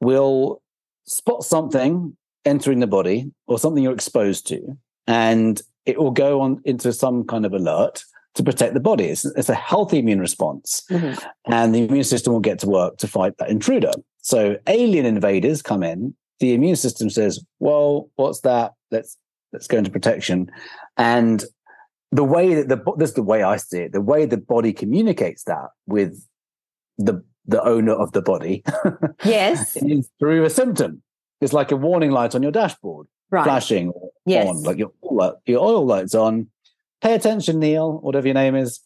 will 0.00 0.62
spot 1.06 1.44
something 1.44 2.16
entering 2.44 2.80
the 2.80 2.86
body 2.86 3.30
or 3.46 3.58
something 3.58 3.82
you're 3.82 3.94
exposed 3.94 4.46
to, 4.48 4.76
and 5.06 5.62
it 5.86 5.98
will 5.98 6.10
go 6.10 6.40
on 6.40 6.60
into 6.64 6.92
some 6.92 7.24
kind 7.24 7.46
of 7.46 7.52
alert 7.52 8.02
to 8.34 8.42
protect 8.42 8.74
the 8.74 8.80
body. 8.80 9.04
It's, 9.04 9.24
it's 9.24 9.48
a 9.48 9.54
healthy 9.54 9.98
immune 9.98 10.20
response, 10.20 10.82
mm-hmm. 10.90 11.18
and 11.52 11.74
the 11.74 11.84
immune 11.84 12.04
system 12.04 12.32
will 12.32 12.40
get 12.40 12.58
to 12.60 12.68
work 12.68 12.96
to 12.98 13.08
fight 13.08 13.36
that 13.38 13.50
intruder. 13.50 13.92
So 14.22 14.56
alien 14.66 15.06
invaders 15.06 15.62
come 15.62 15.82
in. 15.82 16.14
The 16.38 16.54
immune 16.54 16.76
system 16.76 17.10
says, 17.10 17.44
"Well, 17.58 18.08
what's 18.16 18.40
that? 18.40 18.72
Let's 18.90 19.16
let's 19.52 19.66
go 19.66 19.78
into 19.78 19.90
protection," 19.90 20.50
and 20.96 21.44
the 22.12 22.24
way 22.24 22.54
that 22.54 22.68
the 22.68 22.92
this 22.96 23.10
is 23.10 23.14
the 23.14 23.22
way 23.22 23.42
I 23.42 23.56
see 23.56 23.80
it. 23.80 23.92
The 23.92 24.00
way 24.00 24.26
the 24.26 24.36
body 24.36 24.72
communicates 24.72 25.44
that 25.44 25.68
with 25.86 26.26
the 26.98 27.24
the 27.46 27.62
owner 27.62 27.92
of 27.92 28.12
the 28.12 28.22
body, 28.22 28.64
yes, 29.24 29.76
is 29.76 30.08
through 30.18 30.44
a 30.44 30.50
symptom. 30.50 31.02
It's 31.40 31.52
like 31.52 31.72
a 31.72 31.76
warning 31.76 32.10
light 32.10 32.34
on 32.34 32.42
your 32.42 32.52
dashboard, 32.52 33.06
right. 33.30 33.44
flashing 33.44 33.92
yes. 34.26 34.48
on, 34.48 34.62
like 34.62 34.78
your 34.78 34.92
your 35.46 35.60
oil 35.60 35.86
lights 35.86 36.14
on. 36.14 36.48
Pay 37.00 37.14
attention, 37.14 37.60
Neil, 37.60 37.98
whatever 37.98 38.26
your 38.26 38.34
name 38.34 38.54
is. 38.54 38.80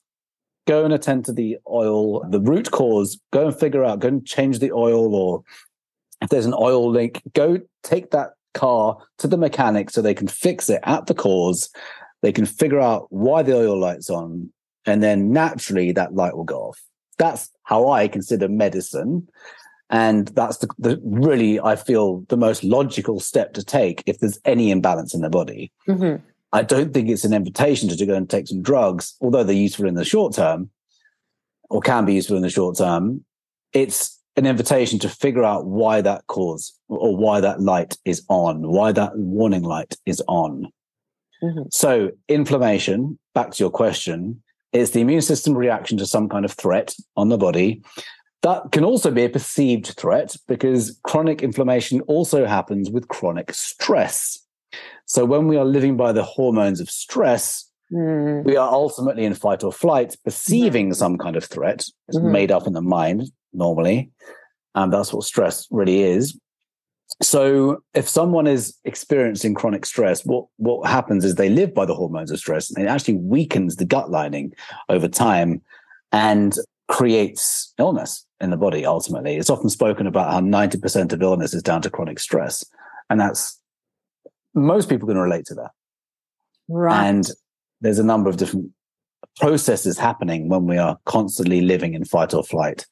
Go 0.66 0.84
and 0.84 0.94
attend 0.94 1.26
to 1.26 1.32
the 1.32 1.58
oil, 1.68 2.26
the 2.30 2.40
root 2.40 2.70
cause. 2.70 3.20
Go 3.32 3.48
and 3.48 3.58
figure 3.58 3.84
out. 3.84 3.98
Go 4.00 4.08
and 4.08 4.26
change 4.26 4.60
the 4.60 4.72
oil, 4.72 5.14
or 5.14 5.42
if 6.22 6.30
there's 6.30 6.46
an 6.46 6.54
oil 6.56 6.90
leak, 6.90 7.22
go 7.34 7.58
take 7.82 8.12
that 8.12 8.30
car 8.54 8.98
to 9.18 9.26
the 9.26 9.36
mechanic 9.36 9.90
so 9.90 10.00
they 10.00 10.14
can 10.14 10.28
fix 10.28 10.70
it 10.70 10.80
at 10.84 11.06
the 11.06 11.14
cause 11.14 11.70
they 12.24 12.32
can 12.32 12.46
figure 12.46 12.80
out 12.80 13.06
why 13.10 13.42
the 13.42 13.54
oil 13.54 13.78
light's 13.78 14.08
on, 14.08 14.50
and 14.86 15.02
then 15.02 15.30
naturally 15.30 15.92
that 15.92 16.14
light 16.14 16.34
will 16.34 16.44
go 16.44 16.68
off. 16.68 16.82
That's 17.18 17.50
how 17.64 17.90
I 17.90 18.08
consider 18.08 18.48
medicine. 18.48 19.28
And 19.90 20.28
that's 20.28 20.56
the, 20.56 20.68
the 20.78 20.98
really, 21.04 21.60
I 21.60 21.76
feel, 21.76 22.24
the 22.30 22.38
most 22.38 22.64
logical 22.64 23.20
step 23.20 23.52
to 23.52 23.62
take 23.62 24.02
if 24.06 24.20
there's 24.20 24.38
any 24.46 24.70
imbalance 24.70 25.12
in 25.12 25.20
the 25.20 25.28
body. 25.28 25.70
Mm-hmm. 25.86 26.24
I 26.54 26.62
don't 26.62 26.94
think 26.94 27.10
it's 27.10 27.26
an 27.26 27.34
invitation 27.34 27.90
to, 27.90 27.96
to 27.96 28.06
go 28.06 28.14
and 28.14 28.30
take 28.30 28.48
some 28.48 28.62
drugs, 28.62 29.16
although 29.20 29.44
they're 29.44 29.54
useful 29.54 29.86
in 29.86 29.94
the 29.94 30.04
short 30.06 30.32
term 30.32 30.70
or 31.68 31.82
can 31.82 32.06
be 32.06 32.14
useful 32.14 32.36
in 32.36 32.42
the 32.42 32.48
short 32.48 32.78
term. 32.78 33.22
It's 33.74 34.18
an 34.36 34.46
invitation 34.46 34.98
to 35.00 35.10
figure 35.10 35.44
out 35.44 35.66
why 35.66 36.00
that 36.00 36.26
cause 36.28 36.72
or 36.88 37.14
why 37.14 37.40
that 37.40 37.60
light 37.60 37.98
is 38.06 38.24
on, 38.30 38.66
why 38.66 38.92
that 38.92 39.12
warning 39.14 39.62
light 39.62 39.96
is 40.06 40.22
on. 40.26 40.72
Mm-hmm. 41.42 41.62
So, 41.70 42.10
inflammation, 42.28 43.18
back 43.34 43.52
to 43.52 43.62
your 43.62 43.70
question, 43.70 44.42
is 44.72 44.90
the 44.90 45.00
immune 45.00 45.22
system 45.22 45.56
reaction 45.56 45.98
to 45.98 46.06
some 46.06 46.28
kind 46.28 46.44
of 46.44 46.52
threat 46.52 46.94
on 47.16 47.28
the 47.28 47.38
body. 47.38 47.82
That 48.42 48.72
can 48.72 48.84
also 48.84 49.10
be 49.10 49.24
a 49.24 49.28
perceived 49.28 49.86
threat 49.86 50.36
because 50.48 50.98
chronic 51.04 51.42
inflammation 51.42 52.02
also 52.02 52.44
happens 52.44 52.90
with 52.90 53.08
chronic 53.08 53.54
stress. 53.54 54.38
So, 55.06 55.24
when 55.24 55.46
we 55.46 55.56
are 55.56 55.64
living 55.64 55.96
by 55.96 56.12
the 56.12 56.24
hormones 56.24 56.80
of 56.80 56.90
stress, 56.90 57.70
mm. 57.92 58.44
we 58.44 58.56
are 58.56 58.72
ultimately 58.72 59.24
in 59.24 59.34
fight 59.34 59.64
or 59.64 59.72
flight, 59.72 60.16
perceiving 60.24 60.90
mm. 60.90 60.94
some 60.94 61.18
kind 61.18 61.36
of 61.36 61.44
threat. 61.44 61.86
It's 62.08 62.18
mm. 62.18 62.30
made 62.30 62.50
up 62.50 62.66
in 62.66 62.72
the 62.72 62.82
mind 62.82 63.30
normally. 63.52 64.10
And 64.74 64.92
that's 64.92 65.12
what 65.12 65.24
stress 65.24 65.66
really 65.70 66.02
is. 66.02 66.38
So 67.22 67.82
if 67.94 68.08
someone 68.08 68.46
is 68.46 68.76
experiencing 68.84 69.54
chronic 69.54 69.86
stress, 69.86 70.24
what, 70.24 70.46
what 70.56 70.88
happens 70.88 71.24
is 71.24 71.36
they 71.36 71.48
live 71.48 71.72
by 71.72 71.86
the 71.86 71.94
hormones 71.94 72.30
of 72.30 72.38
stress 72.38 72.70
and 72.70 72.84
it 72.84 72.88
actually 72.88 73.14
weakens 73.14 73.76
the 73.76 73.84
gut 73.84 74.10
lining 74.10 74.52
over 74.88 75.08
time. 75.08 75.62
And 76.12 76.56
creates 76.88 77.72
illness 77.78 78.26
in 78.40 78.50
the 78.50 78.56
body 78.56 78.84
ultimately. 78.84 79.36
It's 79.36 79.50
often 79.50 79.70
spoken 79.70 80.06
about 80.06 80.32
how 80.32 80.40
90% 80.40 81.12
of 81.12 81.22
illness 81.22 81.54
is 81.54 81.62
down 81.62 81.82
to 81.82 81.90
chronic 81.90 82.18
stress. 82.18 82.64
And 83.08 83.20
that's 83.20 83.60
most 84.54 84.88
people 84.88 85.08
can 85.08 85.18
relate 85.18 85.46
to 85.46 85.54
that. 85.54 85.70
Right. 86.68 87.06
And 87.06 87.30
there's 87.80 87.98
a 87.98 88.04
number 88.04 88.30
of 88.30 88.36
different 88.36 88.70
processes 89.36 89.98
happening 89.98 90.48
when 90.48 90.66
we 90.66 90.78
are 90.78 90.98
constantly 91.06 91.60
living 91.60 91.94
in 91.94 92.04
fight 92.04 92.34
or 92.34 92.44
flight. 92.44 92.86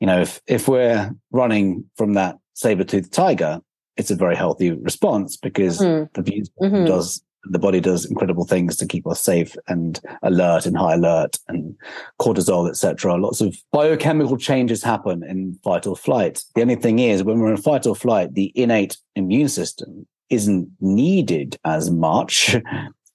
You 0.00 0.06
know, 0.06 0.20
if 0.20 0.40
if 0.46 0.68
we're 0.68 1.10
running 1.30 1.88
from 1.96 2.14
that 2.14 2.36
saber-toothed 2.54 3.12
tiger, 3.12 3.60
it's 3.96 4.10
a 4.10 4.16
very 4.16 4.36
healthy 4.36 4.72
response 4.72 5.36
because 5.36 5.78
Mhm. 5.78 6.08
the 6.14 6.22
Mhm. 6.62 6.86
does 6.86 7.22
the 7.50 7.58
body 7.58 7.78
does 7.78 8.06
incredible 8.06 8.46
things 8.46 8.74
to 8.74 8.86
keep 8.86 9.06
us 9.06 9.20
safe 9.20 9.54
and 9.68 10.00
alert 10.22 10.64
and 10.64 10.78
high 10.78 10.94
alert 10.94 11.38
and 11.48 11.74
cortisol 12.18 12.66
etc 12.70 13.16
lots 13.16 13.42
of 13.42 13.54
biochemical 13.70 14.38
changes 14.38 14.82
happen 14.82 15.22
in 15.22 15.52
fight 15.62 15.86
or 15.86 15.94
flight. 15.94 16.42
The 16.54 16.62
only 16.62 16.76
thing 16.76 17.00
is 17.00 17.22
when 17.22 17.40
we're 17.40 17.50
in 17.50 17.58
fight 17.58 17.86
or 17.86 17.94
flight 17.94 18.32
the 18.32 18.50
innate 18.54 18.96
immune 19.14 19.48
system 19.50 20.06
isn't 20.30 20.68
needed 20.80 21.58
as 21.64 21.90
much. 21.90 22.56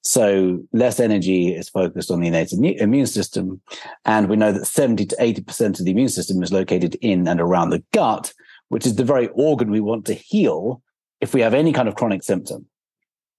So 0.02 0.60
less 0.72 0.98
energy 0.98 1.54
is 1.54 1.68
focused 1.68 2.10
on 2.10 2.20
the 2.20 2.28
innate 2.28 2.52
immune 2.54 3.06
system. 3.06 3.60
And 4.06 4.30
we 4.30 4.36
know 4.36 4.50
that 4.50 4.64
70 4.64 5.04
to 5.04 5.16
80% 5.20 5.78
of 5.78 5.84
the 5.84 5.90
immune 5.90 6.08
system 6.08 6.42
is 6.42 6.50
located 6.50 6.94
in 7.02 7.28
and 7.28 7.38
around 7.38 7.68
the 7.68 7.82
gut 7.92 8.32
which 8.70 8.86
is 8.86 8.96
the 8.96 9.04
very 9.04 9.28
organ 9.34 9.70
we 9.70 9.80
want 9.80 10.04
to 10.06 10.14
heal 10.14 10.82
if 11.20 11.34
we 11.34 11.42
have 11.42 11.54
any 11.54 11.72
kind 11.72 11.88
of 11.88 11.94
chronic 11.94 12.22
symptom 12.22 12.66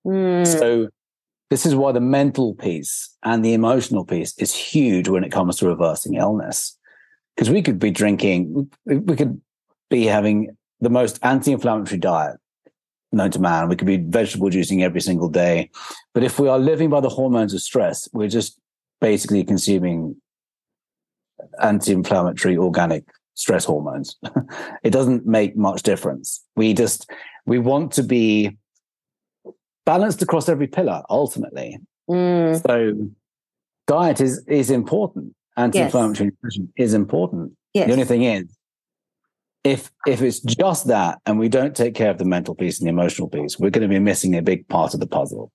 Mm. 0.05 0.47
so 0.47 0.89
this 1.51 1.65
is 1.65 1.75
why 1.75 1.91
the 1.91 1.99
mental 1.99 2.55
piece 2.55 3.15
and 3.23 3.43
the 3.43 3.53
emotional 3.53 4.05
piece 4.05 4.35
is 4.37 4.55
huge 4.55 5.09
when 5.09 5.23
it 5.23 5.31
comes 5.31 5.57
to 5.57 5.67
reversing 5.67 6.15
illness. 6.15 6.77
Because 7.35 7.49
we 7.49 7.61
could 7.61 7.77
be 7.77 7.91
drinking, 7.91 8.69
we 8.85 8.97
we 8.97 9.15
could 9.15 9.39
be 9.89 10.05
having 10.05 10.55
the 10.79 10.89
most 10.89 11.19
anti-inflammatory 11.23 11.99
diet 11.99 12.37
known 13.11 13.31
to 13.31 13.39
man. 13.39 13.67
We 13.67 13.75
could 13.75 13.85
be 13.85 13.97
vegetable 13.97 14.49
juicing 14.49 14.81
every 14.81 15.01
single 15.01 15.27
day. 15.27 15.69
But 16.13 16.23
if 16.23 16.39
we 16.39 16.47
are 16.47 16.57
living 16.57 16.89
by 16.89 17.01
the 17.01 17.09
hormones 17.09 17.53
of 17.53 17.61
stress, 17.61 18.07
we're 18.13 18.29
just 18.29 18.57
basically 19.01 19.43
consuming 19.43 20.15
anti-inflammatory 21.61 22.57
organic 22.57 23.03
stress 23.33 23.65
hormones. 23.65 24.17
it 24.83 24.91
doesn't 24.91 25.25
make 25.25 25.55
much 25.55 25.83
difference. 25.83 26.43
We 26.55 26.73
just 26.73 27.09
we 27.45 27.59
want 27.59 27.91
to 27.93 28.03
be 28.03 28.57
balanced 29.85 30.21
across 30.21 30.49
every 30.49 30.67
pillar 30.67 31.03
ultimately. 31.09 31.79
Mm. 32.09 32.61
So 32.65 33.09
diet 33.87 34.21
is 34.21 34.43
is 34.47 34.69
important. 34.69 35.33
Anti-inflammatory 35.57 36.31
nutrition 36.31 36.71
is 36.77 36.93
important. 36.93 37.53
Yes. 37.73 37.87
The 37.87 37.93
only 37.93 38.05
thing 38.05 38.23
is, 38.23 38.45
if 39.63 39.91
if 40.07 40.21
it's 40.21 40.39
just 40.39 40.87
that 40.87 41.19
and 41.25 41.39
we 41.39 41.49
don't 41.49 41.75
take 41.75 41.93
care 41.93 42.09
of 42.09 42.17
the 42.17 42.25
mental 42.25 42.55
piece 42.55 42.79
and 42.79 42.87
the 42.87 42.89
emotional 42.89 43.27
piece, 43.27 43.59
we're 43.59 43.69
going 43.69 43.87
to 43.87 43.87
be 43.87 43.99
missing 43.99 44.35
a 44.35 44.41
big 44.41 44.67
part 44.67 44.93
of 44.93 44.99
the 44.99 45.07
puzzle. 45.07 45.51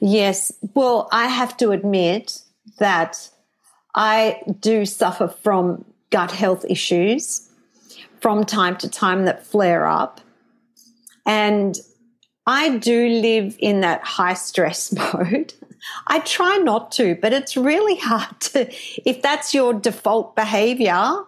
Yes. 0.00 0.52
Well, 0.74 1.08
I 1.12 1.26
have 1.26 1.56
to 1.58 1.70
admit 1.70 2.40
that 2.78 3.30
I 3.94 4.40
do 4.60 4.84
suffer 4.84 5.28
from 5.28 5.84
gut 6.10 6.32
health 6.32 6.64
issues 6.68 7.48
from 8.20 8.44
time 8.44 8.76
to 8.78 8.88
time 8.88 9.24
that 9.24 9.44
flare 9.46 9.86
up. 9.86 10.20
And 11.26 11.76
I 12.46 12.76
do 12.76 13.08
live 13.08 13.56
in 13.58 13.80
that 13.80 14.02
high 14.04 14.34
stress 14.34 14.92
mode. 15.14 15.54
I 16.06 16.20
try 16.20 16.56
not 16.58 16.92
to, 16.92 17.16
but 17.20 17.32
it's 17.32 17.56
really 17.56 17.96
hard 17.96 18.40
to, 18.40 18.72
if 19.08 19.20
that's 19.22 19.52
your 19.52 19.74
default 19.74 20.34
behavior, 20.34 21.24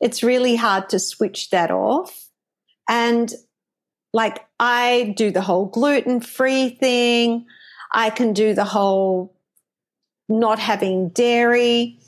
it's 0.00 0.22
really 0.22 0.56
hard 0.56 0.88
to 0.90 0.98
switch 0.98 1.50
that 1.50 1.70
off. 1.70 2.28
And 2.88 3.32
like 4.12 4.44
I 4.58 5.14
do 5.16 5.30
the 5.30 5.40
whole 5.40 5.66
gluten 5.66 6.20
free 6.20 6.70
thing. 6.70 7.46
I 7.92 8.10
can 8.10 8.32
do 8.32 8.54
the 8.54 8.64
whole 8.64 9.36
not 10.28 10.58
having 10.58 11.08
dairy, 11.10 11.99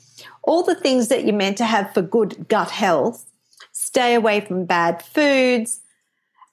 all 0.43 0.63
the 0.63 0.75
things 0.75 1.07
that 1.07 1.25
you're 1.25 1.35
meant 1.35 1.57
to 1.57 1.65
have 1.65 1.93
for 1.93 2.01
good 2.01 2.47
gut 2.47 2.69
health. 2.69 3.29
Stay 3.71 4.13
away 4.13 4.41
from 4.41 4.65
bad 4.65 5.01
foods. 5.01 5.81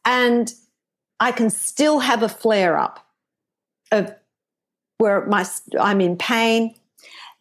And 0.05 0.53
I 1.18 1.33
can 1.33 1.50
still 1.50 2.00
have 2.00 2.22
a 2.22 2.29
flare 2.29 2.79
up 2.79 3.07
of 3.92 4.14
where 4.98 5.26
my, 5.26 5.44
I'm 5.79 6.00
in 6.00 6.16
pain. 6.16 6.74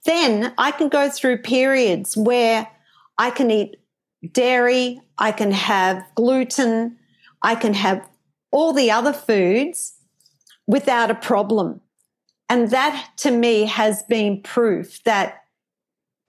Then 0.06 0.54
I 0.58 0.72
can 0.72 0.90
go 0.90 1.10
through 1.10 1.40
periods 1.40 2.18
where 2.18 2.68
I 3.18 3.32
can 3.32 3.52
eat 3.52 3.78
dairy, 4.32 5.02
I 5.18 5.32
can 5.32 5.52
have 5.52 6.04
gluten, 6.16 6.98
I 7.42 7.56
can 7.56 7.74
have 7.74 8.08
all 8.52 8.74
the 8.74 8.92
other 8.92 9.14
foods 9.14 9.94
without 10.68 11.12
a 11.12 11.16
problem. 11.16 11.82
And 12.50 12.72
that 12.72 13.12
to 13.18 13.32
me 13.32 13.66
has 13.66 14.04
been 14.04 14.42
proof 14.42 15.04
that 15.04 15.44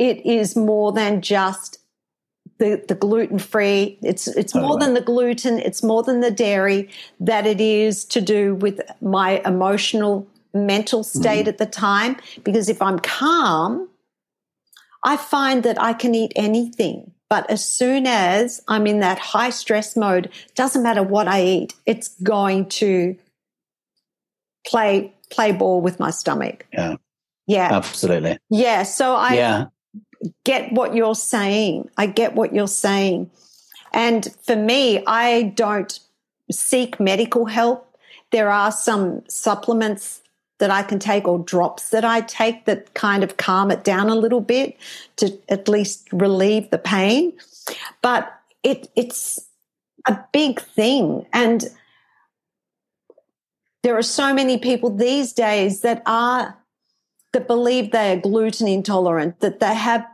it 0.00 0.24
is 0.24 0.56
more 0.56 0.92
than 0.92 1.20
just 1.20 1.78
the, 2.58 2.82
the 2.88 2.94
gluten 2.94 3.38
free. 3.38 3.98
It's, 4.02 4.26
it's 4.26 4.54
more 4.54 4.78
than 4.78 4.94
the 4.94 5.02
gluten. 5.02 5.58
It's 5.58 5.82
more 5.82 6.02
than 6.02 6.20
the 6.20 6.30
dairy 6.30 6.88
that 7.20 7.46
it 7.46 7.60
is 7.60 8.06
to 8.06 8.22
do 8.22 8.54
with 8.54 8.80
my 9.02 9.42
emotional 9.44 10.26
mental 10.54 11.00
mm-hmm. 11.00 11.20
state 11.20 11.48
at 11.48 11.58
the 11.58 11.66
time. 11.66 12.16
Because 12.44 12.70
if 12.70 12.80
I'm 12.80 12.98
calm, 12.98 13.90
I 15.04 15.18
find 15.18 15.62
that 15.64 15.80
I 15.80 15.92
can 15.92 16.14
eat 16.14 16.32
anything. 16.34 17.12
But 17.28 17.48
as 17.50 17.62
soon 17.62 18.06
as 18.06 18.62
I'm 18.68 18.86
in 18.86 19.00
that 19.00 19.18
high 19.18 19.50
stress 19.50 19.96
mode, 19.96 20.30
doesn't 20.54 20.82
matter 20.82 21.02
what 21.02 21.28
I 21.28 21.44
eat, 21.44 21.74
it's 21.84 22.08
going 22.22 22.70
to 22.80 23.16
play 24.66 25.12
play 25.30 25.52
ball 25.52 25.82
with 25.82 26.00
my 26.00 26.10
stomach. 26.10 26.66
Yeah, 26.72 26.96
Yeah. 27.46 27.68
absolutely. 27.70 28.38
Yeah. 28.48 28.82
So 28.82 29.14
I 29.14 29.34
yeah, 29.34 29.66
get 30.44 30.72
what 30.72 30.94
you're 30.94 31.14
saying. 31.14 31.90
I 31.96 32.06
get 32.06 32.35
what 32.35 32.54
you're 32.54 32.68
saying. 32.68 33.30
And 33.92 34.35
for 34.44 34.56
me, 34.56 35.02
I 35.06 35.52
don't 35.54 35.98
seek 36.50 37.00
medical 37.00 37.46
help. 37.46 37.87
There 38.30 38.50
are 38.50 38.70
some 38.70 39.22
supplements 39.28 40.22
that 40.59 40.70
I 40.70 40.83
can 40.83 40.98
take 40.98 41.26
or 41.26 41.38
drops 41.38 41.88
that 41.88 42.04
I 42.04 42.20
take 42.20 42.66
that 42.66 42.94
kind 42.94 43.24
of 43.24 43.38
calm 43.38 43.70
it 43.70 43.83
down 43.83 44.09
a 44.09 44.14
little 44.14 44.42
bit 44.42 44.76
to 45.16 45.38
at 45.48 45.68
least 45.68 46.09
relieve 46.12 46.70
the 46.70 46.78
pain. 46.78 47.33
But 48.02 48.33
it, 48.62 48.88
it's 48.94 49.40
a 50.06 50.18
big 50.33 50.61
thing. 50.61 51.26
And 51.33 51.64
there 53.83 53.96
are 53.96 54.02
so 54.02 54.35
many 54.35 54.59
people 54.59 54.94
these 54.94 55.33
days 55.33 55.80
that 55.80 56.02
are 56.04 56.56
that 57.33 57.46
believe 57.46 57.92
they 57.92 58.12
are 58.12 58.20
gluten 58.20 58.66
intolerant, 58.66 59.40
that 59.40 59.61
they 59.61 59.74
have 59.74 60.04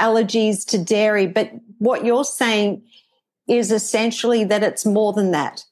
allergies 0.00 0.64
to 0.66 0.78
dairy. 0.78 1.26
But 1.26 1.50
what 1.78 2.04
you're 2.04 2.24
saying 2.24 2.82
is 3.48 3.70
essentially 3.70 4.44
that 4.44 4.62
it's 4.62 4.84
more 4.86 5.12
than 5.12 5.30
that. 5.32 5.62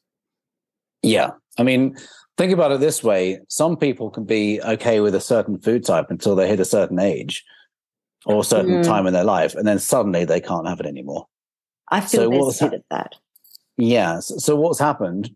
yeah. 1.03 1.31
I 1.57 1.63
mean, 1.63 1.97
think 2.37 2.53
about 2.53 2.73
it 2.73 2.81
this 2.81 3.05
way: 3.05 3.39
some 3.49 3.77
people 3.77 4.11
can 4.11 4.25
be 4.25 4.61
okay 4.63 4.99
with 5.01 5.15
a 5.15 5.21
certain 5.21 5.59
food 5.61 5.85
type 5.85 6.07
until 6.11 6.35
they 6.35 6.49
hit 6.49 6.59
a 6.59 6.65
certain 6.65 6.99
age 6.99 7.45
or 8.27 8.41
a 8.41 8.45
certain 8.45 8.81
Mm. 8.83 8.85
time 8.85 9.07
in 9.07 9.13
their 9.13 9.23
life, 9.25 9.55
and 9.55 9.67
then 9.69 9.79
suddenly 9.79 10.25
they 10.25 10.41
can't 10.41 10.67
have 10.67 10.81
it 10.81 10.87
anymore. 10.87 11.27
I 11.93 12.01
feel 12.01 12.23
So 12.23 12.31
what's 12.31 12.61
a 12.61 12.65
bit 12.65 12.73
hap- 12.73 12.81
of 12.81 12.85
that. 12.91 13.15
Yeah. 13.77 14.19
So, 14.21 14.39
so 14.39 14.57
what's 14.57 14.81
happened? 14.81 15.31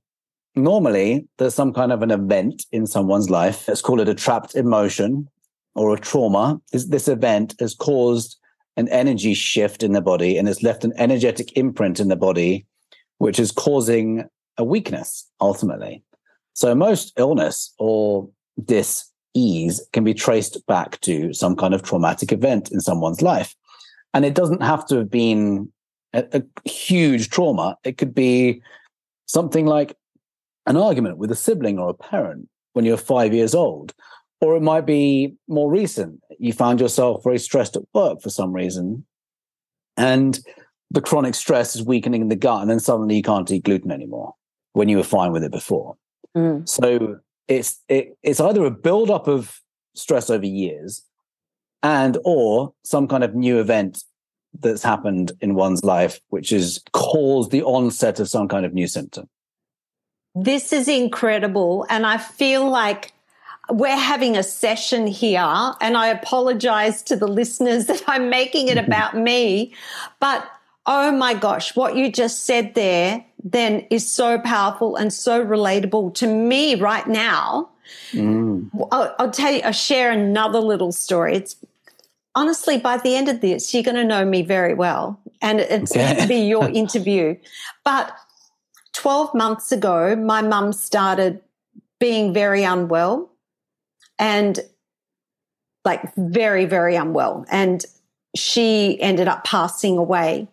Normally, 0.56 1.28
there's 1.36 1.54
some 1.54 1.72
kind 1.72 1.92
of 1.92 2.02
an 2.02 2.10
event 2.10 2.64
in 2.72 2.86
someone's 2.86 3.30
life. 3.30 3.68
Let's 3.68 3.82
call 3.82 4.00
it 4.00 4.08
a 4.08 4.14
trapped 4.14 4.56
emotion 4.56 5.28
or 5.76 5.94
a 5.94 6.00
trauma. 6.00 6.60
This, 6.72 6.86
this 6.86 7.06
event 7.06 7.54
has 7.60 7.74
caused 7.76 8.36
an 8.78 8.88
energy 8.88 9.34
shift 9.34 9.82
in 9.82 9.92
the 9.92 10.00
body 10.00 10.38
and 10.38 10.48
it's 10.48 10.62
left 10.62 10.84
an 10.84 10.92
energetic 10.96 11.54
imprint 11.56 11.98
in 11.98 12.08
the 12.08 12.16
body, 12.16 12.64
which 13.18 13.40
is 13.40 13.50
causing 13.50 14.24
a 14.56 14.62
weakness 14.62 15.28
ultimately. 15.40 16.02
So 16.54 16.74
most 16.76 17.12
illness 17.16 17.74
or 17.78 18.30
dis-ease 18.64 19.84
can 19.92 20.04
be 20.04 20.14
traced 20.14 20.64
back 20.66 21.00
to 21.00 21.32
some 21.34 21.56
kind 21.56 21.74
of 21.74 21.82
traumatic 21.82 22.30
event 22.30 22.70
in 22.70 22.80
someone's 22.80 23.20
life. 23.20 23.54
And 24.14 24.24
it 24.24 24.34
doesn't 24.34 24.62
have 24.62 24.86
to 24.86 24.98
have 24.98 25.10
been 25.10 25.72
a, 26.12 26.24
a 26.32 26.68
huge 26.68 27.30
trauma. 27.30 27.76
It 27.82 27.98
could 27.98 28.14
be 28.14 28.62
something 29.26 29.66
like 29.66 29.96
an 30.66 30.76
argument 30.76 31.18
with 31.18 31.32
a 31.32 31.36
sibling 31.36 31.80
or 31.80 31.90
a 31.90 31.94
parent 31.94 32.48
when 32.74 32.84
you're 32.84 32.96
five 32.96 33.34
years 33.34 33.56
old. 33.56 33.92
Or 34.40 34.56
it 34.56 34.62
might 34.62 34.86
be 34.86 35.34
more 35.48 35.70
recent. 35.70 36.20
You 36.38 36.52
found 36.52 36.80
yourself 36.80 37.24
very 37.24 37.38
stressed 37.38 37.76
at 37.76 37.82
work 37.92 38.22
for 38.22 38.30
some 38.30 38.52
reason. 38.52 39.04
And 39.96 40.38
the 40.90 41.00
chronic 41.00 41.34
stress 41.34 41.74
is 41.74 41.82
weakening 41.82 42.28
the 42.28 42.36
gut. 42.36 42.62
And 42.62 42.70
then 42.70 42.80
suddenly 42.80 43.16
you 43.16 43.22
can't 43.22 43.50
eat 43.50 43.64
gluten 43.64 43.90
anymore 43.90 44.34
when 44.74 44.88
you 44.88 44.96
were 44.96 45.02
fine 45.02 45.32
with 45.32 45.42
it 45.42 45.50
before. 45.50 45.96
Mm. 46.36 46.68
So 46.68 47.18
it's 47.48 47.82
it, 47.88 48.16
it's 48.22 48.40
either 48.40 48.64
a 48.64 48.70
buildup 48.70 49.26
of 49.26 49.60
stress 49.94 50.30
over 50.30 50.46
years, 50.46 51.02
and 51.82 52.16
or 52.24 52.72
some 52.84 53.08
kind 53.08 53.24
of 53.24 53.34
new 53.34 53.58
event 53.58 54.04
that's 54.60 54.82
happened 54.82 55.32
in 55.40 55.54
one's 55.54 55.84
life, 55.84 56.20
which 56.28 56.50
has 56.50 56.80
caused 56.92 57.50
the 57.50 57.62
onset 57.62 58.20
of 58.20 58.28
some 58.28 58.48
kind 58.48 58.64
of 58.64 58.72
new 58.72 58.86
symptom. 58.86 59.28
This 60.34 60.72
is 60.72 60.88
incredible. 60.88 61.86
And 61.90 62.06
I 62.06 62.18
feel 62.18 62.68
like 62.68 63.12
we're 63.70 63.96
having 63.96 64.36
a 64.36 64.42
session 64.42 65.06
here, 65.06 65.72
and 65.80 65.96
I 65.96 66.08
apologize 66.08 67.02
to 67.04 67.16
the 67.16 67.28
listeners 67.28 67.86
that 67.86 68.02
I'm 68.06 68.30
making 68.30 68.68
it 68.68 68.78
about 68.78 69.16
me. 69.16 69.74
But 70.20 70.48
oh 70.86 71.12
my 71.12 71.34
gosh, 71.34 71.76
what 71.76 71.96
you 71.96 72.10
just 72.10 72.44
said 72.44 72.74
there 72.74 73.24
then 73.44 73.86
is 73.90 74.10
so 74.10 74.38
powerful 74.38 74.96
and 74.96 75.12
so 75.12 75.44
relatable 75.44 76.14
to 76.14 76.26
me 76.26 76.74
right 76.74 77.06
now. 77.06 77.68
Mm. 78.12 78.70
I'll, 78.90 79.14
I'll, 79.18 79.30
tell 79.30 79.52
you, 79.52 79.60
I'll 79.62 79.72
share 79.72 80.10
another 80.10 80.58
little 80.58 80.92
story. 80.92 81.36
It's 81.36 81.56
honestly, 82.34 82.78
by 82.78 82.96
the 82.98 83.16
end 83.16 83.28
of 83.28 83.40
this, 83.40 83.72
you're 83.72 83.82
going 83.82 83.96
to 83.96 84.04
know 84.04 84.24
me 84.24 84.42
very 84.42 84.74
well, 84.74 85.20
and 85.40 85.60
it's 85.60 85.92
okay. 85.92 86.06
going 86.06 86.22
to 86.22 86.28
be 86.28 86.40
your 86.40 86.68
interview. 86.72 87.36
But 87.84 88.12
12 88.94 89.34
months 89.34 89.72
ago, 89.72 90.16
my 90.16 90.42
mum 90.42 90.72
started 90.72 91.40
being 92.00 92.32
very 92.32 92.64
unwell 92.64 93.30
and 94.18 94.60
like 95.84 96.14
very, 96.16 96.64
very 96.64 96.96
unwell. 96.96 97.46
And 97.50 97.84
she 98.36 99.00
ended 99.00 99.28
up 99.28 99.44
passing 99.44 99.96
away. 99.96 100.48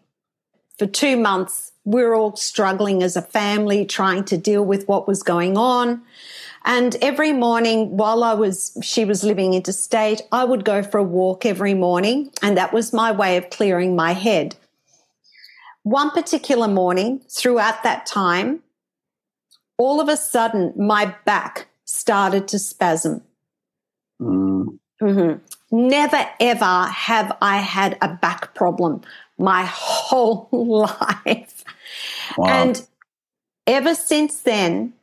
For 0.77 0.85
two 0.85 1.17
months, 1.17 1.71
we 1.83 2.01
we're 2.01 2.15
all 2.15 2.35
struggling 2.35 3.03
as 3.03 3.15
a 3.15 3.21
family, 3.21 3.85
trying 3.85 4.25
to 4.25 4.37
deal 4.37 4.65
with 4.65 4.87
what 4.87 5.07
was 5.07 5.23
going 5.23 5.57
on. 5.57 6.01
And 6.65 6.95
every 7.01 7.31
morning 7.31 7.95
while 7.95 8.23
I 8.23 8.33
was, 8.33 8.75
she 8.81 9.05
was 9.05 9.23
living 9.23 9.53
interstate, 9.53 10.21
I 10.31 10.43
would 10.43 10.65
go 10.65 10.81
for 10.81 10.97
a 10.97 11.03
walk 11.03 11.45
every 11.45 11.75
morning. 11.75 12.31
And 12.41 12.57
that 12.57 12.73
was 12.73 12.91
my 12.91 13.11
way 13.11 13.37
of 13.37 13.51
clearing 13.51 13.95
my 13.95 14.13
head. 14.13 14.55
One 15.83 16.09
particular 16.09 16.67
morning 16.67 17.21
throughout 17.29 17.83
that 17.83 18.07
time, 18.07 18.63
all 19.77 20.01
of 20.01 20.09
a 20.09 20.17
sudden 20.17 20.73
my 20.75 21.13
back 21.25 21.67
started 21.85 22.47
to 22.47 22.57
spasm. 22.57 23.21
Mm. 24.21 24.79
Mm-hmm. 25.01 25.87
Never 25.87 26.29
ever 26.39 26.83
have 26.83 27.37
I 27.41 27.57
had 27.57 27.97
a 28.01 28.07
back 28.07 28.53
problem 28.55 29.01
my 29.37 29.65
whole 29.65 30.47
life. 30.51 31.63
Wow. 32.37 32.47
And 32.47 32.87
ever 33.67 33.95
since 33.95 34.41
then, 34.41 34.93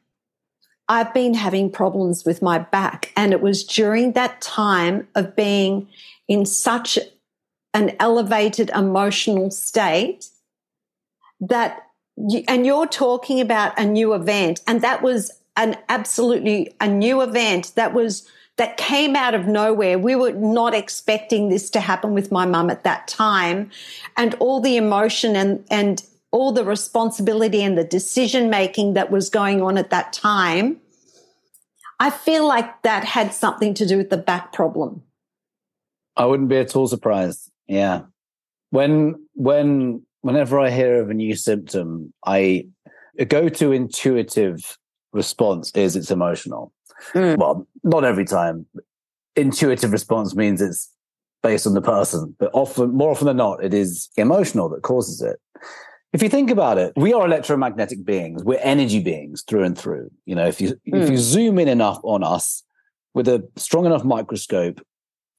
I've 0.89 1.15
been 1.15 1.35
having 1.35 1.71
problems 1.71 2.25
with 2.25 2.43
my 2.43 2.59
back. 2.59 3.13
And 3.17 3.33
it 3.33 3.41
was 3.41 3.65
during 3.65 4.13
that 4.13 4.41
time 4.41 5.09
of 5.15 5.37
being 5.37 5.89
in 6.29 6.45
such 6.45 6.99
an 7.75 7.97
elevated 7.99 8.71
emotional 8.75 9.51
state 9.51 10.29
that, 11.41 11.87
you, 12.17 12.45
and 12.47 12.67
you're 12.67 12.87
talking 12.87 13.41
about 13.41 13.79
a 13.79 13.85
new 13.85 14.13
event, 14.13 14.61
and 14.67 14.83
that 14.83 15.03
was 15.03 15.31
an 15.57 15.77
absolutely 15.89 16.75
a 16.81 16.89
new 16.89 17.21
event 17.21 17.73
that 17.75 17.95
was 17.95 18.29
that 18.63 18.77
came 18.77 19.17
out 19.17 19.35
of 19.35 19.49
nowhere. 19.49 19.99
We 19.99 20.15
were 20.15 20.31
not 20.31 20.73
expecting 20.73 21.49
this 21.49 21.69
to 21.71 21.81
happen 21.81 22.15
with 22.15 22.31
my 22.31 22.47
mum 22.47 22.71
at 22.71 22.85
that 22.85 23.09
time. 23.09 23.73
And 24.17 24.37
all 24.37 24.61
the 24.61 24.77
emotion 24.77 25.35
and, 25.35 25.65
and 25.69 26.01
all 26.31 26.53
the 26.53 26.65
responsibility 26.65 27.61
and 27.65 27.77
the 27.77 27.83
decision 27.83 28.51
making 28.51 28.95
that 28.95 29.11
was 29.11 29.31
going 29.31 29.63
on 29.63 29.79
at 29.79 29.91
that 29.91 30.13
time, 30.13 30.81
I 31.99 32.11
feel 32.11 32.47
like 32.47 32.83
that 32.83 33.03
had 33.03 33.35
something 33.35 33.75
to 33.75 33.85
do 33.85 33.97
with 33.97 34.11
the 34.11 34.17
back 34.17 34.53
problem. 34.53 35.03
I 36.17 36.27
wouldn't 36.27 36.49
be 36.49 36.59
at 36.59 36.77
all 36.77 36.87
surprised. 36.87 37.51
Yeah. 37.67 38.03
When, 38.71 39.27
when, 39.35 40.07
whenever 40.21 40.61
I 40.61 40.71
hear 40.71 41.03
of 41.03 41.11
a 41.11 41.15
new 41.15 41.35
symptom, 41.35 42.15
I, 42.25 42.69
a 43.19 43.25
go 43.25 43.49
to 43.49 43.73
intuitive 43.73 44.79
response 45.13 45.73
is 45.75 45.97
it's 45.97 46.13
emotional. 46.13 46.73
Mm. 47.15 47.37
Well, 47.37 47.67
not 47.85 48.05
every 48.05 48.25
time. 48.25 48.67
Intuitive 49.37 49.93
response 49.93 50.35
means 50.35 50.61
it's 50.61 50.91
based 51.43 51.67
on 51.67 51.75
the 51.75 51.81
person, 51.83 52.37
but 52.39 52.51
often, 52.53 52.95
more 52.95 53.11
often 53.11 53.27
than 53.27 53.39
not, 53.39 53.65
it 53.65 53.75
is 53.75 54.11
emotional 54.17 54.69
that 54.69 54.83
causes 54.83 55.23
it 55.23 55.41
if 56.13 56.23
you 56.23 56.29
think 56.29 56.51
about 56.51 56.77
it, 56.79 56.93
we 56.95 57.15
are 57.15 57.25
electromagnetic 57.25 58.05
beings. 58.05 58.45
We're 58.45 58.61
energy 58.61 59.01
beings 59.01 59.43
through 59.43 59.65
and 59.65 59.77
through. 59.77 60.11
You 60.27 60.35
know, 60.35 60.47
if 60.47 60.61
you 60.61 60.69
mm. 60.69 60.79
if 60.85 61.09
you 61.09 61.17
hmm. 61.17 61.23
zoom 61.23 61.59
in 61.59 61.69
enough 61.69 62.01
on 62.03 62.23
us 62.23 62.63
with 63.15 63.29
a 63.29 63.47
strong 63.57 63.87
enough 63.87 64.05
microscope, 64.05 64.81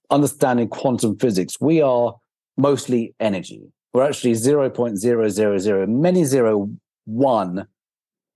understanding 0.10 0.68
quantum 0.68 1.18
physics, 1.18 1.58
we 1.62 1.82
are 1.82 2.16
mostly 2.58 3.14
energy. 3.20 3.62
We're 3.94 4.08
actually 4.08 4.34
0.000 4.34 5.88
many 5.88 6.24
zero 6.24 6.70
one 7.06 7.68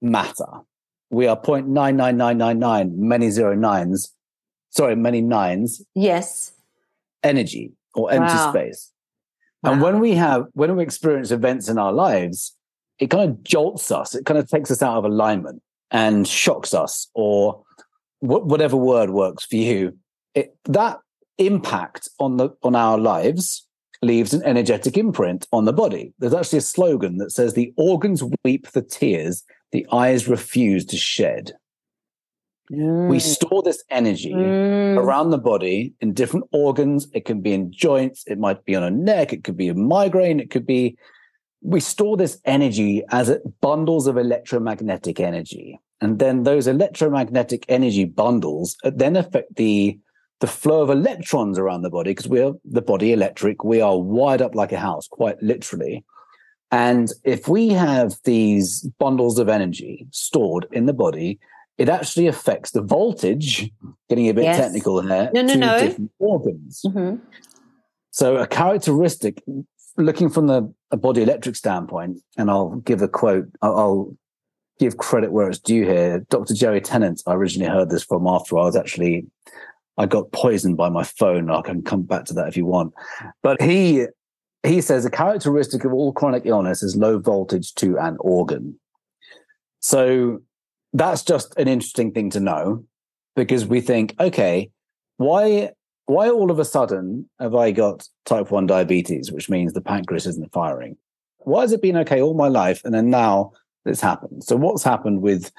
matter. 0.01 0.45
We 1.09 1.27
are 1.27 1.39
0.99999 1.39 2.95
many 2.95 3.29
zero 3.29 3.55
nines. 3.55 4.13
Sorry, 4.69 4.95
many 4.95 5.21
nines. 5.21 5.81
Yes. 5.95 6.51
Energy 7.23 7.71
or 7.95 8.11
empty 8.11 8.33
wow. 8.33 8.51
space. 8.51 8.91
Wow. 9.63 9.71
And 9.71 9.81
when 9.81 9.99
we 9.99 10.13
have, 10.15 10.45
when 10.53 10.75
we 10.75 10.83
experience 10.83 11.31
events 11.31 11.69
in 11.69 11.77
our 11.77 11.93
lives, 11.93 12.55
it 12.99 13.09
kind 13.09 13.29
of 13.29 13.43
jolts 13.43 13.91
us. 13.91 14.15
It 14.15 14.25
kind 14.25 14.37
of 14.37 14.49
takes 14.49 14.71
us 14.71 14.81
out 14.81 14.97
of 14.97 15.05
alignment 15.05 15.61
and 15.91 16.27
shocks 16.27 16.73
us, 16.73 17.07
or 17.13 17.63
wh- 18.19 18.45
whatever 18.45 18.75
word 18.75 19.11
works 19.11 19.45
for 19.45 19.55
you. 19.55 19.97
It, 20.35 20.55
that 20.65 20.99
impact 21.37 22.09
on 22.19 22.37
the 22.37 22.49
on 22.63 22.75
our 22.75 22.97
lives 22.97 23.65
leaves 24.01 24.33
an 24.33 24.43
energetic 24.43 24.97
imprint 24.97 25.47
on 25.51 25.65
the 25.65 25.73
body. 25.73 26.13
There's 26.19 26.33
actually 26.33 26.59
a 26.59 26.61
slogan 26.61 27.17
that 27.17 27.31
says, 27.31 27.53
"The 27.53 27.73
organs 27.77 28.23
weep 28.43 28.69
the 28.71 28.81
tears 28.81 29.43
the 29.71 29.85
eyes 29.91 30.27
refuse 30.27 30.85
to 30.85 30.97
shed." 30.97 31.53
Mm. 32.71 33.09
We 33.09 33.19
store 33.19 33.63
this 33.63 33.83
energy 33.89 34.33
mm. 34.33 34.97
around 34.97 35.29
the 35.29 35.37
body 35.37 35.93
in 36.01 36.13
different 36.13 36.47
organs. 36.51 37.07
It 37.13 37.25
can 37.25 37.41
be 37.41 37.53
in 37.53 37.71
joints. 37.71 38.23
It 38.27 38.39
might 38.39 38.65
be 38.65 38.75
on 38.75 38.83
a 38.83 38.91
neck. 38.91 39.31
It 39.31 39.43
could 39.43 39.57
be 39.57 39.69
a 39.69 39.73
migraine. 39.73 40.39
It 40.39 40.49
could 40.49 40.65
be, 40.65 40.97
we 41.61 41.79
store 41.79 42.17
this 42.17 42.39
energy 42.43 43.03
as 43.09 43.37
bundles 43.61 44.07
of 44.07 44.17
electromagnetic 44.17 45.19
energy. 45.19 45.79
And 46.01 46.19
then 46.19 46.43
those 46.43 46.67
electromagnetic 46.67 47.65
energy 47.69 48.05
bundles 48.05 48.75
uh, 48.83 48.91
then 48.93 49.15
affect 49.15 49.55
the, 49.55 49.97
the 50.41 50.47
flow 50.47 50.81
of 50.81 50.89
electrons 50.89 51.57
around 51.57 51.81
the 51.81 51.89
body 51.89 52.11
because 52.11 52.27
we're 52.27 52.53
the 52.65 52.81
body 52.81 53.13
electric. 53.13 53.63
We 53.63 53.81
are 53.81 53.97
wired 53.97 54.41
up 54.41 54.55
like 54.55 54.73
a 54.73 54.77
house, 54.77 55.07
quite 55.07 55.41
literally. 55.41 56.03
And 56.71 57.11
if 57.23 57.47
we 57.47 57.69
have 57.69 58.15
these 58.23 58.81
bundles 58.99 59.39
of 59.39 59.47
energy 59.47 60.05
stored 60.11 60.67
in 60.71 60.85
the 60.85 60.93
body, 60.93 61.39
it 61.77 61.89
actually 61.89 62.27
affects 62.27 62.71
the 62.71 62.81
voltage, 62.81 63.71
getting 64.09 64.27
a 64.27 64.33
bit 64.33 64.45
yes. 64.45 64.57
technical 64.57 65.01
here, 65.01 65.29
no, 65.33 65.41
no, 65.41 65.53
to 65.53 65.59
no. 65.59 65.79
different 65.79 66.11
organs. 66.19 66.81
Mm-hmm. 66.85 67.23
So 68.11 68.37
a 68.37 68.47
characteristic, 68.47 69.43
looking 69.95 70.29
from 70.29 70.47
the 70.47 70.73
body 70.91 71.21
electric 71.21 71.55
standpoint, 71.55 72.19
and 72.35 72.49
I'll 72.49 72.77
give 72.77 73.01
a 73.01 73.07
quote, 73.07 73.47
I'll, 73.61 73.77
I'll 73.77 74.17
give 74.79 74.97
credit 74.97 75.31
where 75.31 75.49
it's 75.49 75.59
due 75.59 75.83
here. 75.83 76.25
Dr. 76.29 76.53
Jerry 76.53 76.81
Tennant, 76.81 77.21
I 77.27 77.33
originally 77.33 77.71
heard 77.71 77.89
this 77.89 78.03
from 78.03 78.27
after 78.27 78.57
I 78.57 78.63
was 78.63 78.75
actually, 78.75 79.27
I 79.97 80.05
got 80.05 80.31
poisoned 80.31 80.77
by 80.77 80.89
my 80.89 81.03
phone. 81.03 81.49
I 81.49 81.61
can 81.61 81.81
come 81.83 82.03
back 82.03 82.25
to 82.25 82.33
that 82.33 82.47
if 82.47 82.57
you 82.57 82.65
want. 82.65 82.93
But 83.43 83.61
he, 83.61 84.07
he 84.67 84.81
says 84.81 85.05
a 85.05 85.09
characteristic 85.09 85.83
of 85.83 85.93
all 85.93 86.11
chronic 86.13 86.45
illness 86.45 86.83
is 86.83 86.95
low 86.95 87.19
voltage 87.19 87.73
to 87.75 87.97
an 87.97 88.17
organ. 88.19 88.79
So 89.79 90.39
that's 90.93 91.23
just 91.23 91.55
an 91.57 91.67
interesting 91.67 92.11
thing 92.11 92.29
to 92.31 92.39
know 92.39 92.85
because 93.35 93.65
we 93.65 93.81
think, 93.81 94.15
okay, 94.19 94.71
why 95.17 95.71
why 96.05 96.29
all 96.29 96.51
of 96.51 96.59
a 96.59 96.65
sudden 96.65 97.29
have 97.39 97.53
I 97.53 97.71
got 97.71 98.07
type 98.25 98.49
1 98.49 98.65
diabetes, 98.65 99.31
which 99.31 99.49
means 99.49 99.73
the 99.73 99.81
pancreas 99.81 100.25
isn't 100.25 100.53
firing? 100.53 100.95
Why 101.39 101.61
has 101.61 101.73
it 101.73 101.81
been 101.81 101.97
okay 101.97 102.21
all 102.21 102.33
my 102.33 102.47
life 102.47 102.81
and 102.85 102.93
then 102.93 103.09
now 103.09 103.51
this 103.83 103.99
happened? 103.99 104.43
So 104.43 104.55
what's 104.55 104.83
happened 104.83 105.21
with 105.21 105.51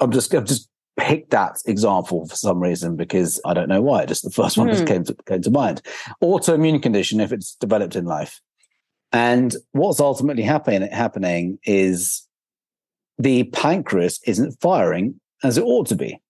I'm 0.00 0.10
just 0.10 0.32
I'm 0.34 0.46
just 0.46 0.68
picked 0.96 1.30
that 1.30 1.58
example 1.66 2.26
for 2.26 2.36
some 2.36 2.60
reason 2.60 2.96
because 2.96 3.40
I 3.44 3.54
don't 3.54 3.68
know 3.68 3.82
why. 3.82 4.06
Just 4.06 4.24
the 4.24 4.30
first 4.30 4.56
one 4.56 4.68
mm. 4.68 4.76
that 4.76 4.86
came 4.86 5.04
to, 5.04 5.16
came 5.26 5.42
to 5.42 5.50
mind. 5.50 5.82
Autoimmune 6.22 6.82
condition 6.82 7.20
if 7.20 7.32
it's 7.32 7.54
developed 7.56 7.96
in 7.96 8.04
life. 8.04 8.40
And 9.12 9.54
what's 9.72 10.00
ultimately 10.00 10.42
happening 10.42 10.90
happening 10.90 11.58
is 11.64 12.26
the 13.18 13.44
pancreas 13.44 14.20
isn't 14.26 14.60
firing 14.60 15.20
as 15.42 15.58
it 15.58 15.64
ought 15.64 15.86
to 15.88 15.94
be 15.94 16.20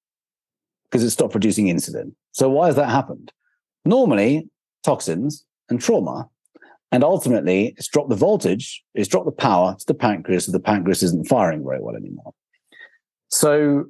because 0.85 1.03
it 1.03 1.11
stopped 1.11 1.33
producing 1.33 1.67
insulin. 1.67 2.12
So 2.33 2.49
why 2.49 2.67
has 2.67 2.77
that 2.77 2.91
happened? 2.91 3.33
Normally, 3.85 4.49
toxins 4.85 5.45
and 5.69 5.81
trauma. 5.81 6.29
And 6.93 7.03
ultimately, 7.03 7.75
it's 7.77 7.89
dropped 7.89 8.11
the 8.11 8.17
voltage, 8.17 8.83
it's 8.95 9.09
dropped 9.09 9.27
the 9.27 9.33
power 9.33 9.75
to 9.79 9.87
the 9.87 9.95
pancreas, 9.95 10.47
so 10.47 10.53
the 10.53 10.61
pancreas 10.61 11.03
isn't 11.03 11.27
firing 11.27 11.64
very 11.64 11.81
well 11.81 11.97
anymore. 11.97 12.33
So 13.29 13.87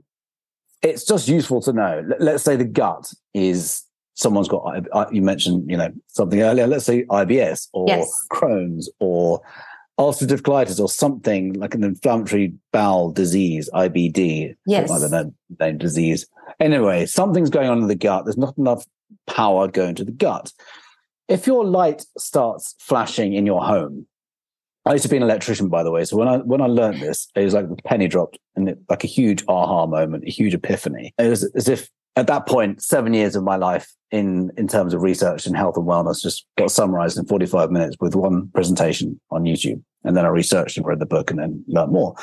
it's 0.86 1.04
just 1.04 1.28
useful 1.28 1.60
to 1.62 1.72
know. 1.72 2.08
Let's 2.18 2.42
say 2.44 2.56
the 2.56 2.64
gut 2.64 3.12
is 3.34 3.82
someone's 4.14 4.48
got 4.48 4.62
you 5.12 5.20
mentioned 5.20 5.70
you 5.70 5.76
know 5.76 5.90
something 6.06 6.40
earlier 6.40 6.66
let's 6.66 6.86
say 6.86 7.04
ibs 7.04 7.68
or 7.74 7.84
Yes. 7.86 8.26
crohn's 8.32 8.88
or 8.98 9.42
ulcerative 9.98 10.40
colitis 10.40 10.80
or 10.80 10.88
something 10.88 11.52
like 11.52 11.74
an 11.74 11.84
inflammatory 11.84 12.54
bowel 12.72 13.10
disease 13.12 13.68
ibd 13.74 14.54
Yes. 14.66 14.90
i 14.90 14.98
don't 14.98 15.10
know 15.10 15.34
name 15.60 15.76
disease 15.76 16.26
anyway 16.60 17.04
something's 17.04 17.50
going 17.50 17.68
on 17.68 17.82
in 17.82 17.88
the 17.88 17.94
gut 17.94 18.24
there's 18.24 18.38
not 18.38 18.56
enough 18.56 18.86
power 19.26 19.68
going 19.68 19.94
to 19.96 20.04
the 20.04 20.12
gut 20.12 20.50
if 21.28 21.46
your 21.46 21.66
light 21.66 22.06
starts 22.16 22.74
flashing 22.78 23.34
in 23.34 23.44
your 23.44 23.62
home 23.62 24.06
I 24.86 24.92
used 24.92 25.02
to 25.02 25.08
be 25.08 25.16
an 25.16 25.24
electrician, 25.24 25.68
by 25.68 25.82
the 25.82 25.90
way. 25.90 26.04
So 26.04 26.16
when 26.16 26.28
I 26.28 26.38
when 26.38 26.60
I 26.60 26.66
learned 26.66 27.02
this, 27.02 27.28
it 27.34 27.44
was 27.44 27.54
like 27.54 27.68
the 27.68 27.76
penny 27.82 28.06
dropped, 28.06 28.38
and 28.54 28.68
it, 28.68 28.78
like 28.88 29.02
a 29.02 29.08
huge 29.08 29.44
aha 29.48 29.86
moment, 29.86 30.24
a 30.24 30.30
huge 30.30 30.54
epiphany. 30.54 31.12
It 31.18 31.28
was 31.28 31.42
as 31.54 31.68
if 31.68 31.90
at 32.14 32.28
that 32.28 32.46
point, 32.46 32.80
seven 32.80 33.12
years 33.12 33.34
of 33.34 33.42
my 33.42 33.56
life 33.56 33.92
in 34.12 34.52
in 34.56 34.68
terms 34.68 34.94
of 34.94 35.02
research 35.02 35.44
and 35.44 35.56
health 35.56 35.76
and 35.76 35.86
wellness 35.86 36.22
just 36.22 36.46
got 36.56 36.70
summarized 36.70 37.18
in 37.18 37.26
forty 37.26 37.46
five 37.46 37.72
minutes 37.72 37.96
with 38.00 38.14
one 38.14 38.48
presentation 38.54 39.20
on 39.30 39.42
YouTube, 39.42 39.82
and 40.04 40.16
then 40.16 40.24
I 40.24 40.28
researched 40.28 40.76
and 40.76 40.86
read 40.86 41.00
the 41.00 41.06
book, 41.06 41.30
and 41.30 41.40
then 41.40 41.64
learned 41.66 41.92
more. 41.92 42.14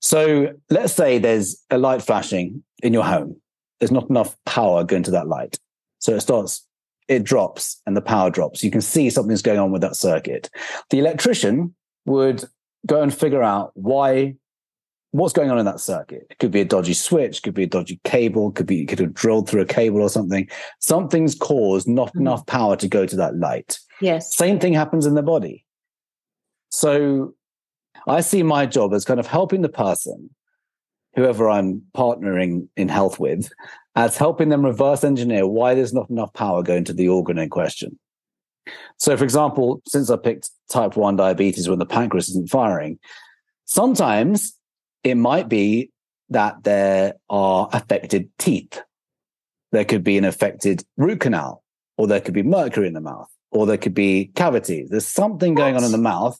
So 0.00 0.52
let's 0.68 0.92
say 0.92 1.18
there's 1.18 1.62
a 1.70 1.78
light 1.78 2.02
flashing 2.02 2.64
in 2.82 2.92
your 2.92 3.04
home. 3.04 3.40
There's 3.78 3.92
not 3.92 4.10
enough 4.10 4.36
power 4.46 4.82
going 4.82 5.04
to 5.04 5.12
that 5.12 5.28
light, 5.28 5.58
so 6.00 6.14
it 6.16 6.20
starts. 6.20 6.66
It 7.06 7.24
drops 7.24 7.82
and 7.86 7.96
the 7.96 8.00
power 8.00 8.30
drops. 8.30 8.62
You 8.62 8.70
can 8.70 8.80
see 8.80 9.10
something's 9.10 9.42
going 9.42 9.58
on 9.58 9.72
with 9.72 9.82
that 9.82 9.96
circuit. 9.96 10.48
The 10.90 11.00
electrician 11.00 11.74
would 12.06 12.44
go 12.86 13.02
and 13.02 13.12
figure 13.14 13.42
out 13.42 13.72
why 13.74 14.34
what's 15.12 15.32
going 15.32 15.50
on 15.50 15.58
in 15.58 15.64
that 15.64 15.80
circuit. 15.80 16.26
It 16.30 16.38
could 16.38 16.52
be 16.52 16.60
a 16.60 16.64
dodgy 16.64 16.94
switch, 16.94 17.42
could 17.42 17.54
be 17.54 17.64
a 17.64 17.68
dodgy 17.68 18.00
cable, 18.04 18.52
could 18.52 18.66
be 18.66 18.86
could 18.86 19.00
have 19.00 19.14
drilled 19.14 19.48
through 19.48 19.62
a 19.62 19.66
cable 19.66 20.00
or 20.00 20.08
something. 20.08 20.48
Something's 20.78 21.34
caused 21.34 21.88
not 21.88 22.12
Mhm. 22.14 22.20
enough 22.20 22.46
power 22.46 22.76
to 22.76 22.88
go 22.88 23.06
to 23.06 23.16
that 23.16 23.36
light. 23.36 23.78
Yes. 24.00 24.34
Same 24.34 24.58
thing 24.58 24.72
happens 24.72 25.06
in 25.06 25.14
the 25.14 25.22
body. 25.22 25.64
So 26.70 27.34
I 28.06 28.20
see 28.20 28.42
my 28.42 28.66
job 28.66 28.94
as 28.94 29.04
kind 29.04 29.20
of 29.20 29.26
helping 29.26 29.62
the 29.62 29.68
person, 29.68 30.30
whoever 31.16 31.50
I'm 31.50 31.82
partnering 31.96 32.68
in 32.76 32.88
health 32.88 33.18
with, 33.18 33.50
as 33.96 34.16
helping 34.16 34.48
them 34.48 34.64
reverse 34.64 35.02
engineer 35.04 35.46
why 35.46 35.74
there's 35.74 35.92
not 35.92 36.08
enough 36.08 36.32
power 36.32 36.62
going 36.62 36.84
to 36.84 36.92
the 36.92 37.08
organ 37.08 37.38
in 37.38 37.50
question. 37.50 37.98
So, 38.98 39.16
for 39.16 39.24
example, 39.24 39.80
since 39.86 40.10
I 40.10 40.16
picked 40.16 40.50
type 40.68 40.96
1 40.96 41.16
diabetes 41.16 41.68
when 41.68 41.78
the 41.78 41.86
pancreas 41.86 42.28
isn't 42.28 42.50
firing, 42.50 42.98
sometimes 43.64 44.56
it 45.04 45.16
might 45.16 45.48
be 45.48 45.90
that 46.28 46.62
there 46.64 47.14
are 47.28 47.68
affected 47.72 48.28
teeth. 48.38 48.80
There 49.72 49.84
could 49.84 50.04
be 50.04 50.18
an 50.18 50.24
affected 50.24 50.84
root 50.96 51.20
canal, 51.20 51.62
or 51.96 52.06
there 52.06 52.20
could 52.20 52.34
be 52.34 52.42
mercury 52.42 52.86
in 52.88 52.94
the 52.94 53.00
mouth, 53.00 53.28
or 53.50 53.66
there 53.66 53.78
could 53.78 53.94
be 53.94 54.30
cavities. 54.34 54.90
There's 54.90 55.06
something 55.06 55.54
going 55.54 55.76
on 55.76 55.84
in 55.84 55.92
the 55.92 55.98
mouth. 55.98 56.38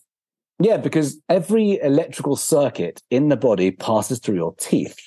Yeah, 0.59 0.76
because 0.76 1.18
every 1.28 1.81
electrical 1.81 2.37
circuit 2.37 3.03
in 3.11 3.28
the 3.31 3.37
body 3.37 3.70
passes 3.70 4.18
through 4.18 4.35
your 4.35 4.55
teeth. 4.61 4.99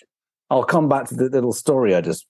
I'll 0.49 0.63
come 0.63 0.89
back 0.89 1.07
to 1.09 1.15
the 1.15 1.29
little 1.29 1.53
story 1.53 1.93
I 1.95 2.01
just 2.01 2.25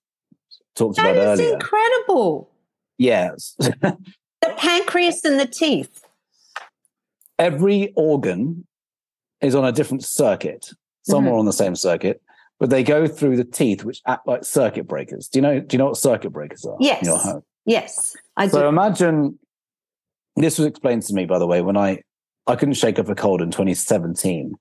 talked 0.76 0.98
That 0.98 1.12
about 1.16 1.34
is 1.36 1.40
earlier. 1.40 1.54
incredible. 1.54 2.50
Yes. 2.98 3.56
The 4.44 4.54
pancreas 4.58 5.24
and 5.26 5.40
the 5.40 5.46
teeth. 5.46 6.04
every 7.40 7.92
organ 7.96 8.66
is 9.42 9.56
on 9.56 9.66
a 9.66 9.72
different 9.72 10.04
circuit. 10.04 10.70
Some 11.04 11.24
Mm-hmm. 11.26 11.34
are 11.34 11.38
on 11.38 11.46
the 11.46 11.54
same 11.54 11.76
circuit, 11.76 12.22
but 12.60 12.70
they 12.70 12.84
go 12.84 13.08
through 13.08 13.36
the 13.38 13.44
teeth, 13.44 13.84
which 13.84 14.02
act 14.08 14.26
like 14.28 14.46
circuit 14.46 14.88
breakers. 14.88 15.28
Do 15.28 15.40
you 15.40 15.42
know? 15.42 15.60
Do 15.60 15.74
you 15.74 15.78
know 15.80 15.88
what 15.88 15.98
circuit 15.98 16.30
breakers 16.32 16.66
are? 16.66 16.78
Yes. 16.80 17.02
In 17.02 17.08
your 17.10 17.18
home? 17.18 17.44
Yes, 17.66 18.16
I 18.38 18.48
So 18.48 18.62
do. 18.62 18.68
imagine 18.68 19.40
this 20.36 20.58
was 20.58 20.68
explained 20.68 21.04
to 21.04 21.14
me, 21.14 21.26
by 21.26 21.40
the 21.40 21.48
way, 21.48 21.62
when 21.62 21.76
I 21.78 22.04
I 22.48 22.56
couldn't 22.56 22.76
shake 22.76 23.00
off 23.00 23.10
a 23.10 23.16
cold 23.16 23.42
in 23.42 23.52
2017, 23.52 24.56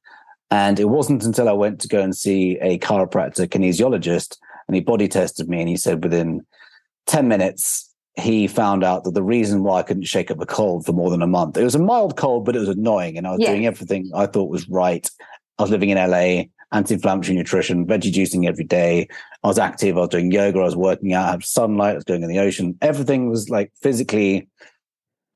and 0.51 0.81
it 0.81 0.89
wasn't 0.89 1.25
until 1.25 1.49
I 1.49 1.53
went 1.53 1.81
to 1.83 1.89
go 1.89 2.01
and 2.01 2.17
see 2.17 2.59
a 2.61 2.79
chiropractor 2.79 3.47
kinesiologist, 3.49 4.37
and 4.67 4.75
he 4.75 4.81
body 4.81 5.07
tested 5.09 5.49
me, 5.49 5.61
and 5.61 5.69
he 5.69 5.77
said 5.77 6.03
within 6.03 6.45
10 7.07 7.29
minutes 7.29 7.92
he 8.17 8.47
found 8.47 8.85
out 8.85 9.05
that 9.05 9.15
the 9.15 9.23
reason 9.23 9.63
why 9.63 9.79
I 9.79 9.83
couldn't 9.83 10.03
shake 10.05 10.31
up 10.31 10.41
a 10.41 10.47
cold 10.47 10.85
for 10.85 10.93
more 10.93 11.11
than 11.11 11.23
a 11.23 11.27
month, 11.27 11.57
it 11.57 11.65
was 11.65 11.75
a 11.75 11.79
mild 11.79 12.17
cold, 12.17 12.45
but 12.45 12.55
it 12.55 12.61
was 12.61 12.69
annoying, 12.69 13.17
and 13.17 13.27
I 13.27 13.31
was 13.33 13.41
Yeah. 13.41 13.51
doing 13.53 13.67
everything 13.67 14.11
I 14.15 14.27
thought 14.27 14.51
was 14.51 14.69
right. 14.69 15.09
I 15.59 15.63
was 15.63 15.71
living 15.71 15.91
in 15.91 15.99
LA, 15.99 16.45
anti-inflammatory 16.73 17.37
nutrition, 17.37 17.87
veggie 17.87 18.13
juicing 18.13 18.47
every 18.47 18.65
day. 18.65 19.09
I 19.43 19.49
was 19.49 19.59
active. 19.59 19.97
I 19.97 20.01
was 20.01 20.09
doing 20.11 20.31
yoga. 20.31 20.61
I 20.61 20.65
was 20.65 20.77
working 20.77 21.13
out. 21.13 21.29
I 21.29 21.31
had 21.33 21.45
sunlight. 21.45 21.93
I 21.93 21.95
was 21.97 22.05
going 22.05 22.23
in 22.23 22.29
the 22.29 22.39
ocean. 22.39 22.77
Everything 22.81 23.29
was 23.29 23.49
like 23.51 23.73
physically. 23.81 24.49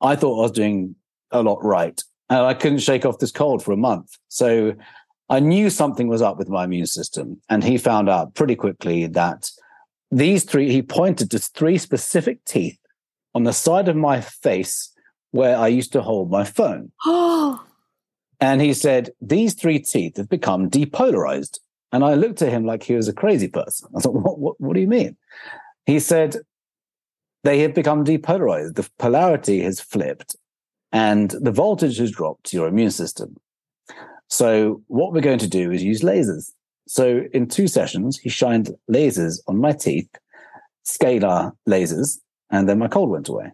I 0.01 0.15
thought 0.15 0.39
I 0.39 0.43
was 0.43 0.51
doing 0.51 0.95
a 1.31 1.41
lot 1.41 1.63
right, 1.63 2.01
and 2.29 2.39
I 2.39 2.53
couldn't 2.53 2.79
shake 2.79 3.05
off 3.05 3.19
this 3.19 3.31
cold 3.31 3.63
for 3.63 3.71
a 3.71 3.77
month. 3.77 4.17
So 4.29 4.73
I 5.29 5.39
knew 5.39 5.69
something 5.69 6.07
was 6.07 6.21
up 6.21 6.37
with 6.37 6.49
my 6.49 6.63
immune 6.65 6.85
system, 6.85 7.41
and 7.49 7.63
he 7.63 7.77
found 7.77 8.07
out 8.07 8.35
pretty 8.35 8.55
quickly 8.55 9.07
that 9.07 9.49
these 10.11 10.43
three. 10.43 10.71
He 10.71 10.81
pointed 10.81 11.31
to 11.31 11.39
three 11.39 11.77
specific 11.77 12.43
teeth 12.45 12.77
on 13.33 13.43
the 13.43 13.53
side 13.53 13.87
of 13.87 13.95
my 13.95 14.21
face 14.21 14.93
where 15.31 15.57
I 15.57 15.67
used 15.67 15.91
to 15.93 16.01
hold 16.01 16.31
my 16.31 16.43
phone. 16.43 16.91
Oh, 17.05 17.63
And 18.39 18.61
he 18.61 18.73
said, 18.73 19.11
These 19.21 19.53
three 19.55 19.79
teeth 19.79 20.17
have 20.17 20.29
become 20.29 20.69
depolarized. 20.69 21.59
And 21.91 22.03
I 22.03 22.15
looked 22.15 22.41
at 22.41 22.51
him 22.51 22.65
like 22.65 22.83
he 22.83 22.95
was 22.95 23.07
a 23.07 23.13
crazy 23.13 23.47
person. 23.47 23.89
I 23.95 23.99
thought, 24.01 24.13
What, 24.13 24.39
what, 24.39 24.61
what 24.61 24.73
do 24.73 24.81
you 24.81 24.87
mean? 24.87 25.17
He 25.85 25.99
said, 25.99 26.37
They 27.43 27.59
have 27.59 27.73
become 27.73 28.03
depolarized. 28.03 28.75
The 28.75 28.89
polarity 28.99 29.61
has 29.61 29.79
flipped 29.79 30.35
and 30.91 31.31
the 31.31 31.51
voltage 31.51 31.97
has 31.97 32.11
dropped 32.11 32.45
to 32.45 32.57
your 32.57 32.67
immune 32.67 32.91
system. 32.91 33.35
So, 34.29 34.81
what 34.87 35.13
we're 35.13 35.21
going 35.21 35.39
to 35.39 35.47
do 35.47 35.71
is 35.71 35.83
use 35.83 36.01
lasers. 36.01 36.51
So, 36.87 37.23
in 37.33 37.47
two 37.47 37.67
sessions, 37.67 38.17
he 38.17 38.29
shined 38.29 38.69
lasers 38.89 39.39
on 39.47 39.57
my 39.59 39.73
teeth, 39.73 40.09
scalar 40.85 41.51
lasers, 41.67 42.17
and 42.49 42.67
then 42.67 42.79
my 42.79 42.87
cold 42.87 43.09
went 43.09 43.27
away. 43.29 43.51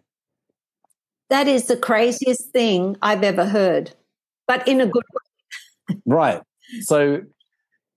that 1.30 1.48
is 1.48 1.66
the 1.66 1.76
craziest 1.76 2.50
thing 2.52 2.96
I've 3.02 3.24
ever 3.24 3.46
heard, 3.46 3.92
but 4.46 4.66
in 4.68 4.80
a 4.80 4.86
good 4.86 5.02
way. 5.14 5.96
Right. 6.06 6.42
So 6.82 7.22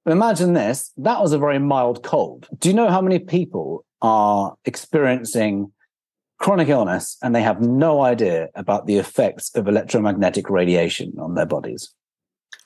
imagine 0.05 0.53
this. 0.53 0.91
That 0.97 1.21
was 1.21 1.33
a 1.33 1.37
very 1.37 1.59
mild 1.59 2.03
cold. 2.03 2.47
Do 2.57 2.69
you 2.69 2.73
know 2.75 2.89
how 2.89 3.01
many 3.01 3.19
people 3.19 3.85
are 4.01 4.55
experiencing 4.65 5.71
chronic 6.39 6.67
illness 6.69 7.17
and 7.21 7.35
they 7.35 7.41
have 7.43 7.61
no 7.61 8.01
idea 8.01 8.47
about 8.55 8.87
the 8.87 8.97
effects 8.97 9.53
of 9.55 9.67
electromagnetic 9.67 10.49
radiation 10.49 11.13
on 11.19 11.35
their 11.35 11.45
bodies? 11.45 11.93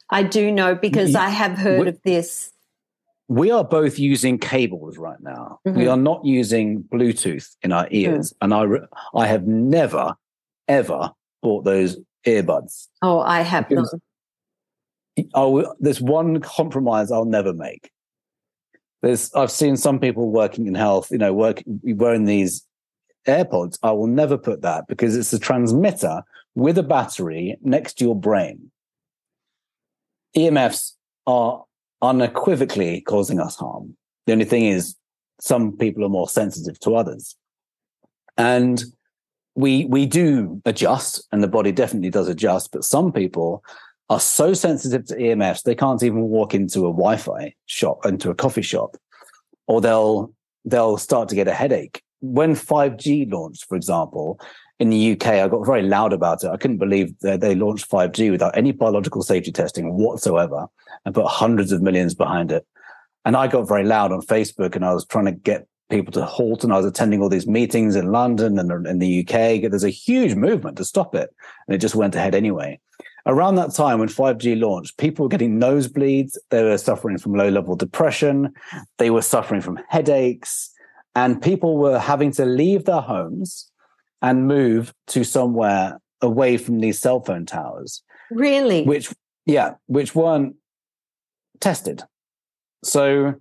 I 0.10 0.24
do 0.24 0.52
know 0.52 0.76
because 0.76 1.12
You- 1.14 1.20
I 1.20 1.30
have 1.30 1.58
heard 1.58 1.82
we- 1.82 1.90
of 1.90 2.00
this. 2.04 2.52
We 3.32 3.50
are 3.50 3.64
both 3.64 3.98
using 3.98 4.38
cables 4.38 4.98
right 4.98 5.22
now. 5.22 5.60
We 5.64 5.72
Mhm. 5.86 5.92
are 5.94 5.96
not 5.98 6.26
using 6.26 6.84
Bluetooth 6.84 7.56
in 7.62 7.72
our 7.72 7.88
ears. 7.90 8.34
And 8.42 8.54
I, 8.54 8.64
re- 8.64 8.86
I 9.16 9.26
have 9.28 9.48
never, 9.48 10.16
ever 10.68 11.14
bought 11.42 11.64
those 11.64 11.98
earbuds. 12.28 12.90
Oh, 13.02 13.22
I 13.22 13.40
have 13.40 13.70
Because- 13.70 13.96
oh, 15.34 15.74
there's 15.80 16.02
one 16.02 16.42
compromise 16.42 17.10
I'll 17.10 17.24
never 17.24 17.54
make. 17.54 17.90
There's, 19.02 19.34
I've 19.34 19.50
seen 19.50 19.78
some 19.78 19.98
people 19.98 20.30
working 20.30 20.68
in 20.68 20.76
health, 20.76 21.10
you 21.10 21.18
know, 21.18 21.34
work 21.34 21.64
wearing 21.84 22.26
these 22.26 22.68
AirPods. 23.26 23.80
I 23.82 23.92
will 23.92 24.08
never 24.08 24.38
put 24.38 24.62
that 24.64 24.88
because 24.90 25.16
it's 25.16 25.32
a 25.32 25.40
transmitter 25.40 26.22
with 26.56 26.78
a 26.78 26.84
battery 26.84 27.58
next 27.62 27.94
to 28.00 28.04
your 28.04 28.16
brain. 28.16 28.72
EMFs 30.36 30.98
are 31.26 31.64
unequivocally 32.02 33.02
causing 33.02 33.40
us 33.40 33.56
harm. 33.56 33.96
The 34.26 34.34
only 34.34 34.46
thing 34.46 34.66
is, 34.66 34.96
some 35.40 35.76
people 35.78 36.06
are 36.06 36.10
more 36.10 36.30
sensitive 36.30 36.80
to 36.82 36.96
others, 36.96 37.36
and 38.38 38.84
we 39.56 39.86
we 39.86 40.06
do 40.06 40.62
adjust, 40.66 41.28
and 41.32 41.44
the 41.44 41.48
body 41.48 41.72
definitely 41.72 42.10
does 42.10 42.28
adjust. 42.28 42.72
But 42.72 42.84
some 42.84 43.12
people 43.12 43.64
are 44.10 44.20
so 44.20 44.54
sensitive 44.54 45.06
to 45.06 45.16
EMFs 45.16 45.64
they 45.64 45.74
can't 45.74 46.04
even 46.04 46.24
walk 46.24 46.54
into 46.54 46.80
a 46.80 46.92
Wi-Fi 46.92 47.56
shop, 47.66 48.06
into 48.06 48.30
a 48.30 48.36
coffee 48.36 48.62
shop, 48.62 48.98
or 49.68 49.82
they'll 49.82 50.34
they'll 50.66 50.98
start 50.98 51.30
to 51.30 51.36
get 51.36 51.48
a 51.48 51.54
headache. 51.54 52.04
When 52.20 52.54
5G 52.54 53.32
launched, 53.32 53.66
for 53.66 53.76
example, 53.76 54.40
in 54.82 54.90
the 54.90 55.12
UK, 55.12 55.28
I 55.28 55.48
got 55.48 55.64
very 55.64 55.84
loud 55.84 56.12
about 56.12 56.44
it. 56.44 56.50
I 56.50 56.58
couldn't 56.58 56.80
believe 56.80 57.14
that 57.20 57.40
they 57.40 57.54
launched 57.54 57.88
5G 57.88 58.32
without 58.32 58.58
any 58.58 58.72
biological 58.72 59.22
safety 59.22 59.52
testing 59.52 59.94
whatsoever 59.94 60.66
and 61.06 61.14
put 61.14 61.28
hundreds 61.28 61.72
of 61.72 61.84
millions 61.84 62.16
behind 62.16 62.52
it. 62.52 62.66
And 63.24 63.38
I 63.38 63.46
got 63.46 63.68
very 63.68 63.84
loud 63.84 64.12
on 64.12 64.24
Facebook 64.24 64.76
and 64.76 64.84
I 64.84 64.92
was 64.92 65.06
trying 65.06 65.26
to 65.26 65.34
get 65.34 65.68
people 65.92 66.12
to 66.14 66.26
halt 66.26 66.64
and 66.64 66.74
I 66.74 66.78
was 66.78 66.88
attending 66.88 67.22
all 67.22 67.30
these 67.30 67.46
meetings 67.46 67.96
in 67.96 68.12
London 68.12 68.58
and 68.58 68.88
in 68.88 68.98
the 68.98 69.20
UK. 69.20 69.70
There's 69.70 69.84
a 69.84 69.90
huge 69.90 70.34
movement 70.34 70.78
to 70.78 70.84
stop 70.84 71.14
it. 71.14 71.30
And 71.68 71.76
it 71.76 71.78
just 71.78 71.94
went 71.94 72.16
ahead 72.16 72.34
anyway. 72.34 72.80
Around 73.28 73.58
that 73.58 73.76
time 73.76 74.00
when 74.00 74.10
5G 74.10 74.60
launched, 74.60 74.98
people 74.98 75.26
were 75.26 75.30
getting 75.30 75.60
nosebleeds. 75.60 76.38
They 76.50 76.64
were 76.64 76.80
suffering 76.80 77.20
from 77.20 77.36
low 77.36 77.50
level 77.50 77.76
depression. 77.76 78.52
They 78.98 79.12
were 79.12 79.22
suffering 79.22 79.62
from 79.62 79.80
headaches. 79.90 80.74
and 81.14 81.40
people 81.42 81.78
were 81.78 82.00
having 82.00 82.32
to 82.32 82.46
leave 82.46 82.86
their 82.86 83.02
homes 83.02 83.71
and 84.22 84.48
move 84.48 84.94
to 85.08 85.24
somewhere 85.24 86.00
away 86.22 86.58
from 86.58 86.80
these 86.80 87.00
cell 87.00 87.22
phone 87.22 87.46
towers. 87.46 88.04
Really? 88.30 88.84
Which, 88.84 89.14
yeah, 89.46 89.76
which 89.88 90.14
weren't 90.14 90.56
tested. 91.60 92.04
So 92.84 93.36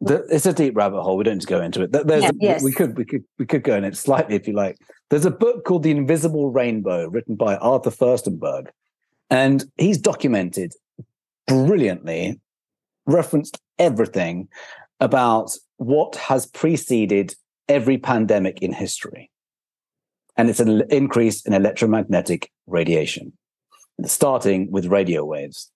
the, 0.00 0.26
it's 0.30 0.46
a 0.46 0.52
deep 0.52 0.76
rabbit 0.76 1.02
hole. 1.02 1.16
We 1.16 1.24
don't 1.24 1.34
need 1.34 1.42
to 1.42 1.46
go 1.46 1.60
into 1.60 1.82
it. 1.82 1.92
There's 1.92 2.24
Yeah, 2.24 2.30
yes. 2.40 2.62
we 2.62 2.72
could 2.72 2.96
we 2.96 3.04
could 3.04 3.24
we 3.38 3.46
could 3.46 3.62
go 3.62 3.76
in 3.76 3.84
it 3.84 3.96
slightly 3.96 4.34
if 4.34 4.48
you 4.48 4.54
like. 4.54 4.78
There's 5.10 5.26
a 5.26 5.30
book 5.30 5.64
called 5.64 5.82
The 5.82 5.90
Invisible 5.90 6.50
Rainbow, 6.50 7.08
written 7.08 7.34
by 7.34 7.56
Arthur 7.56 7.90
Firstenberg, 7.90 8.68
and 9.28 9.64
he's 9.76 9.98
documented 9.98 10.72
brilliantly, 11.46 12.40
referenced 13.06 13.58
everything 13.78 14.48
about 15.00 15.50
what 15.78 16.16
has 16.16 16.46
preceded 16.46 17.34
every 17.68 17.98
pandemic 17.98 18.62
in 18.62 18.72
history, 18.72 19.30
and 20.40 20.48
it's 20.48 20.58
an 20.60 20.82
increase 20.90 21.44
in 21.46 21.52
electromagnetic 21.52 22.50
radiation, 22.66 23.32
starting 24.06 24.70
with 24.70 24.86
radio 24.86 25.24
waves. 25.24 25.70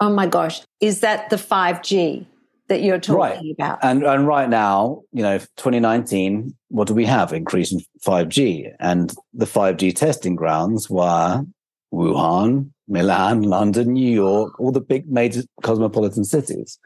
oh 0.00 0.10
my 0.10 0.26
gosh. 0.26 0.62
Is 0.80 1.00
that 1.00 1.30
the 1.30 1.36
5G 1.36 2.26
that 2.68 2.82
you're 2.82 2.98
talking 2.98 3.20
Right. 3.20 3.54
about? 3.58 3.78
And 3.82 4.02
and 4.02 4.26
right 4.26 4.48
now, 4.48 5.02
you 5.12 5.22
know, 5.22 5.38
2019, 5.56 6.54
what 6.68 6.88
do 6.88 6.94
we 6.94 7.04
have? 7.04 7.32
Increase 7.32 7.70
in 7.72 7.80
5G. 8.08 8.72
And 8.80 9.14
the 9.42 9.46
5G 9.46 9.94
testing 9.94 10.34
grounds 10.36 10.88
were 10.90 11.44
Wuhan, 11.92 12.70
Milan, 12.88 13.42
London, 13.42 13.92
New 13.92 14.12
York, 14.26 14.58
all 14.58 14.72
the 14.72 14.80
big 14.92 15.08
major 15.20 15.42
cosmopolitan 15.62 16.24
cities. 16.24 16.78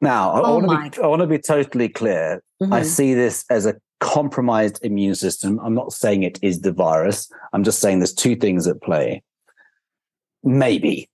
Now, 0.00 0.32
I, 0.32 0.40
Oh 0.40 0.58
want 0.58 0.92
to 0.92 1.00
be 1.00 1.04
I 1.04 1.06
want 1.06 1.22
to 1.22 1.26
be 1.28 1.38
totally 1.38 1.88
clear. 1.88 2.42
I 2.60 2.80
Mhm. 2.80 2.84
see 2.84 3.14
this 3.14 3.44
as 3.56 3.64
a 3.66 3.74
compromised 4.04 4.78
immune 4.84 5.14
system. 5.14 5.58
I'm 5.64 5.74
not 5.74 5.92
saying 5.92 6.22
it 6.22 6.38
is 6.42 6.60
the 6.60 6.72
virus. 6.72 7.32
I'm 7.54 7.64
just 7.64 7.80
saying 7.80 7.98
there's 7.98 8.12
two 8.12 8.36
things 8.36 8.68
at 8.68 8.82
play. 8.82 9.22
Maybe. 10.42 11.08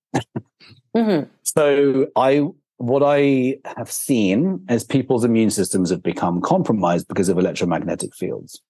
Mhm. 0.96 1.28
So 1.44 2.08
I 2.16 2.48
what 2.78 3.02
I 3.04 3.58
have 3.76 3.92
seen 3.92 4.64
is 4.68 4.82
people's 4.82 5.24
immune 5.24 5.50
systems 5.50 5.90
have 5.90 6.02
become 6.02 6.40
compromised 6.40 7.06
because 7.06 7.28
of 7.28 7.38
electromagnetic 7.38 8.14
fields. 8.14 8.60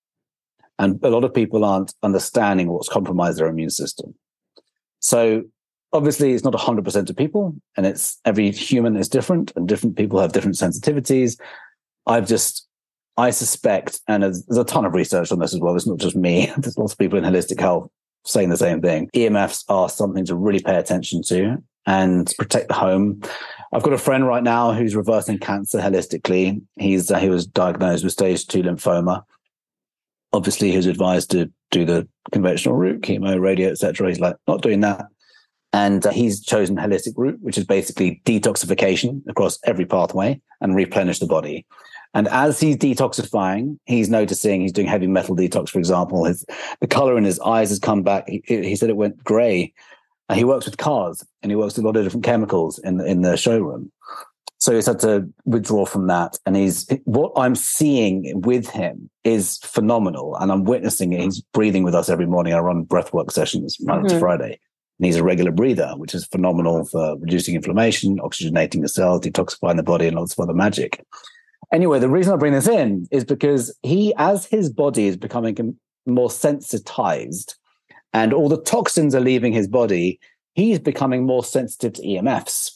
And 0.78 0.98
a 1.02 1.08
lot 1.08 1.24
of 1.24 1.32
people 1.32 1.64
aren't 1.64 1.94
understanding 2.02 2.68
what's 2.68 2.88
compromised 2.88 3.38
their 3.38 3.46
immune 3.46 3.70
system. 3.70 4.14
So 4.98 5.44
obviously 5.92 6.32
it's 6.32 6.44
not 6.44 6.52
100% 6.52 7.08
of 7.08 7.16
people 7.16 7.54
and 7.76 7.86
it's 7.86 8.18
every 8.24 8.50
human 8.50 8.96
is 8.96 9.08
different 9.08 9.52
and 9.56 9.66
different 9.66 9.96
people 9.96 10.20
have 10.20 10.32
different 10.32 10.56
sensitivities. 10.56 11.38
I've 12.06 12.26
just 12.26 12.66
I 13.20 13.30
suspect, 13.30 14.00
and 14.08 14.22
there's, 14.22 14.48
a 14.48 14.64
ton 14.64 14.86
of 14.86 14.94
research 14.94 15.30
on 15.30 15.40
this 15.40 15.52
as 15.52 15.60
well. 15.60 15.76
It's 15.76 15.86
not 15.86 15.98
just 15.98 16.16
me. 16.16 16.50
There's 16.56 16.78
lots 16.78 16.92
of 16.92 16.98
people 16.98 17.18
in 17.18 17.24
holistic 17.24 17.60
health 17.60 17.90
saying 18.24 18.48
the 18.48 18.56
same 18.56 18.80
thing. 18.80 19.10
EMFs 19.14 19.64
are 19.68 19.90
something 19.90 20.24
to 20.24 20.34
really 20.34 20.60
pay 20.60 20.76
attention 20.76 21.22
to 21.24 21.62
and 21.86 22.32
protect 22.38 22.68
the 22.68 22.74
home. 22.74 23.20
I've 23.74 23.82
got 23.82 23.92
a 23.92 23.98
friend 23.98 24.26
right 24.26 24.42
now 24.42 24.72
who's 24.72 24.96
reversing 24.96 25.38
cancer 25.38 25.80
holistically. 25.80 26.62
He's 26.78 27.10
uh, 27.10 27.18
he 27.18 27.28
was 27.28 27.46
diagnosed 27.46 28.04
with 28.04 28.14
stage 28.14 28.46
two 28.46 28.62
lymphoma. 28.62 29.22
Obviously, 30.32 30.70
he 30.70 30.78
was 30.78 30.86
advised 30.86 31.30
to 31.32 31.52
do 31.70 31.84
the 31.84 32.08
conventional 32.32 32.74
route, 32.74 33.02
chemo, 33.02 33.38
radio, 33.38 33.68
etc. 33.68 34.08
He's 34.08 34.20
like 34.20 34.36
not 34.48 34.62
doing 34.62 34.80
that, 34.80 35.04
and 35.74 36.06
uh, 36.06 36.10
he's 36.10 36.42
chosen 36.42 36.76
holistic 36.76 37.12
route, 37.16 37.38
which 37.42 37.58
is 37.58 37.64
basically 37.64 38.22
detoxification 38.24 39.22
across 39.28 39.58
every 39.64 39.84
pathway 39.84 40.40
and 40.62 40.74
replenish 40.74 41.18
the 41.18 41.26
body. 41.26 41.66
And 42.12 42.26
as 42.28 42.58
he's 42.58 42.76
detoxifying, 42.76 43.78
he's 43.86 44.10
noticing 44.10 44.60
he's 44.60 44.72
doing 44.72 44.88
heavy 44.88 45.06
metal 45.06 45.36
detox, 45.36 45.68
for 45.68 45.78
example. 45.78 46.24
His 46.24 46.44
the 46.80 46.88
color 46.88 47.16
in 47.16 47.24
his 47.24 47.38
eyes 47.40 47.68
has 47.68 47.78
come 47.78 48.02
back. 48.02 48.28
He, 48.28 48.42
he 48.46 48.76
said 48.76 48.90
it 48.90 48.96
went 48.96 49.22
grey. 49.22 49.72
And 50.28 50.38
he 50.38 50.44
works 50.44 50.64
with 50.64 50.76
cars 50.76 51.24
and 51.42 51.50
he 51.50 51.56
works 51.56 51.74
with 51.74 51.84
a 51.84 51.88
lot 51.88 51.96
of 51.96 52.04
different 52.04 52.24
chemicals 52.24 52.78
in 52.78 52.98
the, 52.98 53.04
in 53.04 53.22
the 53.22 53.36
showroom. 53.36 53.90
So 54.58 54.74
he's 54.74 54.86
had 54.86 55.00
to 55.00 55.28
withdraw 55.44 55.86
from 55.86 56.06
that. 56.06 56.38
And 56.46 56.54
he's 56.54 56.88
what 57.04 57.32
I'm 57.34 57.56
seeing 57.56 58.40
with 58.42 58.68
him 58.68 59.10
is 59.24 59.58
phenomenal. 59.58 60.36
And 60.36 60.52
I'm 60.52 60.62
witnessing 60.64 61.12
it. 61.14 61.20
He's 61.22 61.40
breathing 61.40 61.82
with 61.82 61.96
us 61.96 62.08
every 62.08 62.26
morning. 62.26 62.52
I 62.52 62.58
run 62.58 62.84
breathwork 62.84 63.32
sessions 63.32 63.76
Monday 63.80 64.10
to 64.10 64.14
Mhm. 64.14 64.20
Friday. 64.20 64.60
And 64.98 65.06
he's 65.06 65.16
a 65.16 65.24
regular 65.24 65.50
breather, 65.50 65.94
which 65.96 66.14
is 66.14 66.26
phenomenal 66.26 66.84
for 66.84 67.16
reducing 67.18 67.56
inflammation, 67.56 68.18
oxygenating 68.18 68.82
the 68.82 68.88
cells, 68.88 69.22
detoxifying 69.22 69.78
the 69.78 69.82
body, 69.82 70.06
and 70.06 70.16
lots 70.16 70.34
of 70.34 70.40
other 70.40 70.54
magic. 70.54 71.04
Anyway, 71.72 71.98
the 71.98 72.08
reason 72.08 72.32
I 72.32 72.36
bring 72.36 72.52
this 72.52 72.68
in 72.68 73.06
is 73.10 73.24
because 73.24 73.74
he, 73.82 74.12
as 74.16 74.46
his 74.46 74.70
body 74.70 75.06
is 75.06 75.16
becoming 75.16 75.76
more 76.06 76.30
sensitized 76.30 77.54
and 78.12 78.32
all 78.32 78.48
the 78.48 78.60
toxins 78.60 79.14
are 79.14 79.20
leaving 79.20 79.52
his 79.52 79.68
body, 79.68 80.18
he's 80.54 80.80
becoming 80.80 81.24
more 81.24 81.44
sensitive 81.44 81.92
to 81.94 82.02
EMFs. 82.02 82.72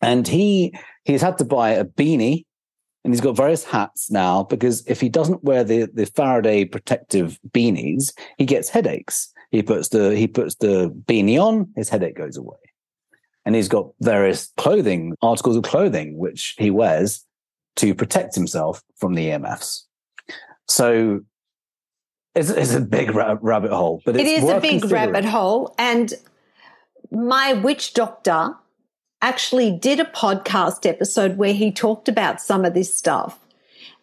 And 0.00 0.26
he 0.26 0.74
he's 1.04 1.22
had 1.22 1.38
to 1.38 1.44
buy 1.44 1.70
a 1.70 1.84
beanie 1.84 2.44
and 3.04 3.12
he's 3.12 3.20
got 3.20 3.36
various 3.36 3.64
hats 3.64 4.10
now 4.10 4.42
because 4.44 4.84
if 4.86 5.00
he 5.00 5.08
doesn't 5.08 5.44
wear 5.44 5.62
the, 5.62 5.88
the 5.92 6.06
Faraday 6.06 6.64
protective 6.64 7.38
beanies, 7.50 8.12
he 8.38 8.44
gets 8.44 8.68
headaches. 8.68 9.32
He 9.50 9.62
puts 9.62 9.88
the 9.88 10.16
he 10.16 10.26
puts 10.26 10.56
the 10.56 10.90
beanie 11.06 11.40
on, 11.40 11.70
his 11.76 11.88
headache 11.88 12.16
goes 12.16 12.36
away. 12.36 12.58
And 13.44 13.54
he's 13.54 13.68
got 13.68 13.90
various 14.00 14.52
clothing, 14.56 15.14
articles 15.22 15.56
of 15.56 15.62
clothing, 15.62 16.18
which 16.18 16.56
he 16.58 16.70
wears 16.70 17.24
to 17.76 17.94
protect 17.94 18.34
himself 18.34 18.82
from 18.96 19.14
the 19.14 19.26
EMFs. 19.28 19.82
So 20.68 21.20
it's, 22.34 22.50
it's 22.50 22.74
a 22.74 22.80
big 22.80 23.14
ra- 23.14 23.38
rabbit 23.40 23.70
hole, 23.72 24.02
but 24.04 24.16
It 24.16 24.26
it's 24.26 24.50
a 24.50 24.60
big 24.60 24.84
rabbit 24.90 25.24
hole. 25.24 25.74
And 25.78 26.12
my 27.10 27.52
witch 27.52 27.94
doctor 27.94 28.54
actually 29.22 29.70
did 29.72 30.00
a 30.00 30.04
podcast 30.04 30.84
episode 30.86 31.36
where 31.36 31.54
he 31.54 31.70
talked 31.72 32.08
about 32.08 32.40
some 32.40 32.64
of 32.64 32.74
this 32.74 32.94
stuff. 32.94 33.38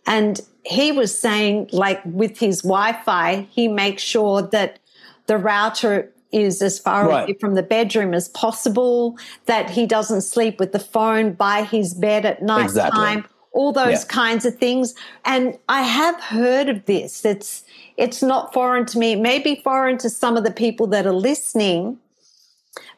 And 0.08 0.42
he 0.66 0.92
was 0.92 1.18
saying, 1.18 1.70
like 1.72 2.02
with 2.06 2.40
his 2.40 2.62
Wi 2.62 2.94
Fi, 3.04 3.48
he 3.52 3.68
makes 3.68 4.02
sure 4.02 4.42
that 4.42 4.80
the 5.28 5.38
router 5.38 6.12
is 6.32 6.62
as 6.62 6.80
far 6.80 7.08
Right. 7.08 7.24
away 7.24 7.34
from 7.40 7.54
the 7.54 7.62
bedroom 7.64 8.14
as 8.14 8.28
possible, 8.30 9.18
that 9.46 9.70
he 9.70 9.86
doesn't 9.86 10.22
sleep 10.22 10.60
with 10.60 10.72
the 10.72 10.80
phone 10.80 11.34
by 11.34 11.64
his 11.64 11.94
bed 11.94 12.26
at 12.26 12.42
night 12.42 12.64
Exactly. 12.66 13.24
All 13.54 13.72
those 13.72 14.02
Yeah. 14.02 14.08
kinds 14.08 14.46
of 14.46 14.58
things. 14.58 14.94
And 15.26 15.58
I 15.70 15.84
have 15.84 16.20
heard 16.20 16.70
of 16.70 16.86
this. 16.86 17.24
It's 17.26 17.64
it's 17.96 18.24
not 18.24 18.52
foreign 18.54 18.86
to 18.88 18.98
me. 18.98 19.12
It 19.14 19.20
may 19.20 19.38
be 19.38 19.62
foreign 19.64 20.00
to 20.00 20.10
some 20.10 20.36
of 20.36 20.44
the 20.44 20.52
people 20.52 20.88
that 20.88 21.06
are 21.06 21.14
listening, 21.14 22.00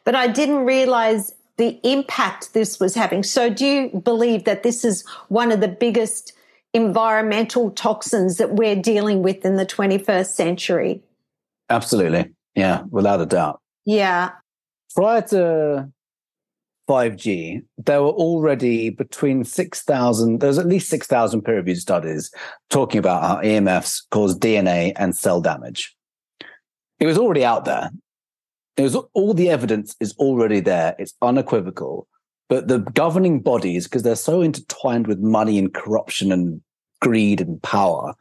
but 0.04 0.14
I 0.14 0.26
didn't 0.26 0.64
realize 0.64 1.34
the 1.58 1.78
impact 1.82 2.54
this 2.54 2.80
was 2.80 2.94
having. 2.94 3.22
So 3.22 3.50
do 3.50 3.66
you 3.66 3.88
believe 4.00 4.44
that 4.44 4.62
this 4.62 4.84
is 4.84 5.04
one 5.28 5.52
of 5.52 5.60
the 5.60 5.68
biggest 5.68 6.32
environmental 6.72 7.70
toxins 7.70 8.38
that 8.38 8.52
we're 8.52 8.76
dealing 8.76 9.22
with 9.22 9.44
in 9.44 9.56
the 9.56 9.66
21st 9.66 10.34
century? 10.34 11.02
Absolutely. 11.68 12.30
Yeah, 12.54 12.84
without 12.90 13.20
a 13.20 13.26
doubt. 13.26 13.60
Yeah. 13.84 14.30
Prior 14.94 15.20
to 15.22 15.90
5G, 16.88 17.62
there 17.78 18.02
were 18.02 18.10
already 18.10 18.90
between 18.90 19.44
6,000, 19.44 20.40
there's 20.40 20.58
at 20.58 20.66
least 20.66 20.88
6,000 20.88 21.42
peer 21.42 21.56
reviewed 21.56 21.78
studies 21.78 22.30
talking 22.70 22.98
about 22.98 23.22
how 23.22 23.36
EMFs 23.42 24.02
cause 24.10 24.38
DNA 24.38 24.92
and 24.96 25.16
cell 25.16 25.40
damage. 25.40 25.96
It 27.00 27.06
was 27.06 27.18
already 27.18 27.44
out 27.44 27.64
there. 27.64 27.90
It 28.76 28.82
was 28.82 28.94
all 29.14 29.34
the 29.34 29.50
evidence 29.50 29.96
is 30.00 30.14
already 30.18 30.60
there. 30.60 30.94
It's 30.98 31.14
unequivocal. 31.22 32.06
But 32.48 32.68
the 32.68 32.78
governing 32.78 33.40
bodies, 33.40 33.84
because 33.84 34.02
they're 34.02 34.16
so 34.16 34.40
intertwined 34.40 35.06
with 35.06 35.18
money 35.18 35.58
and 35.58 35.74
corruption 35.74 36.30
and 36.30 36.60
greed 37.00 37.40
and 37.40 37.60
power, 37.62 38.14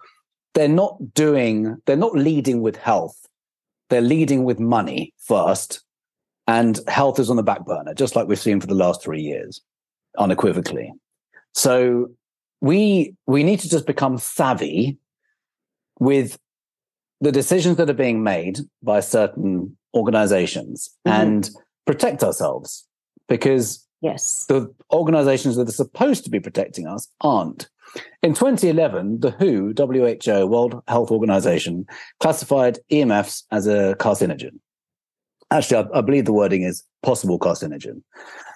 they're 0.56 0.68
not 0.68 1.14
doing, 1.14 1.78
they're 1.86 1.96
not 1.96 2.16
leading 2.16 2.62
with 2.62 2.78
health. 2.78 3.18
They're 3.90 4.02
leading 4.02 4.46
with 4.46 4.60
money 4.60 5.14
first 5.20 5.85
and 6.48 6.80
health 6.88 7.20
is 7.20 7.30
on 7.30 7.36
the 7.38 7.44
back 7.44 7.66
burner, 7.66 7.94
just 7.94 8.16
like 8.16 8.28
we've 8.28 8.40
seen 8.40 8.60
for 8.62 8.68
the 8.68 8.76
last 8.76 9.02
three 9.04 9.22
years, 9.22 9.62
unequivocally. 10.18 10.94
So 11.54 12.10
we 12.62 13.16
we 13.28 13.44
need 13.44 13.60
to 13.60 13.70
just 13.70 13.86
become 13.86 14.18
savvy 14.18 14.98
with 16.00 16.38
the 17.22 17.32
decisions 17.32 17.78
that 17.78 17.90
are 17.90 17.94
being 17.94 18.24
made 18.24 18.60
by 18.84 19.00
certain 19.00 19.78
organizations 19.94 20.90
Mhm. 21.08 21.12
and 21.12 21.50
protect 21.86 22.24
ourselves 22.24 22.86
because 23.28 23.88
Yes. 24.02 24.46
the 24.48 24.74
organizations 24.92 25.56
that 25.56 25.70
are 25.70 25.72
supposed 25.72 26.24
to 26.26 26.30
be 26.30 26.40
protecting 26.40 26.86
us 26.88 27.08
aren't. 27.22 27.70
In 28.22 28.34
2011, 28.34 29.22
the 29.22 29.32
WHO, 29.32 29.74
WHO, 29.74 30.46
World 30.46 30.82
Health 30.88 31.12
Organization, 31.12 31.86
classified 32.20 32.80
EMFs 32.92 33.44
as 33.52 33.68
a 33.68 33.96
carcinogen. 34.00 34.60
Actually, 35.52 35.88
I, 35.94 36.00
I 36.00 36.02
believe 36.02 36.26
the 36.26 36.34
wording 36.34 36.64
is 36.64 36.84
possible 37.04 37.40
carcinogen. 37.40 38.02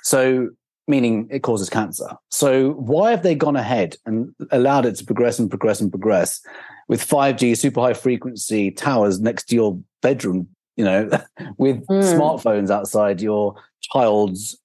So 0.04 0.50
meaning 0.88 1.28
it 1.30 1.44
causes 1.44 1.70
cancer. 1.70 2.10
So 2.32 2.72
why 2.72 3.12
have 3.12 3.22
they 3.22 3.36
gone 3.36 3.56
ahead 3.56 3.96
and 4.06 4.34
allowed 4.52 4.88
it 4.88 4.96
to 4.96 5.06
progress 5.06 5.38
and 5.38 5.50
progress 5.50 5.80
and 5.80 5.92
progress 5.92 6.42
with 6.88 7.08
5G 7.08 7.56
super 7.56 7.80
high 7.80 7.94
frequency 7.94 8.72
towers 8.72 9.20
next 9.20 9.46
to 9.46 9.56
your 9.56 9.80
bedroom, 10.02 10.48
you 10.76 10.84
know, 10.84 11.08
with 11.58 11.86
mm. 11.86 12.04
smartphones 12.04 12.72
outside 12.72 13.22
your 13.22 13.56
child's 13.82 14.58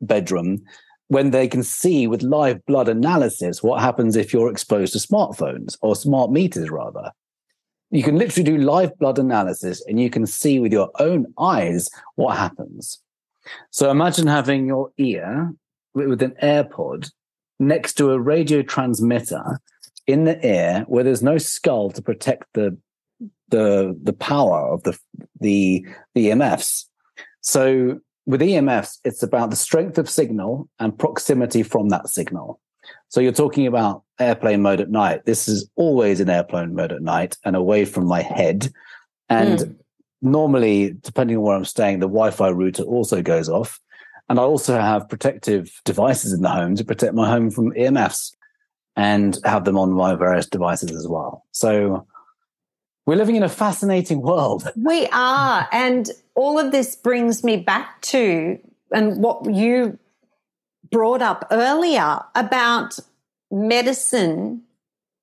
bedroom 0.00 0.62
when 1.08 1.30
they 1.30 1.48
can 1.48 1.62
see 1.62 2.06
with 2.06 2.22
live 2.22 2.64
blood 2.66 2.88
analysis 2.88 3.62
what 3.62 3.80
happens 3.80 4.16
if 4.16 4.32
you're 4.32 4.50
exposed 4.50 4.92
to 4.92 4.98
smartphones 4.98 5.76
or 5.82 5.96
smart 5.96 6.30
meters 6.30 6.70
rather. 6.70 7.10
You 7.90 8.02
can 8.02 8.18
literally 8.18 8.44
do 8.44 8.58
live 8.58 8.98
blood 8.98 9.18
analysis 9.18 9.82
and 9.86 9.98
you 9.98 10.10
can 10.10 10.26
see 10.26 10.58
with 10.60 10.72
your 10.72 10.90
own 10.98 11.26
eyes 11.38 11.88
what 12.16 12.36
happens. 12.36 13.00
So 13.70 13.90
imagine 13.90 14.26
having 14.26 14.66
your 14.66 14.90
ear 14.98 15.54
with 15.94 16.22
an 16.22 16.34
AirPod 16.42 17.10
next 17.58 17.94
to 17.94 18.10
a 18.10 18.20
radio 18.20 18.62
transmitter 18.62 19.60
in 20.06 20.24
the 20.24 20.44
ear 20.46 20.84
where 20.86 21.04
there's 21.04 21.22
no 21.22 21.38
skull 21.38 21.90
to 21.90 22.02
protect 22.02 22.44
the 22.54 22.76
the 23.48 23.98
the 24.02 24.12
power 24.12 24.68
of 24.68 24.82
the 24.82 24.98
the, 25.40 25.86
the 26.14 26.26
EMFs. 26.26 26.84
So 27.40 28.00
with 28.26 28.42
EMFs, 28.42 28.98
it's 29.04 29.22
about 29.22 29.50
the 29.50 29.56
strength 29.56 29.96
of 29.96 30.10
signal 30.10 30.68
and 30.78 30.98
proximity 30.98 31.62
from 31.62 31.88
that 31.88 32.08
signal. 32.08 32.60
So 33.08 33.20
you're 33.20 33.32
talking 33.32 33.66
about 33.66 34.02
airplane 34.18 34.62
mode 34.62 34.80
at 34.80 34.90
night. 34.90 35.24
This 35.24 35.48
is 35.48 35.68
always 35.76 36.20
in 36.20 36.28
airplane 36.28 36.74
mode 36.74 36.92
at 36.92 37.02
night 37.02 37.36
and 37.44 37.56
away 37.56 37.84
from 37.84 38.06
my 38.06 38.22
head. 38.22 38.72
And 39.28 39.58
mm. 39.58 39.76
normally, 40.22 40.96
depending 41.00 41.36
on 41.36 41.42
where 41.42 41.56
I'm 41.56 41.64
staying, 41.64 42.00
the 42.00 42.08
Wi-Fi 42.08 42.48
router 42.48 42.82
also 42.82 43.22
goes 43.22 43.48
off. 43.48 43.80
And 44.28 44.38
I 44.38 44.42
also 44.42 44.78
have 44.78 45.08
protective 45.08 45.80
devices 45.84 46.32
in 46.32 46.42
the 46.42 46.50
home 46.50 46.76
to 46.76 46.84
protect 46.84 47.14
my 47.14 47.28
home 47.28 47.50
from 47.50 47.72
EMFs 47.72 48.34
and 48.96 49.38
have 49.44 49.64
them 49.64 49.78
on 49.78 49.92
my 49.92 50.14
various 50.16 50.46
devices 50.46 50.90
as 50.90 51.06
well. 51.08 51.46
So 51.52 52.06
we're 53.06 53.16
living 53.16 53.36
in 53.36 53.42
a 53.42 53.48
fascinating 53.48 54.20
world. 54.20 54.70
We 54.76 55.06
are. 55.12 55.66
And 55.72 56.10
all 56.34 56.58
of 56.58 56.72
this 56.72 56.94
brings 56.96 57.42
me 57.42 57.56
back 57.56 58.02
to 58.02 58.58
and 58.92 59.22
what 59.22 59.54
you 59.54 59.98
brought 60.90 61.22
up 61.22 61.46
earlier 61.50 62.20
about 62.34 62.98
medicine 63.50 64.62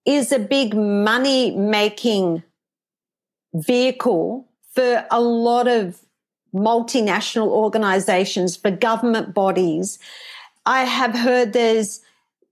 is 0.06 0.32
a 0.32 0.40
big 0.40 0.76
money 0.76 1.56
making 1.56 2.44
vehicle 3.54 4.48
for 4.74 5.06
a 5.10 5.22
lot 5.22 5.68
of 5.68 6.02
multinational 6.54 7.48
organizations, 7.48 8.56
for 8.56 8.72
government 8.72 9.34
bodies. 9.34 10.00
I 10.66 10.84
have 10.84 11.16
heard 11.16 11.54
there's 11.54 12.02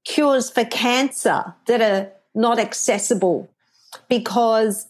cures 0.03 0.49
for 0.49 0.65
cancer 0.65 1.53
that 1.67 1.81
are 1.81 2.11
not 2.35 2.59
accessible 2.59 3.49
because 4.09 4.87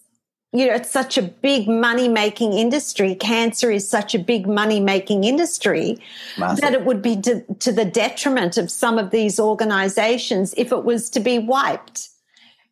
you 0.54 0.68
know, 0.68 0.76
it's 0.76 0.92
such 0.92 1.18
a 1.18 1.24
big 1.24 1.68
money 1.68 2.08
making 2.08 2.54
industry. 2.54 3.16
Cancer 3.16 3.72
is 3.72 3.90
such 3.90 4.14
a 4.14 4.20
big 4.20 4.48
money 4.48 4.80
making 4.80 5.24
industry 5.24 5.98
Massive. 6.38 6.62
that 6.62 6.74
it 6.74 6.86
would 6.86 7.02
be 7.02 7.20
to, 7.22 7.42
to, 7.56 7.72
the 7.72 7.86
detriment 7.86 8.58
of 8.58 8.70
some 8.70 9.00
of 9.00 9.10
these 9.10 9.40
organizations 9.40 10.54
if 10.56 10.72
it 10.72 10.84
was 10.84 11.10
to 11.10 11.20
be 11.20 11.40
wiped. 11.40 12.10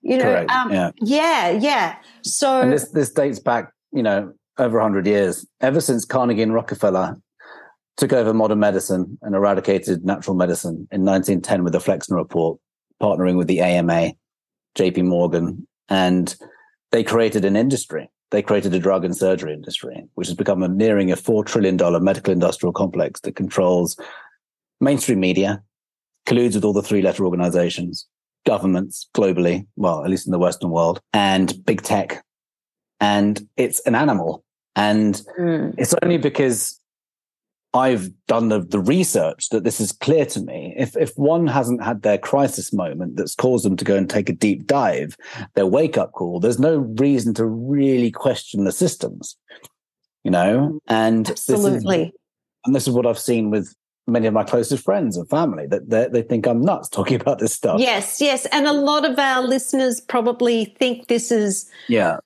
You 0.03 0.17
know, 0.17 0.45
um, 0.49 0.71
yeah. 0.71 0.91
yeah, 0.97 1.49
yeah. 1.49 1.95
So, 2.21 2.61
and 2.61 2.71
this, 2.71 2.89
this 2.91 3.11
dates 3.11 3.39
back, 3.39 3.71
you 3.91 4.03
know, 4.03 4.31
over 4.57 4.77
100 4.77 5.07
years, 5.07 5.45
ever 5.59 5.81
since 5.81 6.05
Carnegie 6.05 6.43
and 6.43 6.53
Rockefeller 6.53 7.19
took 7.97 8.13
over 8.13 8.33
modern 8.33 8.59
medicine 8.59 9.17
and 9.21 9.35
eradicated 9.35 10.05
natural 10.05 10.35
medicine 10.35 10.87
in 10.91 11.03
1910 11.03 11.63
with 11.63 11.73
the 11.73 11.79
Flexner 11.79 12.15
Report, 12.15 12.59
partnering 13.01 13.37
with 13.37 13.47
the 13.47 13.61
AMA, 13.61 14.13
JP 14.75 15.05
Morgan, 15.05 15.67
and 15.89 16.35
they 16.91 17.03
created 17.03 17.45
an 17.45 17.55
industry. 17.55 18.09
They 18.31 18.41
created 18.41 18.73
a 18.73 18.79
drug 18.79 19.03
and 19.03 19.15
surgery 19.15 19.53
industry, 19.53 20.05
which 20.15 20.27
has 20.27 20.35
become 20.35 20.63
a 20.63 20.67
nearing 20.67 21.11
a 21.11 21.15
$4 21.15 21.45
trillion 21.45 21.77
medical 22.03 22.31
industrial 22.31 22.71
complex 22.73 23.19
that 23.21 23.35
controls 23.35 23.97
mainstream 24.79 25.19
media, 25.19 25.63
colludes 26.25 26.55
with 26.55 26.63
all 26.63 26.73
the 26.73 26.81
three 26.81 27.01
letter 27.01 27.25
organizations, 27.25 28.07
governments 28.45 29.09
globally, 29.13 29.67
well, 29.75 30.03
at 30.03 30.09
least 30.09 30.27
in 30.27 30.31
the 30.31 30.39
Western 30.39 30.69
world, 30.69 31.01
and 31.13 31.63
big 31.65 31.81
tech. 31.81 32.23
And 32.99 33.47
it's 33.57 33.79
an 33.81 33.95
animal. 33.95 34.43
And 34.75 35.21
mm. 35.37 35.73
it's 35.77 35.93
only 36.01 36.17
because 36.17 36.79
I've 37.73 38.09
done 38.27 38.49
the, 38.49 38.59
the 38.59 38.79
research 38.79 39.49
that 39.49 39.63
this 39.63 39.79
is 39.79 39.91
clear 39.91 40.25
to 40.27 40.41
me. 40.41 40.73
If 40.77 40.97
if 40.97 41.17
one 41.17 41.47
hasn't 41.47 41.81
had 41.81 42.01
their 42.01 42.17
crisis 42.17 42.73
moment 42.73 43.15
that's 43.15 43.35
caused 43.35 43.63
them 43.63 43.77
to 43.77 43.85
go 43.85 43.95
and 43.95 44.09
take 44.09 44.29
a 44.29 44.33
deep 44.33 44.67
dive, 44.67 45.15
their 45.55 45.65
wake 45.65 45.97
up 45.97 46.11
call, 46.11 46.39
there's 46.39 46.59
no 46.59 46.77
reason 46.77 47.33
to 47.35 47.45
really 47.45 48.11
question 48.11 48.65
the 48.65 48.73
systems, 48.73 49.37
you 50.23 50.31
know. 50.31 50.79
And 50.87 51.29
absolutely, 51.29 51.97
this 51.97 52.07
is, 52.07 52.15
and 52.65 52.75
this 52.75 52.87
is 52.87 52.93
what 52.93 53.05
I've 53.05 53.19
seen 53.19 53.51
with 53.51 53.73
many 54.05 54.27
of 54.27 54.33
my 54.33 54.43
closest 54.43 54.83
friends 54.83 55.15
and 55.15 55.29
family 55.29 55.65
that 55.67 55.89
they, 55.89 56.09
they 56.11 56.21
think 56.23 56.47
I'm 56.47 56.61
nuts 56.61 56.89
talking 56.89 57.21
about 57.21 57.39
this 57.39 57.53
stuff. 57.53 57.79
Yes, 57.79 58.19
yes, 58.19 58.45
and 58.47 58.67
a 58.67 58.73
lot 58.73 59.09
of 59.09 59.17
our 59.17 59.43
listeners 59.43 60.01
probably 60.01 60.65
think 60.77 61.07
this 61.07 61.31
is 61.31 61.69
yeah 61.87 62.17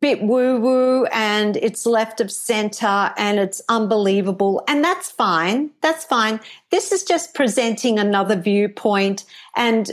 bit 0.00 0.22
woo 0.22 0.58
woo 0.58 1.04
and 1.06 1.56
it's 1.56 1.86
left 1.86 2.20
of 2.20 2.30
center 2.30 3.12
and 3.16 3.38
it's 3.38 3.60
unbelievable. 3.68 4.62
And 4.68 4.84
that's 4.84 5.10
fine. 5.10 5.70
That's 5.80 6.04
fine. 6.04 6.40
This 6.70 6.92
is 6.92 7.04
just 7.04 7.34
presenting 7.34 7.98
another 7.98 8.36
viewpoint 8.36 9.24
and 9.56 9.90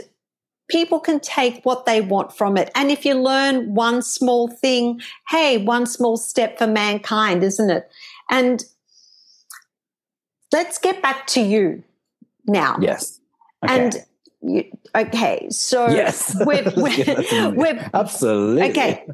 people 0.70 1.00
can 1.00 1.20
take 1.20 1.64
what 1.64 1.86
they 1.86 2.02
want 2.02 2.36
from 2.36 2.58
it. 2.58 2.72
And 2.76 2.91
if 2.91 3.06
you 3.06 3.16
learn 3.16 3.74
one 3.74 4.02
small 4.02 4.47
thing, 4.47 5.02
hey, 5.30 5.58
one 5.58 5.86
small 5.86 6.16
step 6.18 6.58
for 6.58 6.68
mankind, 6.68 7.43
isn't 7.43 7.70
it? 7.70 7.91
And 8.30 8.64
let's 10.54 10.78
get 10.78 11.02
back 11.02 11.28
to 11.28 11.41
you 11.41 11.84
now. 12.47 12.78
Yes. 12.80 13.20
Okay. 13.64 13.86
And 13.86 14.06
you, 14.42 14.66
okay, 14.96 15.48
so 15.50 15.90
yes, 15.90 16.36
we've, 16.46 16.76
we've, 16.76 17.08
we've, 17.56 17.90
absolutely 17.94 18.70
okay. 18.70 19.06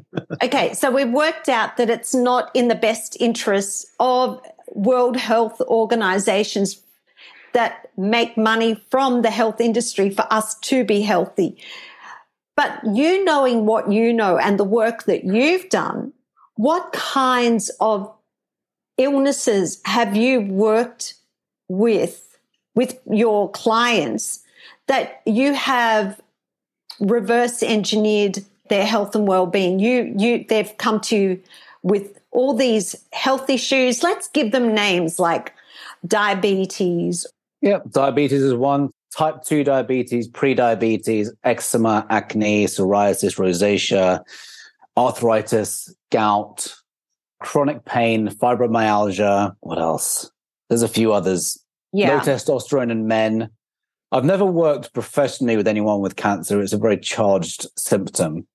Okay, 0.42 0.74
so 0.74 0.90
we've 0.90 1.10
worked 1.10 1.48
out 1.48 1.76
that 1.78 1.90
it's 1.90 2.14
not 2.14 2.50
in 2.54 2.68
the 2.68 2.74
best 2.74 3.16
interests 3.20 3.86
of 3.98 4.40
World 4.68 5.16
Health 5.16 5.60
Organizations 5.62 6.82
that 7.54 7.90
make 7.96 8.36
money 8.36 8.80
from 8.90 9.22
the 9.22 9.30
health 9.30 9.60
industry 9.60 10.10
for 10.10 10.26
us 10.30 10.54
to 10.60 10.84
be 10.84 11.00
healthy. 11.00 11.56
But 12.54 12.80
you 12.84 13.24
knowing 13.24 13.66
what 13.66 13.90
you 13.90 14.12
know 14.12 14.38
and 14.38 14.58
the 14.58 14.64
work 14.64 15.04
that 15.04 15.24
you've 15.24 15.68
done, 15.68 16.12
what 16.54 16.92
kinds 16.92 17.70
of 17.80 18.12
illnesses 18.98 19.80
have 19.84 20.16
you 20.16 20.40
worked 20.40 21.14
with 21.68 22.38
with 22.74 22.98
your 23.10 23.50
clients 23.50 24.42
that 24.88 25.22
you 25.26 25.54
have 25.54 26.20
reverse 27.00 27.62
engineered 27.62 28.38
their 28.68 28.86
health 28.86 29.14
and 29.14 29.28
well-being. 29.28 29.78
You 29.78 30.14
you 30.16 30.44
they've 30.48 30.76
come 30.78 31.00
to 31.02 31.16
you 31.16 31.42
with 31.82 32.18
all 32.30 32.54
these 32.54 32.96
health 33.12 33.48
issues. 33.48 34.02
Let's 34.02 34.28
give 34.28 34.52
them 34.52 34.74
names 34.74 35.18
like 35.18 35.52
diabetes. 36.06 37.26
Yep, 37.62 37.90
diabetes 37.90 38.42
is 38.42 38.54
one. 38.54 38.90
Type 39.16 39.42
2 39.44 39.64
diabetes, 39.64 40.28
pre-diabetes, 40.28 41.32
eczema, 41.42 42.06
acne, 42.10 42.66
psoriasis, 42.66 43.38
rosacea, 43.38 44.22
arthritis, 44.94 45.94
gout, 46.12 46.74
chronic 47.40 47.86
pain, 47.86 48.28
fibromyalgia. 48.28 49.56
What 49.60 49.78
else? 49.78 50.30
There's 50.68 50.82
a 50.82 50.88
few 50.88 51.14
others. 51.14 51.58
Yeah. 51.94 52.16
Low 52.16 52.20
testosterone 52.20 52.90
in 52.90 53.06
men, 53.06 53.48
I've 54.16 54.24
never 54.24 54.44
worked 54.44 54.94
professionally 54.94 55.56
with 55.56 55.68
anyone 55.68 56.00
with 56.00 56.16
cancer. 56.16 56.60
It's 56.60 56.72
a 56.72 56.78
very 56.78 56.96
charged 56.96 57.66
symptom. 57.76 58.46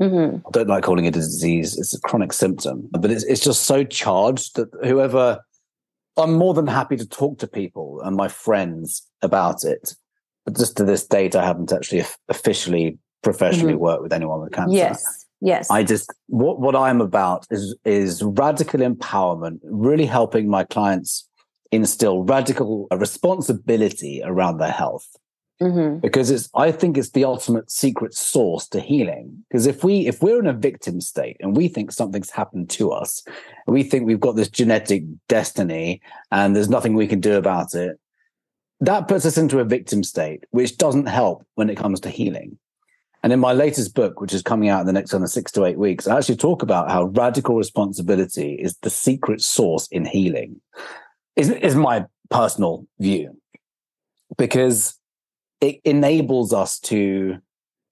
Mm-hmm. 0.00 0.46
I 0.46 0.50
don't 0.52 0.68
like 0.68 0.84
calling 0.84 1.06
it 1.06 1.16
a 1.16 1.20
disease. 1.20 1.76
It's 1.76 1.92
a 1.92 2.00
chronic 2.00 2.32
symptom, 2.32 2.88
but 2.92 3.10
it's, 3.10 3.24
it's 3.24 3.40
just 3.40 3.64
so 3.64 3.82
charged 3.82 4.54
that 4.56 4.68
whoever, 4.84 5.40
I'm 6.16 6.34
more 6.34 6.54
than 6.54 6.68
happy 6.68 6.96
to 6.96 7.08
talk 7.08 7.38
to 7.38 7.48
people 7.48 8.00
and 8.04 8.16
my 8.16 8.28
friends 8.28 9.04
about 9.20 9.64
it. 9.64 9.94
But 10.44 10.56
just 10.56 10.76
to 10.76 10.84
this 10.84 11.04
date, 11.04 11.34
I 11.34 11.44
haven't 11.44 11.72
actually 11.72 12.04
officially 12.28 12.98
professionally 13.22 13.72
mm-hmm. 13.72 13.82
worked 13.82 14.02
with 14.02 14.12
anyone 14.12 14.40
with 14.40 14.52
cancer. 14.52 14.76
Yes. 14.76 15.26
Yes. 15.40 15.70
I 15.70 15.84
just 15.84 16.12
what 16.26 16.60
what 16.60 16.74
I'm 16.74 17.00
about 17.00 17.46
is 17.50 17.76
is 17.84 18.22
radical 18.22 18.80
empowerment, 18.80 19.60
really 19.62 20.06
helping 20.06 20.48
my 20.48 20.64
clients 20.64 21.27
instill 21.70 22.22
radical 22.22 22.86
responsibility 22.90 24.22
around 24.24 24.58
their 24.58 24.72
health. 24.72 25.16
Mm-hmm. 25.60 25.98
Because 25.98 26.30
it's, 26.30 26.48
I 26.54 26.70
think 26.70 26.96
it's 26.96 27.10
the 27.10 27.24
ultimate 27.24 27.68
secret 27.68 28.14
source 28.14 28.68
to 28.68 28.80
healing. 28.80 29.44
Because 29.48 29.66
if 29.66 29.82
we, 29.82 30.06
if 30.06 30.22
we're 30.22 30.38
in 30.38 30.46
a 30.46 30.52
victim 30.52 31.00
state 31.00 31.36
and 31.40 31.56
we 31.56 31.66
think 31.66 31.90
something's 31.90 32.30
happened 32.30 32.70
to 32.70 32.92
us, 32.92 33.24
we 33.66 33.82
think 33.82 34.06
we've 34.06 34.20
got 34.20 34.36
this 34.36 34.48
genetic 34.48 35.02
destiny 35.28 36.00
and 36.30 36.54
there's 36.54 36.68
nothing 36.68 36.94
we 36.94 37.08
can 37.08 37.20
do 37.20 37.36
about 37.36 37.74
it, 37.74 37.98
that 38.80 39.08
puts 39.08 39.26
us 39.26 39.36
into 39.36 39.58
a 39.58 39.64
victim 39.64 40.04
state, 40.04 40.44
which 40.50 40.76
doesn't 40.76 41.06
help 41.06 41.44
when 41.56 41.68
it 41.68 41.76
comes 41.76 41.98
to 42.00 42.10
healing. 42.10 42.56
And 43.24 43.32
in 43.32 43.40
my 43.40 43.52
latest 43.52 43.96
book, 43.96 44.20
which 44.20 44.32
is 44.32 44.42
coming 44.42 44.68
out 44.68 44.80
in 44.80 44.86
the 44.86 44.92
next 44.92 45.10
kind 45.10 45.24
of 45.24 45.30
six 45.30 45.50
to 45.52 45.64
eight 45.64 45.76
weeks, 45.76 46.06
I 46.06 46.16
actually 46.16 46.36
talk 46.36 46.62
about 46.62 46.88
how 46.88 47.06
radical 47.06 47.56
responsibility 47.56 48.54
is 48.54 48.76
the 48.82 48.90
secret 48.90 49.40
source 49.40 49.88
in 49.88 50.04
healing, 50.04 50.60
is, 51.38 51.48
is 51.50 51.74
my 51.74 52.04
personal 52.28 52.86
view, 52.98 53.38
because 54.36 54.98
it 55.62 55.80
enables 55.84 56.52
us 56.52 56.78
to 56.80 57.38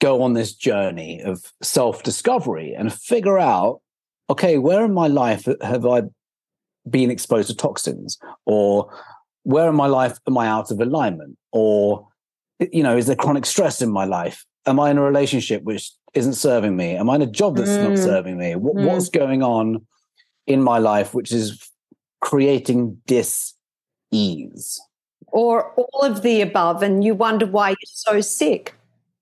go 0.01 0.23
on 0.23 0.35
this 0.35 0.53
journey 0.55 1.23
of 1.23 1.53
self 1.63 2.03
discovery 2.03 2.75
and 2.75 2.93
figure 2.93 3.39
out 3.39 3.81
okay, 4.29 4.59
where 4.59 4.85
in 4.85 4.93
my 4.93 5.07
life 5.07 5.47
have 5.63 5.87
I 5.87 6.03
been 6.89 7.11
exposed 7.11 7.49
to 7.49 7.57
toxins? 7.57 8.19
Or 8.45 8.91
where 9.43 9.69
in 9.69 9.77
my 9.77 9.87
life 9.87 10.19
am 10.27 10.39
I 10.39 10.49
out 10.49 10.71
of 10.71 10.81
alignment? 10.81 11.39
Or, 11.53 12.09
you 12.73 12.83
know, 12.83 12.97
is 12.97 13.07
there 13.07 13.17
chronic 13.17 13.47
stress 13.47 13.81
in 13.81 13.91
my 13.91 14.05
life? 14.05 14.45
Am 14.67 14.81
I 14.81 14.91
in 14.91 14.99
a 14.99 15.03
relationship 15.03 15.63
which 15.63 15.93
isn't 16.15 16.35
serving 16.35 16.77
me? 16.77 16.97
Am 16.97 17.09
I 17.09 17.17
in 17.17 17.23
a 17.23 17.27
job 17.27 17.57
that's 17.57 17.71
mm. 17.71 17.91
not 17.91 17.99
serving 17.99 18.37
me? 18.37 18.57
What, 18.57 18.77
mm. 18.77 18.87
What's 18.87 19.09
going 19.09 19.43
on 19.43 19.87
in 20.47 20.63
my 20.63 20.79
life 20.79 21.15
which 21.15 21.33
is 21.33 21.71
creating 22.21 23.01
dis 23.07 23.55
ease? 24.11 24.81
Or 25.29 25.73
all 25.75 26.03
of 26.03 26.23
the 26.23 26.41
above, 26.41 26.83
and 26.83 27.05
you 27.05 27.15
wonder 27.15 27.47
why 27.47 27.71
you're 27.71 27.77
so 27.85 28.21
sick. 28.21 28.75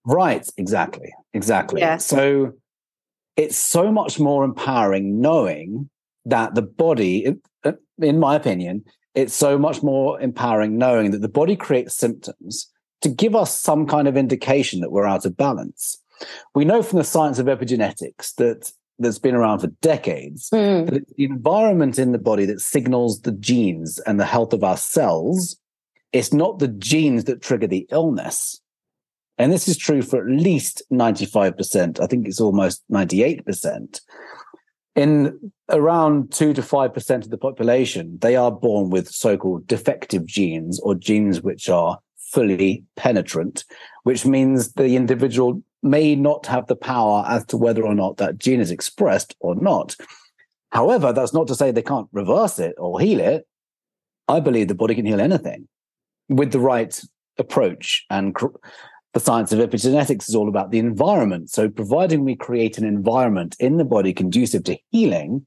Right, 0.05 0.47
exactly. 0.57 1.13
Exactly. 1.33 1.81
Yeah. 1.81 1.97
So 1.97 2.53
it's 3.37 3.57
so 3.57 3.91
much 3.91 4.21
more 4.21 4.45
empowering 4.45 5.21
knowing 5.21 5.89
that 6.27 6.55
the 6.55 6.63
body, 6.63 7.37
uh, 7.65 7.73
in 7.99 8.19
my 8.19 8.37
opinion, 8.37 8.85
it's 9.15 9.35
so 9.35 9.59
much 9.59 9.83
more 9.83 10.21
empowering 10.21 10.79
knowing 10.79 11.11
that 11.13 11.21
the 11.21 11.29
body 11.29 11.57
creates 11.57 11.97
symptoms 11.97 12.71
to 13.01 13.09
give 13.09 13.35
us 13.35 13.59
some 13.59 13.87
kind 13.87 14.09
of 14.09 14.17
indication 14.17 14.81
that 14.81 14.91
we're 14.91 15.07
out 15.07 15.25
of 15.25 15.37
balance. 15.37 15.99
We 16.55 16.65
know 16.65 16.83
from 16.83 16.99
the 16.99 17.05
science 17.05 17.39
of 17.39 17.47
epigenetics 17.47 18.35
that 18.37 18.73
that's 18.99 19.19
been 19.19 19.35
around 19.35 19.61
for 19.61 19.69
decades 19.83 20.51
mm. 20.51 20.89
that 20.91 21.09
the 21.17 21.25
environment 21.25 21.99
in 21.99 22.13
the 22.13 22.19
body 22.19 22.45
that 22.47 22.61
signals 22.61 23.21
the 23.23 23.33
genes 23.33 23.99
and 24.01 24.21
the 24.21 24.25
health 24.25 24.53
of 24.53 24.65
our 24.65 24.77
cells. 24.77 25.57
It's 26.13 26.33
not 26.33 26.61
the 26.61 26.69
genes 26.69 27.25
that 27.25 27.43
trigger 27.43 27.67
the 27.67 27.87
illness. 27.91 28.61
And 29.37 29.53
this 29.53 29.67
is 29.67 29.77
true 29.77 30.01
for 30.03 30.21
at 30.21 30.31
least 30.31 30.83
95%. 30.93 32.01
I 32.01 32.07
think 32.07 32.29
it's 32.29 32.41
almost 32.41 32.85
98%. 32.91 34.01
In 34.95 35.53
around 35.71 36.33
2 36.33 36.53
to 36.53 36.63
5% 36.63 37.17
of 37.17 37.31
the 37.31 37.39
population, 37.39 38.17
they 38.21 38.37
are 38.37 38.53
born 38.53 38.91
with 38.91 39.09
so 39.09 39.37
called 39.37 39.67
defective 39.67 40.25
genes 40.25 40.79
or 40.81 40.95
genes 40.95 41.43
which 41.43 41.69
are 41.69 41.99
fully 42.17 42.85
penetrant, 42.97 43.65
which 44.05 44.25
means 44.25 44.75
the 44.75 44.95
individual 44.95 45.63
may 45.85 46.17
not 46.17 46.47
have 46.47 46.67
the 46.67 46.77
power 46.77 47.25
as 47.29 47.45
to 47.47 47.57
whether 47.57 47.85
or 47.85 47.95
not 47.95 48.17
that 48.17 48.39
gene 48.39 48.61
is 48.61 48.71
expressed 48.71 49.37
or 49.41 49.55
not. 49.55 49.95
However, 50.71 51.13
that's 51.13 51.35
not 51.35 51.47
to 51.49 51.55
say 51.55 51.71
they 51.71 51.83
can't 51.83 52.09
reverse 52.13 52.59
it 52.59 52.75
or 52.79 52.99
heal 52.99 53.21
it. 53.21 53.47
I 54.27 54.41
believe 54.41 54.69
the 54.69 54.75
body 54.75 54.95
can 54.95 55.07
heal 55.07 55.21
anything 55.21 55.69
with 56.29 56.53
the 56.53 56.59
right 56.59 56.99
approach 57.39 58.05
and 58.11 58.35
the 59.13 59.21
science 59.21 59.53
of 59.53 59.61
epigenetics 59.61 60.29
is 60.29 60.35
all 60.35 60.49
about 60.49 60.71
the 60.71 60.79
environment. 60.79 61.51
So, 61.51 61.69
providing 61.69 62.25
we 62.25 62.35
create 62.35 62.79
an 62.79 62.85
environment 62.85 63.55
in 63.61 63.77
the 63.77 63.85
body 63.85 64.13
conducive 64.13 64.65
to 64.65 64.77
healing, 64.91 65.47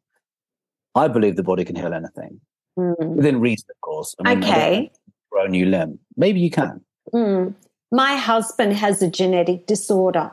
I 0.96 1.10
believe 1.10 1.36
the 1.36 1.44
body 1.44 1.66
can 1.66 1.76
heal 1.76 1.94
anything 1.94 2.40
mm. 2.78 3.16
within 3.16 3.42
reason, 3.42 3.66
of 3.70 3.82
course. 3.82 4.16
I 4.24 4.36
mean, 4.36 4.44
okay. 4.44 4.92
Grow 5.32 5.46
a 5.46 5.50
new 5.50 5.66
limb. 5.66 6.00
Maybe 6.16 6.40
you 6.40 6.50
can. 6.50 6.82
Mm. 7.14 7.56
My 7.92 8.16
husband 8.16 8.74
has 8.74 9.02
a 9.02 9.10
genetic 9.10 9.66
disorder. 9.66 10.32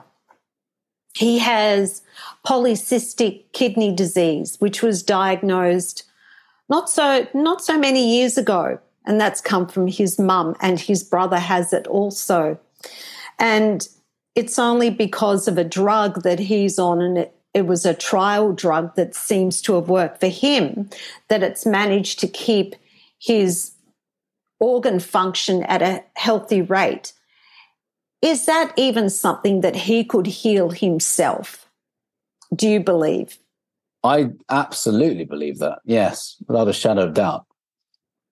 He 1.16 1.38
has 1.38 2.02
polycystic 2.44 3.44
kidney 3.52 3.94
disease, 3.94 4.56
which 4.58 4.82
was 4.82 5.02
diagnosed 5.02 6.04
not 6.68 6.88
so 6.88 7.26
not 7.34 7.62
so 7.62 7.78
many 7.78 8.16
years 8.16 8.38
ago, 8.38 8.78
and 9.04 9.20
that's 9.20 9.40
come 9.40 9.68
from 9.68 9.86
his 9.86 10.18
mum, 10.18 10.56
and 10.60 10.80
his 10.80 11.04
brother 11.04 11.38
has 11.38 11.72
it 11.72 11.86
also. 11.86 12.58
And 13.38 13.86
it's 14.34 14.58
only 14.58 14.90
because 14.90 15.46
of 15.46 15.58
a 15.58 15.64
drug 15.64 16.22
that 16.22 16.38
he's 16.38 16.78
on, 16.78 17.00
and 17.00 17.18
it, 17.18 17.36
it 17.52 17.66
was 17.66 17.84
a 17.84 17.94
trial 17.94 18.52
drug 18.52 18.96
that 18.96 19.14
seems 19.14 19.60
to 19.62 19.74
have 19.74 19.88
worked 19.88 20.20
for 20.20 20.28
him, 20.28 20.90
that 21.28 21.42
it's 21.42 21.66
managed 21.66 22.18
to 22.20 22.28
keep 22.28 22.74
his 23.20 23.72
organ 24.58 24.98
function 24.98 25.62
at 25.64 25.82
a 25.82 26.02
healthy 26.16 26.62
rate. 26.62 27.12
Is 28.24 28.46
that 28.46 28.72
even 28.78 29.10
something 29.10 29.60
that 29.60 29.76
he 29.76 30.02
could 30.02 30.26
heal 30.26 30.70
himself? 30.70 31.66
Do 32.54 32.66
you 32.66 32.80
believe? 32.80 33.36
I 34.02 34.30
absolutely 34.48 35.26
believe 35.26 35.58
that. 35.58 35.80
Yes, 35.84 36.36
without 36.48 36.68
a 36.68 36.72
shadow 36.72 37.02
of 37.02 37.12
doubt. 37.12 37.44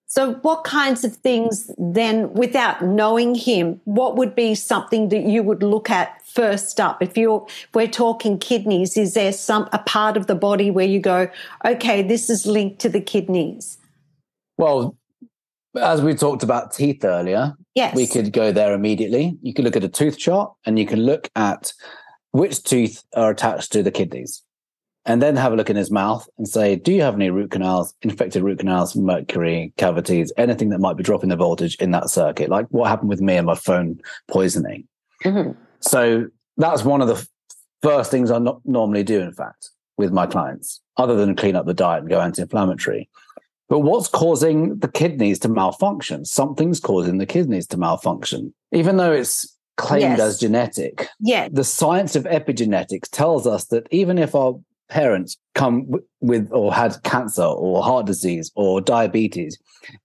So, 0.07 0.33
what 0.41 0.63
kinds 0.63 1.03
of 1.03 1.15
things 1.15 1.71
then, 1.77 2.33
without 2.33 2.83
knowing 2.83 3.35
him, 3.35 3.81
what 3.85 4.15
would 4.15 4.33
be 4.33 4.55
something 4.55 5.09
that 5.09 5.23
you 5.23 5.43
would 5.43 5.61
look 5.61 5.91
at 5.91 6.25
first 6.25 6.79
up? 6.79 7.01
If 7.01 7.15
you're, 7.15 7.45
we're 7.75 7.87
talking 7.87 8.39
kidneys, 8.39 8.97
is 8.97 9.13
there 9.13 9.31
some 9.31 9.69
a 9.73 9.79
part 9.79 10.17
of 10.17 10.25
the 10.25 10.35
body 10.35 10.71
where 10.71 10.87
you 10.87 10.99
go, 10.99 11.29
okay, 11.65 12.01
this 12.01 12.31
is 12.31 12.47
linked 12.47 12.79
to 12.81 12.89
the 12.89 13.01
kidneys? 13.01 13.77
Well, 14.57 14.97
as 15.81 16.01
we 16.01 16.13
talked 16.13 16.43
about 16.43 16.71
teeth 16.71 17.03
earlier, 17.03 17.55
yes. 17.75 17.95
we 17.95 18.07
could 18.07 18.31
go 18.31 18.51
there 18.51 18.73
immediately. 18.73 19.37
You 19.41 19.53
could 19.53 19.65
look 19.65 19.75
at 19.75 19.83
a 19.83 19.89
tooth 19.89 20.17
chart 20.17 20.53
and 20.65 20.77
you 20.77 20.85
can 20.85 20.99
look 20.99 21.29
at 21.35 21.73
which 22.31 22.63
teeth 22.63 23.03
are 23.15 23.31
attached 23.31 23.71
to 23.73 23.83
the 23.83 23.91
kidneys 23.91 24.43
and 25.05 25.21
then 25.21 25.35
have 25.35 25.53
a 25.53 25.55
look 25.55 25.69
in 25.69 25.75
his 25.75 25.91
mouth 25.91 26.27
and 26.37 26.47
say, 26.47 26.75
do 26.75 26.93
you 26.93 27.01
have 27.01 27.15
any 27.15 27.29
root 27.29 27.51
canals, 27.51 27.93
infected 28.01 28.41
root 28.41 28.59
canals, 28.59 28.95
mercury, 28.95 29.73
cavities, 29.77 30.31
anything 30.37 30.69
that 30.69 30.79
might 30.79 30.97
be 30.97 31.03
dropping 31.03 31.29
the 31.29 31.35
voltage 31.35 31.75
in 31.75 31.91
that 31.91 32.09
circuit? 32.09 32.49
Like 32.49 32.67
what 32.67 32.89
happened 32.89 33.09
with 33.09 33.21
me 33.21 33.35
and 33.35 33.45
my 33.45 33.55
phone 33.55 33.99
poisoning. 34.27 34.87
Mm-hmm. 35.23 35.51
So 35.81 36.27
that's 36.57 36.83
one 36.83 37.01
of 37.01 37.07
the 37.07 37.27
first 37.81 38.11
things 38.11 38.31
I 38.31 38.37
not 38.39 38.61
normally 38.65 39.03
do, 39.03 39.19
in 39.19 39.33
fact, 39.33 39.71
with 39.97 40.13
my 40.13 40.25
clients, 40.25 40.81
other 40.97 41.15
than 41.15 41.35
clean 41.35 41.55
up 41.55 41.65
the 41.65 41.73
diet 41.73 42.01
and 42.01 42.09
go 42.09 42.21
anti-inflammatory. 42.21 43.09
But 43.69 43.79
what's 43.79 44.07
causing 44.07 44.77
the 44.79 44.87
kidneys 44.87 45.39
to 45.39 45.49
malfunction? 45.49 46.25
Something's 46.25 46.79
causing 46.79 47.17
the 47.17 47.25
kidneys 47.25 47.67
to 47.67 47.77
malfunction. 47.77 48.53
Even 48.71 48.97
though 48.97 49.11
it's 49.11 49.57
claimed 49.77 50.17
yes. 50.17 50.19
as 50.19 50.39
genetic. 50.39 51.07
Yeah. 51.19 51.47
The 51.51 51.63
science 51.63 52.15
of 52.15 52.25
epigenetics 52.25 53.09
tells 53.09 53.47
us 53.47 53.65
that 53.65 53.87
even 53.91 54.17
if 54.17 54.35
our 54.35 54.59
parents 54.89 55.37
come 55.55 55.91
with 56.21 56.49
or 56.51 56.73
had 56.73 57.01
cancer 57.03 57.43
or 57.43 57.83
heart 57.83 58.05
disease 58.05 58.51
or 58.55 58.81
diabetes, 58.81 59.57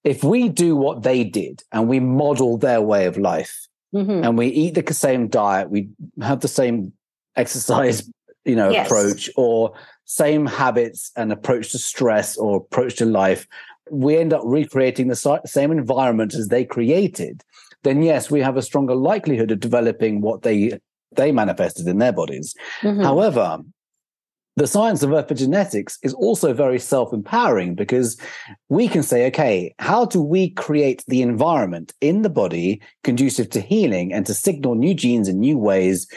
if 0.05 0.25
we 0.25 0.49
do 0.49 0.77
what 0.77 1.03
they 1.03 1.25
did 1.25 1.63
and 1.73 1.89
we 1.89 2.01
model 2.01 2.57
their 2.57 2.81
way 2.81 3.05
of 3.05 3.19
life 3.19 3.67
mm-hmm. 3.95 4.25
and 4.25 4.39
we 4.39 4.47
eat 4.47 4.75
the 4.75 4.95
same 4.95 5.29
diet, 5.29 5.71
we 5.71 5.89
have 6.23 6.41
the 6.41 6.49
same 6.49 6.93
exercise, 7.37 8.11
you 8.45 8.57
know, 8.57 8.71
yes. 8.71 8.87
approach 8.87 9.31
or 9.37 9.73
same 10.05 10.47
habits 10.47 11.11
and 11.17 11.33
approach 11.33 11.73
to 11.73 11.79
stress 11.79 12.37
or 12.37 12.57
approach 12.57 12.97
to 12.97 13.05
life, 13.05 13.47
we 13.91 14.17
end 14.17 14.33
up 14.33 14.43
recreating 14.45 15.09
the 15.09 15.41
same 15.47 15.71
environment 15.71 16.35
as 16.35 16.49
they 16.49 16.65
created. 16.65 17.43
Then 17.85 18.03
yes, 18.03 18.31
we 18.31 18.41
have 18.41 18.57
a 18.57 18.63
stronger 18.63 18.95
likelihood 18.95 19.51
of 19.51 19.61
developing 19.61 20.21
what 20.21 20.43
they 20.43 20.79
they 21.17 21.33
manifested 21.33 21.87
in 21.87 21.99
their 21.99 22.13
bodies. 22.13 22.55
Mm-hmm. 22.83 23.03
However, 23.03 23.61
the 24.59 24.67
science 24.67 25.03
of 25.03 25.11
epigenetics 25.11 25.99
is 26.03 26.13
also 26.15 26.53
very 26.53 26.79
self 26.79 27.13
empowering 27.13 27.75
because 27.75 28.21
we 28.69 28.89
can 28.89 29.03
say, 29.03 29.27
okay, 29.29 29.75
how 29.79 30.05
do 30.05 30.21
we 30.21 30.51
create 30.51 31.05
the 31.07 31.23
environment 31.23 31.95
in 32.01 32.23
the 32.23 32.31
body 32.31 32.83
conducive 33.05 33.49
to 33.51 33.61
healing 33.61 34.13
and 34.13 34.27
to 34.27 34.35
signal 34.35 34.75
new 34.75 34.95
genes 34.95 35.29
in 35.29 35.39
new 35.39 35.57
ways 35.57 36.09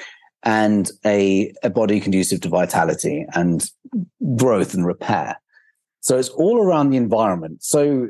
and 0.43 0.89
a, 1.05 1.53
a 1.63 1.69
body 1.69 1.99
conducive 1.99 2.41
to 2.41 2.49
vitality 2.49 3.25
and 3.33 3.69
growth 4.35 4.73
and 4.73 4.85
repair? 4.85 5.39
So 6.01 6.17
it's 6.17 6.29
all 6.29 6.61
around 6.61 6.89
the 6.89 6.97
environment. 6.97 7.63
So 7.63 8.09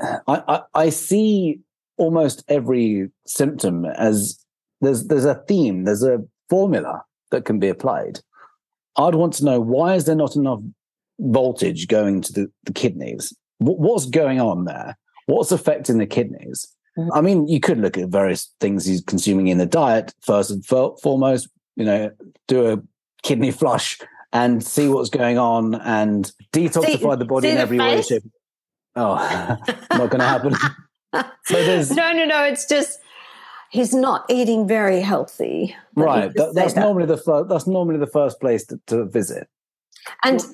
I, 0.00 0.42
I, 0.48 0.62
I 0.74 0.90
see 0.90 1.60
almost 1.96 2.44
every 2.48 3.10
symptom 3.26 3.84
as 3.84 4.44
there's 4.80 5.06
there's 5.06 5.24
a 5.24 5.42
theme, 5.46 5.84
there's 5.84 6.04
a 6.04 6.18
formula 6.48 7.02
that 7.30 7.44
can 7.44 7.58
be 7.58 7.68
applied. 7.68 8.20
I'd 8.96 9.14
want 9.14 9.34
to 9.34 9.44
know 9.44 9.60
why 9.60 9.94
is 9.94 10.06
there 10.06 10.16
not 10.16 10.36
enough 10.36 10.60
voltage 11.20 11.88
going 11.88 12.20
to 12.22 12.32
the, 12.32 12.50
the 12.64 12.72
kidneys? 12.72 13.32
what's 13.58 14.06
going 14.06 14.40
on 14.40 14.64
there? 14.64 14.96
What's 15.26 15.52
affecting 15.52 15.98
the 15.98 16.06
kidneys? 16.06 16.66
Mm-hmm. 16.98 17.12
I 17.12 17.20
mean, 17.20 17.46
you 17.46 17.60
could 17.60 17.78
look 17.78 17.96
at 17.96 18.08
various 18.08 18.52
things 18.60 18.84
he's 18.84 19.02
consuming 19.02 19.46
in 19.48 19.58
the 19.58 19.66
diet 19.66 20.12
first 20.20 20.50
and 20.50 20.64
foremost. 20.66 21.48
You 21.76 21.84
know, 21.84 22.10
do 22.48 22.72
a 22.72 22.82
kidney 23.22 23.50
flush 23.52 23.98
and 24.32 24.64
see 24.64 24.88
what's 24.88 25.10
going 25.10 25.38
on 25.38 25.76
and 25.76 26.30
detoxify 26.52 27.12
see, 27.12 27.16
the 27.16 27.24
body 27.24 27.48
in 27.48 27.58
every 27.58 27.78
way. 27.78 28.02
Shape. 28.02 28.24
Oh, 28.96 29.14
not 29.90 30.10
going 30.10 30.20
to 30.20 30.24
happen. 30.24 30.54
So 31.44 31.94
no, 31.94 32.12
no, 32.12 32.26
no. 32.26 32.44
It's 32.44 32.66
just 32.66 33.00
he's 33.70 33.94
not 33.94 34.26
eating 34.28 34.68
very 34.68 35.00
healthy. 35.00 35.74
Right. 35.96 36.30
That, 36.34 36.54
that's 36.54 36.74
that. 36.74 36.82
normally 36.82 37.06
the 37.06 37.16
first. 37.16 37.48
That's 37.48 37.66
normally 37.66 37.98
the 37.98 38.06
first 38.06 38.40
place 38.40 38.66
to, 38.66 38.78
to 38.88 39.06
visit. 39.06 39.48
and 40.22 40.44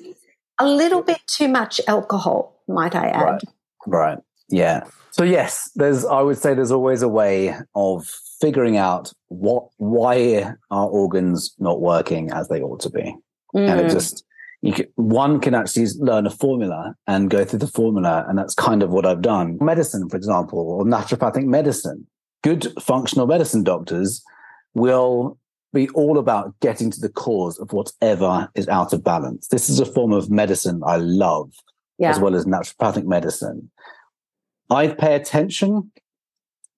a 0.57 0.65
little 0.65 1.01
bit 1.01 1.19
too 1.27 1.49
much 1.49 1.81
alcohol, 1.89 2.61
might 2.69 2.95
I 2.95 3.07
add. 3.07 3.23
Right. 3.23 3.43
Right. 3.85 4.17
Yeah. 4.49 4.83
So 5.11 5.23
yes, 5.23 5.71
there's. 5.75 6.05
I 6.05 6.21
would 6.21 6.37
say 6.37 6.53
there's 6.53 6.71
always 6.71 7.01
a 7.01 7.07
way 7.07 7.55
of 7.73 8.05
figuring 8.41 8.77
out 8.77 9.11
what 9.29 9.67
why 9.77 10.53
are 10.71 10.87
organs 10.87 11.55
not 11.57 11.81
working 11.81 12.31
as 12.31 12.47
they 12.49 12.61
ought 12.61 12.81
to 12.81 12.89
be, 12.89 13.15
and 13.53 13.79
it 13.79 13.85
Mm. 13.87 13.91
just 13.91 14.25
you 14.61 14.73
can, 14.73 14.85
one 14.95 15.39
can 15.39 15.53
actually 15.53 15.87
learn 15.99 16.25
a 16.25 16.29
formula 16.31 16.95
and 17.07 17.29
go 17.29 17.45
through 17.45 17.59
the 17.59 17.67
formula, 17.67 18.25
and 18.27 18.37
that's 18.37 18.53
kind 18.53 18.83
of 18.83 18.89
what 18.89 19.05
I've 19.05 19.21
done. 19.21 19.57
Medicine, 19.61 20.09
for 20.09 20.17
example, 20.17 20.59
or 20.59 20.83
naturopathic 20.83 21.45
medicine. 21.45 22.07
Good 22.43 22.73
functional 22.81 23.27
medicine 23.27 23.63
doctors 23.63 24.23
will 24.73 25.37
be 25.73 25.87
all 25.89 26.17
about 26.17 26.53
getting 26.61 26.89
to 26.91 26.99
the 26.99 27.09
cause 27.09 27.59
of 27.59 27.73
whatever 27.73 28.49
is 28.55 28.67
out 28.67 28.93
of 28.93 29.03
balance. 29.03 29.47
This 29.47 29.69
is 29.69 29.79
a 29.79 29.85
form 29.85 30.13
of 30.13 30.29
medicine 30.29 30.81
I 30.85 30.97
love 30.97 31.51
yeah. 31.97 32.09
as 32.09 32.19
well 32.19 32.35
as 32.35 32.45
naturopathic 32.45 33.05
medicine. 33.05 33.69
I 34.69 34.87
pay 34.87 35.15
attention 35.15 35.91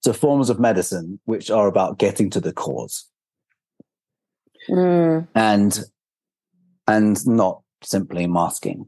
to 0.03 0.13
forms 0.13 0.49
of 0.49 0.59
medicine 0.59 1.19
which 1.25 1.49
are 1.49 1.67
about 1.67 1.97
getting 1.97 2.29
to 2.31 2.39
the 2.39 2.53
cause 2.53 3.05
Mm. 4.69 5.27
and 5.33 5.79
and 6.87 7.27
not 7.27 7.61
simply 7.83 8.27
masking. 8.27 8.87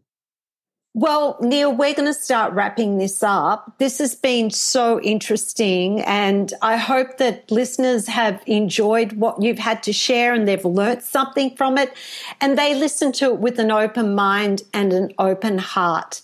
Well, 0.95 1.37
Neil, 1.39 1.71
we're 1.71 1.93
going 1.93 2.07
to 2.07 2.13
start 2.13 2.53
wrapping 2.53 2.97
this 2.97 3.21
up. 3.21 3.75
This 3.77 3.99
has 3.99 4.15
been 4.15 4.49
so 4.49 4.99
interesting, 5.01 6.01
and 6.01 6.51
I 6.61 6.77
hope 6.77 7.17
that 7.17 7.49
listeners 7.51 8.07
have 8.07 8.41
enjoyed 8.47 9.13
what 9.13 9.41
you've 9.41 9.59
had 9.59 9.83
to 9.83 9.93
share 9.93 10.33
and 10.33 10.47
they've 10.47 10.65
learnt 10.65 11.03
something 11.03 11.55
from 11.55 11.77
it, 11.77 11.93
and 12.41 12.57
they 12.57 12.73
listen 12.73 13.11
to 13.13 13.25
it 13.25 13.39
with 13.39 13.59
an 13.59 13.71
open 13.71 14.15
mind 14.15 14.63
and 14.73 14.91
an 14.91 15.13
open 15.19 15.59
heart. 15.59 16.21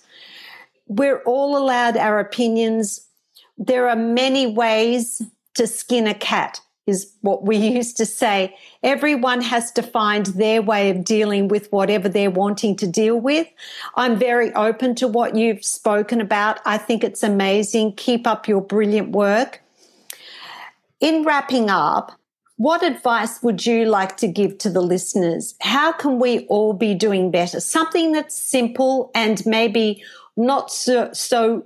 We're 0.88 1.22
all 1.24 1.58
allowed 1.58 1.98
our 1.98 2.20
opinions. 2.20 3.08
There 3.58 3.90
are 3.90 3.96
many 3.96 4.48
ways 4.48 5.22
to 5.56 5.68
skin 5.68 6.08
a 6.08 6.14
cat, 6.14 6.60
is 6.86 7.14
what 7.22 7.44
we 7.44 7.58
used 7.76 7.98
to 7.98 8.06
say. 8.06 8.56
Everyone 8.84 9.42
has 9.42 9.72
to 9.74 9.82
find 9.82 10.28
their 10.28 10.62
way 10.62 10.90
of 10.90 11.04
dealing 11.04 11.48
with 11.48 11.72
whatever 11.72 12.08
they're 12.08 12.32
wanting 12.32 12.76
to 12.78 12.88
deal 12.88 13.20
with. 13.20 13.48
I'm 13.96 14.18
very 14.18 14.54
open 14.54 14.96
to 14.96 15.08
what 15.08 15.36
you've 15.36 15.66
spoken 15.66 16.22
about. 16.22 16.60
I 16.66 16.78
think 16.78 17.04
it's 17.04 17.24
amazing. 17.24 17.94
Keep 17.94 18.28
up 18.28 18.48
your 18.48 18.62
brilliant 18.62 19.12
work. 19.12 19.62
In 21.00 21.24
wrapping 21.24 21.70
up, 21.70 22.20
what 22.58 22.84
advice 22.84 23.44
would 23.44 23.66
you 23.66 23.86
like 23.86 24.16
to 24.18 24.28
give 24.28 24.58
to 24.60 24.70
the 24.70 24.82
listeners? 24.82 25.56
How 25.60 25.92
can 25.92 26.20
we 26.20 26.46
all 26.48 26.72
be 26.72 26.94
doing 26.94 27.30
better? 27.30 27.60
Something 27.60 28.14
that's 28.14 28.38
simple 28.38 29.12
and 29.14 29.46
maybe 29.46 30.02
not 30.38 30.72
so, 30.72 31.10
so 31.14 31.66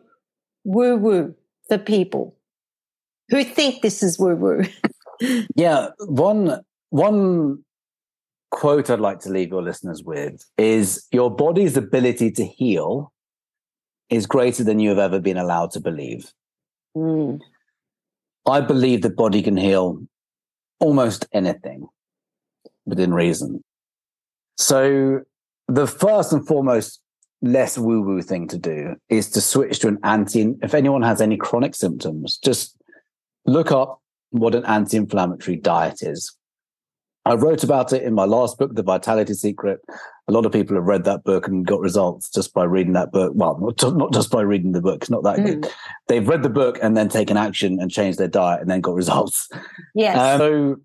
woo 0.63 0.95
woo 0.95 1.35
for 1.67 1.77
people 1.77 2.35
who 3.29 3.43
think 3.43 3.81
this 3.81 4.03
is 4.03 4.19
woo 4.19 4.35
woo. 4.35 4.63
Yeah, 5.53 5.89
one 6.07 6.61
one 6.91 7.65
quote 8.51 8.89
I'd 8.89 9.01
like 9.01 9.19
to 9.21 9.29
leave 9.29 9.49
your 9.49 9.61
listeners 9.61 10.01
with 10.01 10.45
is 10.57 11.05
your 11.11 11.29
body's 11.29 11.75
ability 11.75 12.31
to 12.31 12.45
heal 12.45 13.11
is 14.09 14.25
greater 14.25 14.63
than 14.63 14.79
you 14.79 14.89
have 14.89 14.97
ever 14.97 15.19
been 15.19 15.35
allowed 15.37 15.71
to 15.71 15.81
believe. 15.81 16.31
Mm. 16.95 17.39
I 18.47 18.61
believe 18.61 19.01
the 19.01 19.09
body 19.09 19.41
can 19.41 19.57
heal 19.57 20.01
almost 20.79 21.27
anything 21.33 21.87
within 22.85 23.13
reason. 23.13 23.63
So, 24.57 25.21
the 25.67 25.85
first 25.85 26.33
and 26.33 26.45
foremost 26.47 26.99
less 27.41 27.77
woo 27.77 28.01
woo 28.01 28.21
thing 28.21 28.47
to 28.47 28.57
do 28.57 28.95
is 29.09 29.29
to 29.31 29.41
switch 29.41 29.79
to 29.79 29.87
an 29.87 29.99
anti. 30.03 30.55
If 30.61 30.73
anyone 30.73 31.01
has 31.01 31.21
any 31.21 31.37
chronic 31.37 31.75
symptoms, 31.75 32.37
just 32.37 32.75
look 33.45 33.71
up 33.71 34.01
what 34.31 34.55
an 34.55 34.65
anti 34.65 34.97
inflammatory 34.97 35.57
diet 35.57 36.01
is. 36.01 36.35
I 37.25 37.33
wrote 37.35 37.63
about 37.63 37.93
it 37.93 38.03
in 38.03 38.13
my 38.13 38.25
last 38.25 38.57
book, 38.57 38.73
The 38.73 38.83
Vitality 38.83 39.33
Secret. 39.33 39.81
A 40.27 40.31
lot 40.31 40.45
of 40.45 40.51
people 40.51 40.75
have 40.75 40.85
read 40.85 41.03
that 41.03 41.23
book 41.23 41.47
and 41.47 41.65
got 41.65 41.81
results 41.81 42.29
just 42.29 42.53
by 42.53 42.63
reading 42.63 42.93
that 42.93 43.11
book. 43.11 43.33
Well, 43.35 43.57
not 43.59 43.77
just, 43.77 43.95
not 43.95 44.13
just 44.13 44.31
by 44.31 44.41
reading 44.41 44.71
the 44.71 44.81
book, 44.81 45.01
it's 45.01 45.09
not 45.09 45.23
that 45.23 45.43
good. 45.43 45.67
They've 46.07 46.27
read 46.27 46.43
the 46.43 46.49
book 46.49 46.79
and 46.81 46.95
then 46.95 47.09
taken 47.09 47.37
action 47.37 47.79
and 47.79 47.91
changed 47.91 48.19
their 48.19 48.29
diet 48.29 48.61
and 48.61 48.69
then 48.69 48.81
got 48.81 48.95
results. 48.95 49.49
Yes. 49.93 50.17
Um, 50.17 50.39
so 50.39 50.75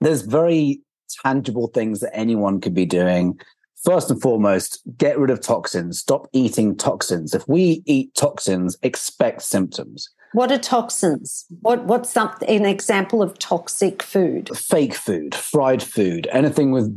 there's 0.00 0.22
very 0.22 0.80
tangible 1.22 1.68
things 1.68 2.00
that 2.00 2.16
anyone 2.16 2.60
could 2.60 2.74
be 2.74 2.86
doing. 2.86 3.38
First 3.82 4.10
and 4.10 4.20
foremost, 4.20 4.82
get 4.96 5.18
rid 5.18 5.30
of 5.30 5.40
toxins. 5.40 5.98
Stop 5.98 6.28
eating 6.32 6.76
toxins. 6.76 7.34
If 7.34 7.46
we 7.48 7.82
eat 7.86 8.14
toxins, 8.14 8.76
expect 8.82 9.42
symptoms. 9.42 10.08
what 10.32 10.50
are 10.50 10.58
toxins? 10.58 11.44
What 11.60 11.84
what's 11.84 12.10
something 12.10 12.48
an 12.48 12.66
example 12.66 13.22
of 13.22 13.38
toxic 13.38 14.02
food? 14.02 14.50
Fake 14.56 14.94
food, 14.94 15.34
fried 15.34 15.82
food, 15.82 16.28
anything 16.32 16.72
with 16.72 16.88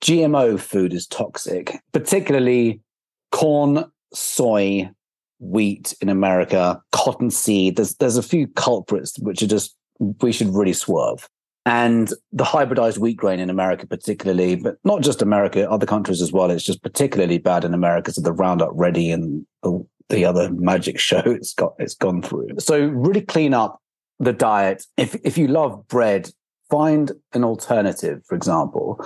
GMO 0.00 0.58
food 0.58 0.92
is 0.92 1.06
toxic, 1.06 1.80
particularly 1.92 2.80
corn, 3.30 3.84
soy, 4.12 4.90
wheat 5.38 5.94
in 6.00 6.08
America, 6.08 6.80
cottonseed. 6.92 7.76
There's 7.76 7.94
there's 7.96 8.16
a 8.16 8.22
few 8.22 8.46
culprits 8.46 9.18
which 9.18 9.42
are 9.42 9.46
just 9.46 9.76
we 10.20 10.32
should 10.32 10.54
really 10.54 10.72
swerve. 10.72 11.28
And 11.64 12.12
the 12.32 12.44
hybridized 12.44 12.98
wheat 12.98 13.16
grain 13.16 13.38
in 13.38 13.48
America, 13.48 13.86
particularly, 13.86 14.56
but 14.56 14.78
not 14.84 15.02
just 15.02 15.22
America, 15.22 15.70
other 15.70 15.86
countries 15.86 16.20
as 16.20 16.32
well. 16.32 16.50
It's 16.50 16.64
just 16.64 16.82
particularly 16.82 17.38
bad 17.38 17.64
in 17.64 17.72
America. 17.72 18.12
So 18.12 18.20
the 18.20 18.32
Roundup 18.32 18.70
Ready 18.72 19.12
and 19.12 19.46
the, 19.62 19.86
the 20.08 20.24
other 20.24 20.50
magic 20.50 20.98
show 21.08 21.22
it's 21.24 21.54
got 21.54 21.74
it's 21.78 21.94
gone 21.94 22.22
through. 22.22 22.58
So 22.58 22.86
really 22.86 23.20
clean 23.20 23.54
up 23.54 23.80
the 24.18 24.32
diet. 24.32 24.84
If 24.96 25.14
if 25.24 25.38
you 25.38 25.46
love 25.46 25.86
bread, 25.86 26.30
find 26.68 27.12
an 27.32 27.44
alternative, 27.44 28.22
for 28.26 28.34
example, 28.34 29.04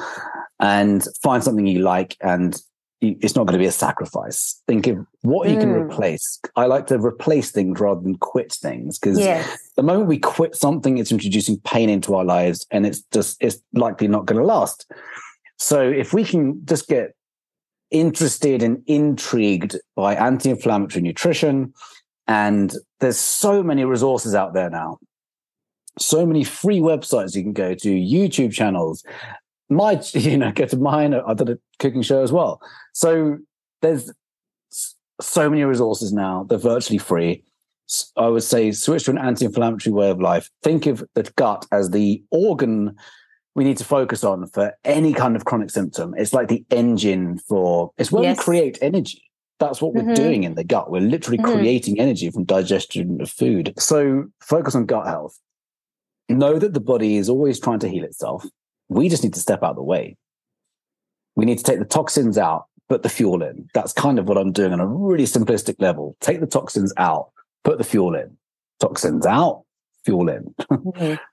and 0.59 1.07
find 1.22 1.44
something 1.44 1.66
you 1.66 1.80
like 1.80 2.16
and 2.22 2.59
it's 3.01 3.36
not 3.36 3.47
going 3.47 3.59
to 3.59 3.62
be 3.62 3.66
a 3.66 3.72
sacrifice. 3.72 4.62
Think 4.66 4.86
of 4.86 5.07
what 5.22 5.49
you 5.51 5.59
can 5.59 5.70
Mm. 5.70 5.90
replace. 5.90 6.40
I 6.57 6.66
like 6.66 6.86
to 6.86 6.99
replace 6.99 7.51
things 7.51 7.78
rather 7.78 8.01
than 8.01 8.16
quit 8.16 8.53
things 8.53 8.99
because 8.99 9.18
Yes. 9.18 9.59
the 9.76 9.82
moment 9.82 10.09
we 10.09 10.18
quit 10.18 10.55
something, 10.55 10.97
it's 10.99 11.12
introducing 11.12 11.59
pain 11.61 11.90
into 11.90 12.14
our 12.14 12.24
lives 12.24 12.66
and 12.70 12.86
it's 12.86 13.03
just, 13.12 13.36
it's 13.40 13.59
likely 13.74 14.09
not 14.09 14.24
going 14.24 14.40
to 14.40 14.44
last. 14.47 14.90
So 15.59 15.82
if 15.88 16.14
we 16.14 16.24
can 16.24 16.64
just 16.64 16.88
get 16.88 17.14
interested 17.90 18.62
and 18.62 18.82
intrigued 18.86 19.78
by 19.94 20.14
anti 20.14 20.51
inflammatory 20.51 21.03
nutrition, 21.03 21.72
and 22.26 22.74
there's 23.01 23.18
so 23.18 23.62
many 23.62 23.84
resources 23.84 24.34
out 24.34 24.55
there 24.55 24.70
now, 24.70 24.99
so 25.99 26.26
many 26.26 26.44
free 26.44 26.80
websites 26.80 27.36
you 27.36 27.42
can 27.42 27.53
go 27.53 27.74
to, 27.74 27.88
YouTube 27.88 28.53
channels. 28.53 29.05
My, 29.68 30.00
you 30.12 30.36
know, 30.38 30.52
go 30.52 30.66
to 30.66 30.76
mine. 30.76 31.14
I 31.14 31.34
did 31.34 31.50
a 31.50 31.58
cooking 31.78 32.02
show 32.02 32.22
as 32.22 32.32
well. 32.32 32.60
So 32.92 33.38
there's 33.82 34.12
so 35.20 35.48
many 35.50 35.64
resources 35.64 36.12
now. 36.12 36.44
They're 36.48 36.58
virtually 36.58 36.98
free. 36.98 37.42
i 38.16 38.26
would 38.28 38.42
say 38.42 38.72
switch 38.72 39.04
to 39.04 39.10
an 39.12 39.18
anti-inflammatory 39.18 39.92
way 39.92 40.10
of 40.10 40.20
life. 40.20 40.50
Think 40.62 40.86
of 40.86 41.04
the 41.14 41.22
gut 41.36 41.66
as 41.72 41.90
the 41.90 42.22
organ 42.30 42.96
we 43.54 43.64
need 43.64 43.78
to 43.78 43.84
focus 43.84 44.22
on 44.22 44.46
for 44.48 44.74
any 44.84 45.14
kind 45.14 45.34
of 45.34 45.46
chronic 45.46 45.70
symptom. 45.70 46.14
It's 46.18 46.34
like 46.34 46.48
the 46.48 46.62
engine 46.70 47.38
for. 47.38 47.90
It's 47.96 48.12
where 48.12 48.22
Yes. 48.24 48.36
we 48.38 48.44
create 48.44 48.78
energy. 48.82 49.22
That's 49.58 49.80
what 49.80 49.94
we're 49.94 50.02
Mhm. 50.02 50.14
doing 50.14 50.44
in 50.44 50.56
the 50.56 50.64
gut. 50.64 50.90
We're 50.90 51.00
literally 51.00 51.38
Mhm. 51.38 51.44
creating 51.54 51.98
energy 51.98 52.30
from 52.30 52.44
digestion 52.44 53.18
of 53.22 53.30
food. 53.30 53.72
So 53.78 54.26
focus 54.40 54.74
on 54.74 54.84
gut 54.84 55.06
health. 55.06 55.38
Know 56.28 56.58
that 56.58 56.74
the 56.74 56.80
body 56.80 57.16
is 57.16 57.30
always 57.30 57.58
trying 57.58 57.78
to 57.78 57.88
heal 57.88 58.04
itself. 58.04 58.44
We 58.89 59.09
just 59.09 59.22
need 59.24 59.34
to 59.34 59.41
step 59.41 59.62
out 59.62 59.70
of 59.70 59.76
the 59.76 59.82
way. 59.82 60.16
We 61.34 61.45
need 61.45 61.59
to 61.59 61.64
take 61.64 61.78
the 61.78 61.84
toxins 61.84 62.39
out, 62.39 62.66
put 62.89 63.03
the 63.03 63.09
fuel 63.09 63.43
in. 63.43 63.68
That's 63.74 63.93
kind 63.93 64.18
of 64.18 64.28
what 64.28 64.39
I'm 64.39 64.53
doing 64.53 64.72
on 64.72 64.80
a 64.80 64.87
really 64.87 65.24
simplistic 65.24 65.76
level. 65.80 66.16
Take 66.20 66.41
the 66.41 66.47
toxins 66.47 66.93
out, 66.97 67.30
put 67.64 67.78
the 67.78 67.84
fuel 67.84 68.14
in. 68.14 68.37
Toxins 68.80 69.26
out, 69.26 69.64
fuel 70.05 70.28
in. 70.28 70.55
Mhm. 70.70 71.18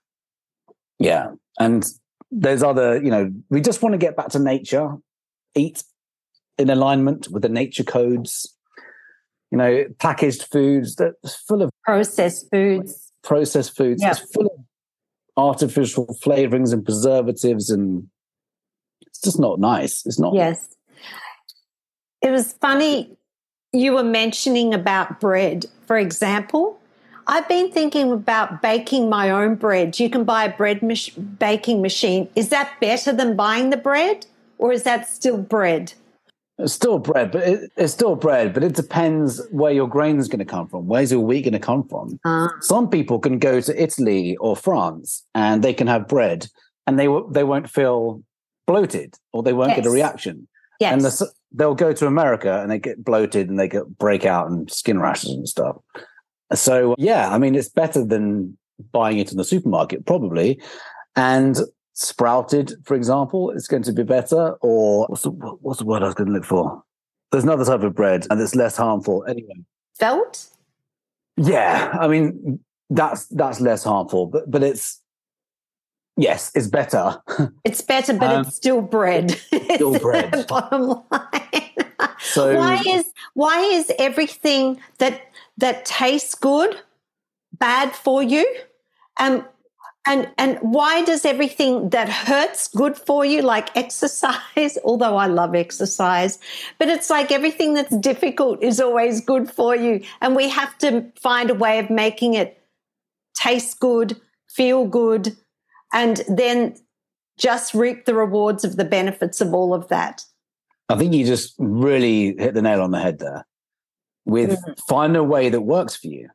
Yeah. 1.00 1.32
And 1.58 1.84
there's 2.30 2.62
other, 2.62 3.02
you 3.02 3.10
know, 3.10 3.30
we 3.50 3.60
just 3.60 3.82
want 3.82 3.94
to 3.94 3.98
get 3.98 4.16
back 4.16 4.28
to 4.28 4.38
nature, 4.38 4.94
eat 5.56 5.82
in 6.56 6.70
alignment 6.70 7.28
with 7.30 7.42
the 7.42 7.48
nature 7.48 7.82
codes. 7.82 8.54
You 9.50 9.58
know, 9.58 9.84
packaged 9.98 10.44
foods 10.52 10.94
that's 10.94 11.34
full 11.34 11.62
of 11.62 11.70
Processed 11.84 12.48
foods. 12.50 13.12
processed 13.24 13.76
foods. 13.76 14.02
Yeah. 14.02 14.12
It's 14.12 14.20
full 14.32 14.46
of 14.46 14.52
artificial 15.36 16.06
flavorings 16.22 16.72
and 16.72 16.84
preservatives, 16.84 17.70
and 17.70 18.08
it's 19.02 19.20
just 19.20 19.38
not 19.38 19.58
nice. 19.58 20.04
It's 20.06 20.18
not. 20.18 20.34
Yes. 20.34 20.68
It 22.22 22.30
was 22.30 22.52
funny 22.54 23.16
you 23.72 23.92
were 23.92 24.04
mentioning 24.04 24.72
about 24.72 25.20
bread. 25.20 25.66
For 25.86 25.98
example, 25.98 26.78
I've 27.26 27.48
been 27.48 27.70
thinking 27.70 28.12
about 28.12 28.62
baking 28.62 29.08
my 29.08 29.30
own 29.30 29.56
bread. 29.56 29.98
You 29.98 30.08
can 30.08 30.24
buy 30.24 30.44
a 30.44 30.56
bread 30.56 30.82
mach- 30.82 31.14
baking 31.38 31.82
machine. 31.82 32.28
Is 32.36 32.50
that 32.50 32.72
better 32.80 33.12
than 33.12 33.36
buying 33.36 33.70
the 33.70 33.76
bread, 33.76 34.26
or 34.58 34.72
is 34.72 34.84
that 34.84 35.08
still 35.08 35.38
bread? 35.38 35.94
It's 36.58 36.72
still 36.72 36.98
bread, 37.00 37.32
but 37.32 37.42
it, 37.42 37.72
it's 37.76 37.92
still 37.92 38.14
bread. 38.14 38.54
But 38.54 38.62
it 38.62 38.74
depends 38.74 39.42
where 39.50 39.72
your 39.72 39.88
grain 39.88 40.18
is 40.18 40.28
going 40.28 40.38
to 40.38 40.44
come 40.44 40.68
from. 40.68 40.86
Where's 40.86 41.10
your 41.10 41.20
wheat 41.20 41.42
going 41.42 41.52
to 41.52 41.58
come 41.58 41.86
from? 41.88 42.20
Uh, 42.24 42.48
Some 42.60 42.88
people 42.88 43.18
can 43.18 43.38
go 43.40 43.60
to 43.60 43.82
Italy 43.82 44.36
or 44.36 44.54
France 44.56 45.24
and 45.34 45.64
they 45.64 45.74
can 45.74 45.88
have 45.88 46.06
bread, 46.06 46.46
and 46.86 46.96
they 46.98 47.06
w- 47.06 47.28
they 47.32 47.42
won't 47.42 47.68
feel 47.68 48.22
bloated 48.66 49.16
or 49.32 49.42
they 49.42 49.52
won't 49.52 49.74
get 49.74 49.84
a 49.86 49.90
reaction. 49.90 50.46
yes. 50.80 50.92
And 50.92 51.02
the, 51.02 51.28
they'll 51.52 51.74
go 51.74 51.92
to 51.92 52.06
America 52.06 52.60
and 52.62 52.70
they 52.70 52.78
get 52.78 53.04
bloated 53.04 53.48
and 53.50 53.58
they 53.58 53.68
get 53.68 53.98
breakout 53.98 54.48
and 54.48 54.70
skin 54.70 54.98
rashes 55.00 55.30
and 55.30 55.48
stuff. 55.48 55.76
So 56.54 56.94
yeah, 56.98 57.30
I 57.34 57.38
mean, 57.38 57.54
it's 57.56 57.68
better 57.68 58.04
than 58.04 58.56
buying 58.92 59.18
it 59.18 59.32
in 59.32 59.38
the 59.38 59.44
supermarket, 59.44 60.06
probably. 60.06 60.60
And 61.16 61.56
sprouted, 61.94 62.74
for 62.84 62.94
example, 62.94 63.50
is 63.50 63.66
going 63.66 63.82
to 63.84 63.92
be 63.92 64.02
better. 64.02 64.52
Or 64.60 65.06
what's 65.06 65.22
the, 65.22 65.30
what's 65.30 65.78
the 65.78 65.86
word 65.86 66.02
I 66.02 66.06
was 66.06 66.14
going 66.14 66.26
to 66.28 66.32
look 66.32 66.44
for? 66.44 66.82
There's 67.32 67.44
another 67.44 67.64
type 67.64 67.82
of 67.82 67.94
bread 67.94 68.26
and 68.30 68.40
it's 68.40 68.54
less 68.54 68.76
harmful. 68.76 69.24
Anyway, 69.26 69.64
Spelt? 69.94 70.46
yeah, 71.36 71.96
I 72.00 72.06
mean 72.06 72.60
that's 72.90 73.26
that's 73.28 73.60
less 73.60 73.82
harmful, 73.82 74.26
but 74.26 74.48
but 74.48 74.62
it's 74.62 75.00
yes, 76.16 76.52
it's 76.54 76.68
better. 76.68 77.20
It's 77.64 77.80
better, 77.80 78.12
but 78.12 78.30
Um, 78.30 78.40
it's 78.46 78.54
still 78.56 78.80
bread. 78.82 79.32
still 79.74 79.98
bread. 79.98 80.46
Bottom 80.46 81.02
line. 81.10 81.84
So 82.20 82.54
why 82.58 82.80
is 82.86 83.06
why 83.32 83.58
is 83.62 83.90
everything 83.98 84.80
that 84.98 85.22
that 85.58 85.84
tastes 85.84 86.36
good 86.36 86.76
bad 87.58 87.96
for 87.96 88.22
you? 88.22 88.46
Um, 89.18 89.44
and 90.06 90.30
and 90.36 90.58
why 90.60 91.02
does 91.04 91.24
everything 91.24 91.90
that 91.90 92.08
hurts 92.08 92.68
good 92.68 92.96
for 92.96 93.24
you, 93.24 93.42
like 93.42 93.74
exercise? 93.76 94.78
Although 94.84 95.16
I 95.16 95.26
love 95.26 95.54
exercise, 95.54 96.38
but 96.78 96.88
it's 96.88 97.10
like 97.10 97.32
everything 97.32 97.74
that's 97.74 97.96
difficult 97.96 98.62
is 98.62 98.80
always 98.80 99.20
good 99.20 99.50
for 99.50 99.74
you, 99.74 100.02
and 100.20 100.36
we 100.36 100.48
have 100.48 100.76
to 100.78 101.10
find 101.20 101.50
a 101.50 101.54
way 101.54 101.78
of 101.78 101.90
making 101.90 102.34
it 102.34 102.60
taste 103.40 103.80
good, 103.80 104.20
feel 104.48 104.86
good, 104.86 105.36
and 105.92 106.22
then 106.28 106.76
just 107.38 107.74
reap 107.74 108.04
the 108.04 108.14
rewards 108.14 108.64
of 108.64 108.76
the 108.76 108.84
benefits 108.84 109.40
of 109.40 109.52
all 109.54 109.74
of 109.74 109.88
that. 109.88 110.24
I 110.88 110.96
think 110.96 111.14
you 111.14 111.24
just 111.24 111.54
really 111.58 112.36
hit 112.38 112.54
the 112.54 112.62
nail 112.62 112.82
on 112.82 112.90
the 112.90 113.00
head 113.00 113.18
there. 113.18 113.46
With 114.26 114.50
Mm. 114.50 114.78
find 114.88 115.16
a 115.16 115.22
way 115.24 115.48
that 115.48 115.62
works 115.62 115.96
for 115.96 116.06
you. 116.06 116.28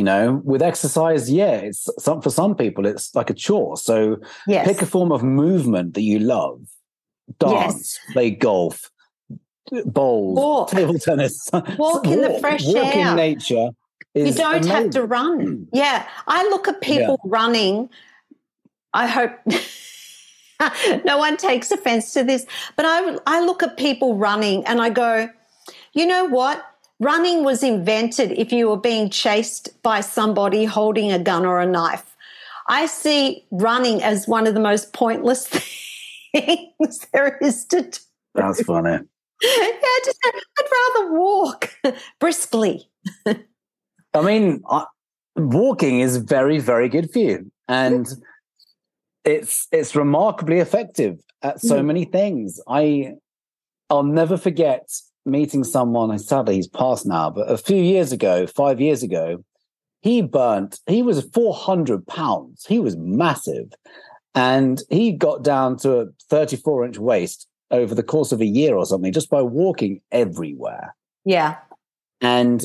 You 0.00 0.04
know, 0.04 0.40
with 0.46 0.62
exercise, 0.62 1.30
yeah, 1.30 1.56
it's 1.56 1.86
some 1.98 2.22
for 2.22 2.30
some 2.30 2.54
people 2.54 2.86
it's 2.86 3.14
like 3.14 3.28
a 3.28 3.34
chore. 3.34 3.76
So 3.76 4.16
Yes. 4.46 4.66
pick 4.66 4.80
a 4.80 4.86
form 4.86 5.12
of 5.12 5.22
movement 5.22 5.92
that 5.92 6.00
you 6.00 6.18
love. 6.20 6.62
Dance, 7.38 7.98
play 8.14 8.30
golf, 8.30 8.90
bowls, 9.84 10.38
Walk. 10.38 10.70
table 10.70 10.98
tennis. 10.98 11.50
Walk 11.76 12.06
in 12.06 12.22
the 12.22 12.38
fresh 12.40 12.64
walk 12.64 12.96
air. 12.96 13.10
in 13.10 13.16
nature. 13.16 13.68
you 14.14 14.32
don't 14.32 14.64
have 14.64 14.88
to 14.92 15.04
run. 15.04 15.68
Yeah. 15.70 16.08
I 16.26 16.44
look 16.44 16.66
at 16.66 16.80
people 16.80 17.20
running. 17.22 17.90
I 18.94 19.06
hope 19.06 19.32
no 21.04 21.18
one 21.18 21.36
takes 21.36 21.70
offense 21.70 22.14
to 22.14 22.24
this, 22.24 22.46
but 22.74 22.86
I, 22.86 23.18
I 23.26 23.44
look 23.44 23.62
at 23.62 23.76
people 23.76 24.16
running 24.16 24.64
and 24.64 24.80
I 24.80 24.88
go, 24.88 25.28
you 25.92 26.06
know 26.06 26.24
what? 26.24 26.64
Running 27.00 27.44
was 27.44 27.62
invented 27.62 28.32
if 28.32 28.52
you 28.52 28.68
were 28.68 28.76
being 28.76 29.08
chased 29.10 29.70
by 29.82 30.00
somebody 30.02 30.66
holding 30.66 31.10
a 31.10 31.18
gun 31.18 31.46
or 31.46 31.58
a 31.60 31.66
knife. 31.66 32.14
I 32.68 32.86
see 32.86 33.46
running 33.50 34.02
as 34.02 34.28
one 34.28 34.46
of 34.46 34.52
the 34.54 34.60
most 34.60 34.92
pointless 34.92 35.46
things 36.32 37.06
there 37.12 37.38
is 37.38 37.64
to 37.66 37.82
do. 37.82 37.98
That's 38.34 38.62
funny. 38.62 38.98
Yeah, 39.42 39.78
just, 40.04 40.18
I'd 40.26 40.66
rather 40.98 41.12
walk 41.14 41.74
briskly. 42.20 42.90
I 43.26 44.20
mean, 44.22 44.62
I, 44.68 44.84
walking 45.34 46.00
is 46.00 46.18
very, 46.18 46.58
very 46.58 46.90
good 46.90 47.10
for 47.10 47.20
you, 47.20 47.50
and 47.66 48.06
it's 49.24 49.66
it's 49.72 49.96
remarkably 49.96 50.58
effective 50.58 51.20
at 51.40 51.62
so 51.62 51.80
Mm. 51.80 51.86
many 51.86 52.04
things. 52.04 52.60
I 52.68 53.14
I'll 53.88 54.02
never 54.02 54.36
forget 54.36 54.90
meeting 55.30 55.64
someone. 55.64 56.16
Sadly, 56.18 56.56
he's 56.56 56.68
passed 56.68 57.06
now, 57.06 57.30
but 57.30 57.50
a 57.50 57.56
few 57.56 57.82
years 57.82 58.12
ago, 58.12 58.46
five 58.46 58.80
years 58.80 59.02
ago, 59.02 59.44
he 60.02 60.22
burnt. 60.22 60.80
He 60.86 61.02
was 61.02 61.24
four 61.32 61.54
hundred 61.54 62.06
pounds. 62.06 62.64
He 62.66 62.78
was 62.78 62.96
massive, 62.96 63.72
and 64.34 64.82
he 64.90 65.12
got 65.12 65.42
down 65.42 65.76
to 65.78 66.00
a 66.00 66.06
thirty-four 66.28 66.84
inch 66.84 66.98
waist 66.98 67.46
over 67.70 67.94
the 67.94 68.02
course 68.02 68.32
of 68.32 68.40
a 68.40 68.46
year 68.46 68.74
or 68.76 68.84
something, 68.86 69.12
just 69.12 69.30
by 69.30 69.42
walking 69.42 70.00
everywhere 70.10 70.94
Yeah. 71.24 71.56
and 72.20 72.64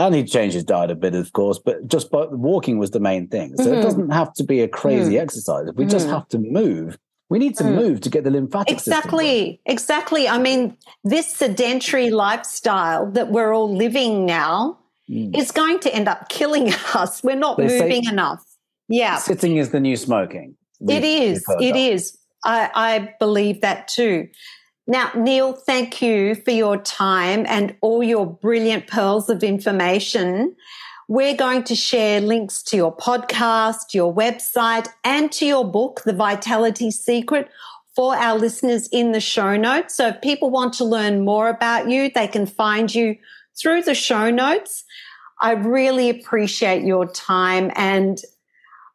and 0.00 0.14
he 0.14 0.22
changed 0.24 0.54
his 0.54 0.62
diet 0.64 0.92
a 0.92 0.94
bit, 0.94 1.14
of 1.16 1.32
course, 1.32 1.58
but 1.58 1.86
just 1.88 2.08
by 2.10 2.24
walking 2.26 2.78
was 2.78 2.92
the 2.92 3.00
main 3.00 3.26
thing. 3.26 3.56
So 3.56 3.64
Mhm. 3.66 3.78
it 3.78 3.82
doesn't 3.82 4.10
have 4.10 4.32
to 4.34 4.44
be 4.44 4.60
a 4.60 4.68
crazy 4.68 5.18
exercise. 5.18 5.66
We 5.74 5.86
just 5.86 6.06
Mhm. 6.06 6.10
have 6.10 6.28
to 6.28 6.38
move. 6.38 6.96
We 7.30 7.38
need 7.38 7.56
to 7.58 7.64
Mm. 7.64 7.74
move 7.74 8.00
to 8.02 8.10
get 8.10 8.24
the 8.24 8.30
lymphatic 8.30 8.78
system. 8.78 8.92
Exactly. 8.94 9.60
Exactly. 9.66 10.28
I 10.28 10.38
mean, 10.38 10.76
this 11.04 11.26
sedentary 11.28 12.10
lifestyle 12.10 13.10
that 13.12 13.30
we're 13.30 13.52
all 13.54 13.74
living 13.74 14.24
now. 14.26 14.78
Mm. 15.10 15.34
is 15.38 15.52
going 15.52 15.78
to 15.80 15.94
end 15.94 16.06
up 16.06 16.28
killing 16.28 16.70
us. 16.94 17.22
We're 17.22 17.34
not 17.34 17.56
They 17.56 17.66
moving 17.66 18.04
enough. 18.04 18.44
Yeah. 18.90 19.16
Sitting 19.16 19.56
is 19.56 19.70
the 19.70 19.80
new 19.80 19.96
smoking. 19.96 20.56
It 20.86 21.02
is. 21.02 21.42
It 21.60 21.76
is. 21.76 22.16
I, 22.44 22.70
I 22.74 23.14
believe 23.18 23.62
that 23.62 23.88
too. 23.88 24.28
Now, 24.86 25.10
Neil, 25.16 25.54
thank 25.54 26.02
you 26.02 26.34
for 26.34 26.50
your 26.50 26.76
time 26.76 27.46
and 27.48 27.74
all 27.80 28.02
your 28.02 28.26
brilliant 28.26 28.86
pearls 28.86 29.30
of 29.30 29.42
information. 29.42 30.54
We're 31.10 31.36
going 31.36 31.64
to 31.64 31.74
share 31.74 32.20
links 32.20 32.62
to 32.64 32.76
your 32.76 32.94
podcast, 32.94 33.94
your 33.94 34.14
website, 34.14 34.88
and 35.02 35.32
to 35.32 35.46
your 35.46 35.64
book, 35.64 36.02
The 36.04 36.12
Vitality 36.12 36.90
Secret, 36.90 37.48
for 37.96 38.14
our 38.14 38.38
listeners 38.38 38.88
in 38.92 39.12
the 39.12 39.20
show 39.20 39.56
notes. 39.56 39.94
So 39.94 40.08
if 40.08 40.20
people 40.20 40.50
want 40.50 40.74
to 40.74 40.84
learn 40.84 41.24
more 41.24 41.48
about 41.48 41.88
you, 41.88 42.10
they 42.14 42.28
can 42.28 42.44
find 42.44 42.94
you 42.94 43.16
through 43.58 43.84
the 43.84 43.94
show 43.94 44.30
notes. 44.30 44.84
I 45.40 45.52
really 45.52 46.10
appreciate 46.10 46.84
your 46.84 47.06
time 47.06 47.72
and 47.74 48.20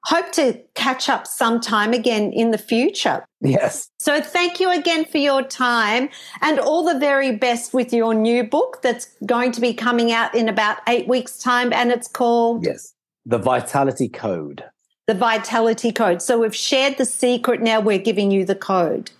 hope 0.06 0.32
to 0.34 0.60
catch 0.76 1.10
up 1.10 1.26
sometime 1.26 1.94
again 1.94 2.32
in 2.34 2.52
the 2.52 2.58
future. 2.58 3.26
Yes. 3.42 3.90
So 4.00 4.22
thank 4.22 4.60
you 4.60 4.70
again 4.72 5.06
for 5.06 5.18
your 5.18 5.44
time 5.44 6.10
and 6.42 6.60
all 6.60 6.84
the 6.84 7.00
very 7.00 7.36
best 7.36 7.74
with 7.74 7.94
your 7.94 8.14
new 8.14 8.44
book 8.44 8.82
that's 8.82 9.08
going 9.26 9.52
to 9.54 9.62
be 9.62 9.74
coming 9.74 10.12
out 10.12 10.36
in 10.36 10.50
about 10.50 10.78
eight 10.88 11.08
weeks' 11.08 11.38
time. 11.38 11.72
And 11.72 11.92
it's 11.92 12.08
called 12.08 12.66
Yes. 12.66 12.94
The 13.26 13.38
Vitality 13.38 14.10
Code. 14.10 14.64
The 15.08 15.14
Vitality 15.14 15.92
Code. 15.92 16.22
So 16.22 16.40
we've 16.40 16.56
shared 16.56 16.98
the 16.98 17.06
secret. 17.06 17.62
Now 17.62 17.80
we're 17.80 18.00
giving 18.00 18.32
you 18.32 18.46
the 18.46 18.56
code. 18.56 19.12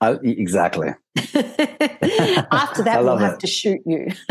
Uh, 0.00 0.16
e- 0.22 0.36
exactly. 0.38 0.88
After 1.16 2.82
that, 2.82 2.96
I 2.98 3.02
we'll 3.02 3.16
have 3.16 3.34
it. 3.34 3.40
to 3.40 3.46
shoot 3.46 3.80
you. 3.86 4.08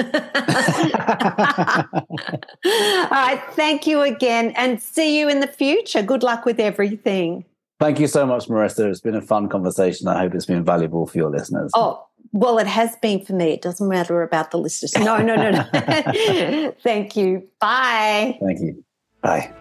all 2.66 3.10
right. 3.12 3.42
Thank 3.52 3.88
you 3.88 4.02
again 4.02 4.54
and 4.56 4.82
see 4.82 5.20
you 5.20 5.28
in 5.28 5.40
the 5.40 5.48
future. 5.48 6.04
Good 6.04 6.24
luck 6.24 6.46
with 6.46 6.60
everything. 6.60 7.46
Thank 7.80 8.00
you 8.00 8.08
so 8.08 8.26
much, 8.26 8.48
Marissa. 8.48 8.90
It's 8.90 9.02
been 9.02 9.16
a 9.16 9.22
fun 9.22 9.50
conversation. 9.50 10.08
I 10.08 10.20
hope 10.20 10.36
it's 10.36 10.46
been 10.46 10.64
valuable 10.64 11.08
for 11.08 11.18
your 11.18 11.30
listeners. 11.30 11.72
Oh, 11.76 12.06
well, 12.32 12.58
it 12.58 12.68
has 12.68 12.96
been 12.98 13.24
for 13.26 13.34
me. 13.34 13.52
It 13.52 13.62
doesn't 13.62 13.88
matter 13.88 14.22
about 14.22 14.52
the 14.52 14.58
listeners. 14.58 14.96
No, 15.04 15.18
no, 15.18 15.36
no, 15.36 15.52
no. 15.52 16.72
Thank 16.84 17.16
you. 17.18 17.48
Bye. 17.60 18.38
Thank 18.42 18.62
you. 18.62 18.84
Bye. 19.22 19.52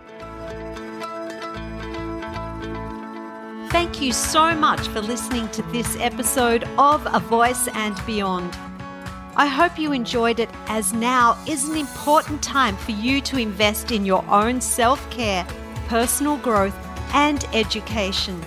Thank 3.74 4.00
you 4.00 4.12
so 4.12 4.54
much 4.54 4.86
for 4.86 5.00
listening 5.00 5.48
to 5.48 5.60
this 5.72 5.96
episode 5.98 6.62
of 6.78 7.04
A 7.12 7.18
Voice 7.18 7.66
and 7.74 8.00
Beyond. 8.06 8.56
I 9.34 9.48
hope 9.48 9.80
you 9.80 9.90
enjoyed 9.90 10.38
it, 10.38 10.48
as 10.68 10.92
now 10.92 11.36
is 11.48 11.68
an 11.68 11.76
important 11.76 12.40
time 12.40 12.76
for 12.76 12.92
you 12.92 13.20
to 13.22 13.36
invest 13.36 13.90
in 13.90 14.04
your 14.04 14.24
own 14.30 14.60
self 14.60 15.10
care, 15.10 15.44
personal 15.88 16.36
growth, 16.36 16.76
and 17.14 17.44
education. 17.52 18.40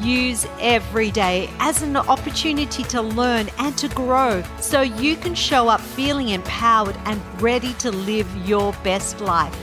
Use 0.00 0.48
every 0.58 1.12
day 1.12 1.48
as 1.60 1.82
an 1.82 1.96
opportunity 1.96 2.82
to 2.82 3.00
learn 3.00 3.48
and 3.58 3.78
to 3.78 3.86
grow 3.90 4.42
so 4.58 4.80
you 4.80 5.14
can 5.14 5.36
show 5.36 5.68
up 5.68 5.80
feeling 5.80 6.30
empowered 6.30 6.96
and 7.04 7.22
ready 7.40 7.72
to 7.74 7.92
live 7.92 8.28
your 8.44 8.72
best 8.82 9.20
life. 9.20 9.54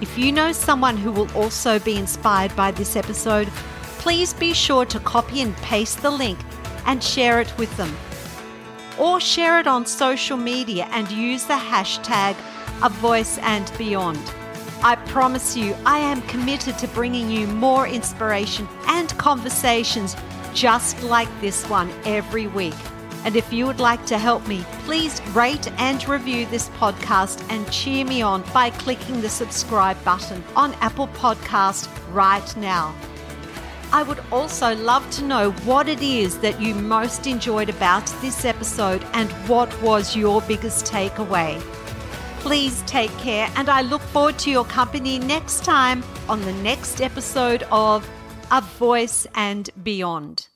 If 0.00 0.16
you 0.16 0.30
know 0.30 0.52
someone 0.52 0.96
who 0.96 1.10
will 1.10 1.30
also 1.36 1.80
be 1.80 1.96
inspired 1.96 2.54
by 2.54 2.70
this 2.70 2.94
episode, 2.94 3.50
please 4.04 4.34
be 4.34 4.52
sure 4.52 4.84
to 4.84 5.00
copy 5.00 5.40
and 5.40 5.56
paste 5.56 6.02
the 6.02 6.10
link 6.10 6.38
and 6.84 7.02
share 7.02 7.40
it 7.40 7.50
with 7.56 7.74
them. 7.78 7.90
Or 8.98 9.18
share 9.18 9.58
it 9.60 9.66
on 9.66 9.86
social 9.86 10.36
media 10.36 10.86
and 10.90 11.10
use 11.10 11.44
the 11.44 11.54
hashtag 11.54 12.36
A 12.82 12.90
Voice 12.90 13.38
and 13.38 13.72
Beyond. 13.78 14.20
I 14.82 14.96
promise 15.06 15.56
you, 15.56 15.74
I 15.86 16.00
am 16.00 16.20
committed 16.32 16.76
to 16.80 16.88
bringing 16.88 17.30
you 17.30 17.46
more 17.46 17.88
inspiration 17.88 18.68
and 18.88 19.08
conversations 19.16 20.16
just 20.52 21.02
like 21.02 21.30
this 21.40 21.66
one 21.70 21.90
every 22.04 22.46
week. 22.46 22.76
And 23.24 23.36
if 23.36 23.54
you 23.54 23.64
would 23.64 23.80
like 23.80 24.04
to 24.04 24.18
help 24.18 24.46
me, 24.46 24.66
please 24.80 25.22
rate 25.28 25.72
and 25.78 26.06
review 26.06 26.44
this 26.44 26.68
podcast 26.80 27.42
and 27.50 27.72
cheer 27.72 28.04
me 28.04 28.20
on 28.20 28.42
by 28.52 28.68
clicking 28.68 29.22
the 29.22 29.30
subscribe 29.30 29.96
button 30.04 30.44
on 30.54 30.74
Apple 30.82 31.08
Podcast 31.08 31.88
right 32.12 32.54
now. 32.58 32.94
I 33.94 34.02
would 34.02 34.20
also 34.32 34.74
love 34.74 35.08
to 35.12 35.24
know 35.24 35.52
what 35.68 35.88
it 35.88 36.02
is 36.02 36.38
that 36.40 36.60
you 36.60 36.74
most 36.74 37.28
enjoyed 37.28 37.68
about 37.68 38.04
this 38.20 38.44
episode 38.44 39.06
and 39.12 39.30
what 39.48 39.70
was 39.82 40.16
your 40.16 40.42
biggest 40.42 40.86
takeaway. 40.86 41.60
Please 42.40 42.82
take 42.88 43.16
care, 43.18 43.48
and 43.54 43.68
I 43.68 43.82
look 43.82 44.02
forward 44.02 44.36
to 44.40 44.50
your 44.50 44.64
company 44.64 45.20
next 45.20 45.64
time 45.64 46.02
on 46.28 46.40
the 46.40 46.52
next 46.54 47.00
episode 47.00 47.62
of 47.70 48.04
A 48.50 48.62
Voice 48.62 49.28
and 49.36 49.70
Beyond. 49.84 50.48